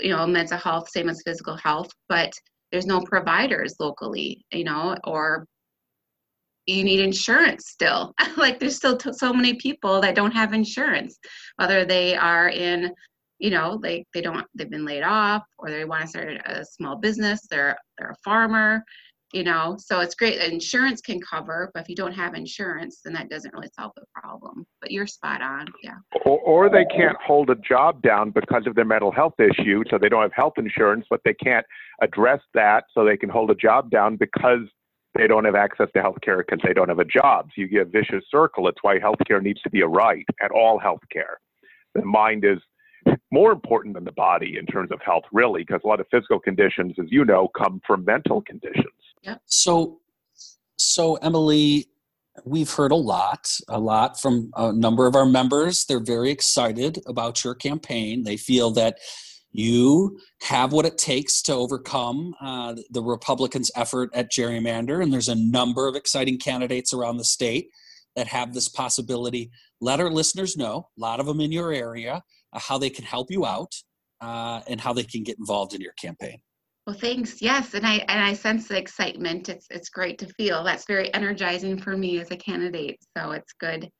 you 0.00 0.10
know 0.10 0.26
mental 0.26 0.58
health 0.58 0.88
same 0.88 1.08
as 1.08 1.22
physical 1.24 1.56
health 1.56 1.90
but 2.08 2.32
there's 2.72 2.86
no 2.86 3.00
providers 3.00 3.74
locally 3.78 4.44
you 4.52 4.64
know 4.64 4.96
or 5.04 5.46
you 6.66 6.82
need 6.82 7.00
insurance 7.00 7.68
still. 7.68 8.12
Like 8.36 8.60
there's 8.60 8.76
still 8.76 8.98
t- 8.98 9.12
so 9.12 9.32
many 9.32 9.54
people 9.54 10.00
that 10.02 10.14
don't 10.14 10.32
have 10.32 10.52
insurance 10.52 11.18
whether 11.56 11.86
they 11.86 12.14
are 12.14 12.48
in 12.50 12.92
you 13.38 13.50
know 13.50 13.78
like 13.82 14.04
they 14.12 14.20
don't 14.20 14.46
they've 14.54 14.70
been 14.70 14.84
laid 14.84 15.02
off 15.02 15.42
or 15.58 15.70
they 15.70 15.84
want 15.86 16.02
to 16.02 16.08
start 16.08 16.28
a 16.44 16.64
small 16.64 16.96
business 16.96 17.40
they're 17.50 17.76
they're 17.96 18.10
a 18.10 18.22
farmer 18.24 18.82
you 19.36 19.44
know? 19.44 19.76
So 19.78 20.00
it's 20.00 20.14
great 20.14 20.38
that 20.38 20.50
insurance 20.50 21.00
can 21.00 21.20
cover 21.20 21.70
but 21.74 21.82
if 21.82 21.88
you 21.88 21.94
don't 21.94 22.12
have 22.12 22.34
insurance 22.34 23.00
then 23.04 23.12
that 23.12 23.28
doesn't 23.28 23.52
really 23.54 23.68
solve 23.78 23.92
the 23.96 24.04
problem. 24.14 24.66
But 24.80 24.90
you're 24.90 25.06
spot 25.06 25.42
on 25.42 25.66
yeah. 25.82 25.96
Or, 26.24 26.40
or 26.40 26.70
they 26.70 26.84
can't 26.86 27.16
hold 27.24 27.50
a 27.50 27.56
job 27.56 28.02
down 28.02 28.30
because 28.30 28.66
of 28.66 28.74
their 28.74 28.84
mental 28.84 29.12
health 29.12 29.34
issue 29.38 29.84
so 29.90 29.98
they 29.98 30.08
don't 30.08 30.22
have 30.22 30.32
health 30.34 30.54
insurance 30.56 31.06
but 31.08 31.20
they 31.24 31.34
can't 31.34 31.66
address 32.02 32.40
that 32.54 32.84
so 32.92 33.04
they 33.04 33.16
can 33.16 33.28
hold 33.28 33.50
a 33.50 33.54
job 33.54 33.90
down 33.90 34.16
because 34.16 34.60
they 35.14 35.26
don't 35.26 35.44
have 35.44 35.54
access 35.54 35.88
to 35.94 36.02
health 36.02 36.20
care 36.22 36.38
because 36.38 36.60
they 36.62 36.74
don't 36.74 36.90
have 36.90 36.98
a 36.98 37.04
job. 37.04 37.46
So 37.54 37.62
you 37.62 37.68
get 37.68 37.82
a 37.82 37.84
vicious 37.86 38.24
circle. 38.30 38.68
It's 38.68 38.82
why 38.82 38.98
health 38.98 39.16
care 39.26 39.40
needs 39.40 39.62
to 39.62 39.70
be 39.70 39.80
a 39.80 39.86
right 39.86 40.26
at 40.42 40.50
all 40.50 40.78
health 40.78 41.00
care 41.10 41.38
the 41.96 42.04
mind 42.04 42.44
is 42.44 42.58
more 43.30 43.52
important 43.52 43.94
than 43.94 44.04
the 44.04 44.12
body 44.12 44.56
in 44.58 44.66
terms 44.66 44.90
of 44.92 45.00
health, 45.04 45.24
really, 45.32 45.62
because 45.62 45.80
a 45.84 45.86
lot 45.86 46.00
of 46.00 46.06
physical 46.10 46.38
conditions, 46.38 46.94
as 46.98 47.06
you 47.10 47.24
know, 47.24 47.48
come 47.56 47.80
from 47.86 48.04
mental 48.04 48.42
conditions. 48.42 48.86
Yeah. 49.22 49.36
So, 49.46 50.00
so 50.76 51.14
Emily, 51.16 51.86
we've 52.44 52.70
heard 52.70 52.92
a 52.92 52.96
lot, 52.96 53.48
a 53.68 53.80
lot 53.80 54.20
from 54.20 54.50
a 54.56 54.72
number 54.72 55.06
of 55.06 55.16
our 55.16 55.26
members. 55.26 55.84
They're 55.84 56.00
very 56.00 56.30
excited 56.30 57.00
about 57.06 57.42
your 57.44 57.54
campaign. 57.54 58.24
They 58.24 58.36
feel 58.36 58.70
that 58.72 58.98
you 59.50 60.18
have 60.42 60.72
what 60.72 60.84
it 60.84 60.98
takes 60.98 61.40
to 61.42 61.54
overcome 61.54 62.34
uh, 62.42 62.74
the 62.90 63.02
Republicans' 63.02 63.70
effort 63.74 64.10
at 64.12 64.30
gerrymander, 64.30 65.02
and 65.02 65.12
there's 65.12 65.28
a 65.28 65.34
number 65.34 65.88
of 65.88 65.96
exciting 65.96 66.38
candidates 66.38 66.92
around 66.92 67.16
the 67.16 67.24
state 67.24 67.70
that 68.16 68.26
have 68.26 68.52
this 68.52 68.68
possibility. 68.68 69.50
Let 69.80 70.00
our 70.00 70.10
listeners 70.10 70.56
know, 70.56 70.88
a 70.96 71.00
lot 71.00 71.20
of 71.20 71.26
them 71.26 71.40
in 71.40 71.52
your 71.52 71.72
area, 71.72 72.22
uh, 72.52 72.58
how 72.58 72.76
they 72.76 72.90
can 72.90 73.04
help 73.04 73.30
you 73.30 73.46
out 73.46 73.74
uh, 74.20 74.60
and 74.66 74.80
how 74.80 74.92
they 74.92 75.04
can 75.04 75.22
get 75.22 75.38
involved 75.38 75.74
in 75.74 75.80
your 75.80 75.92
campaign. 75.92 76.38
Well, 76.86 76.96
thanks. 76.96 77.42
Yes, 77.42 77.74
and 77.74 77.84
I 77.84 77.96
and 78.08 78.22
I 78.22 78.32
sense 78.32 78.68
the 78.68 78.78
excitement. 78.78 79.48
It's 79.48 79.66
it's 79.70 79.88
great 79.88 80.18
to 80.18 80.28
feel. 80.34 80.62
That's 80.62 80.86
very 80.86 81.12
energizing 81.14 81.78
for 81.78 81.96
me 81.96 82.20
as 82.20 82.30
a 82.30 82.36
candidate. 82.36 82.98
So 83.16 83.32
it's 83.32 83.52
good. 83.54 83.90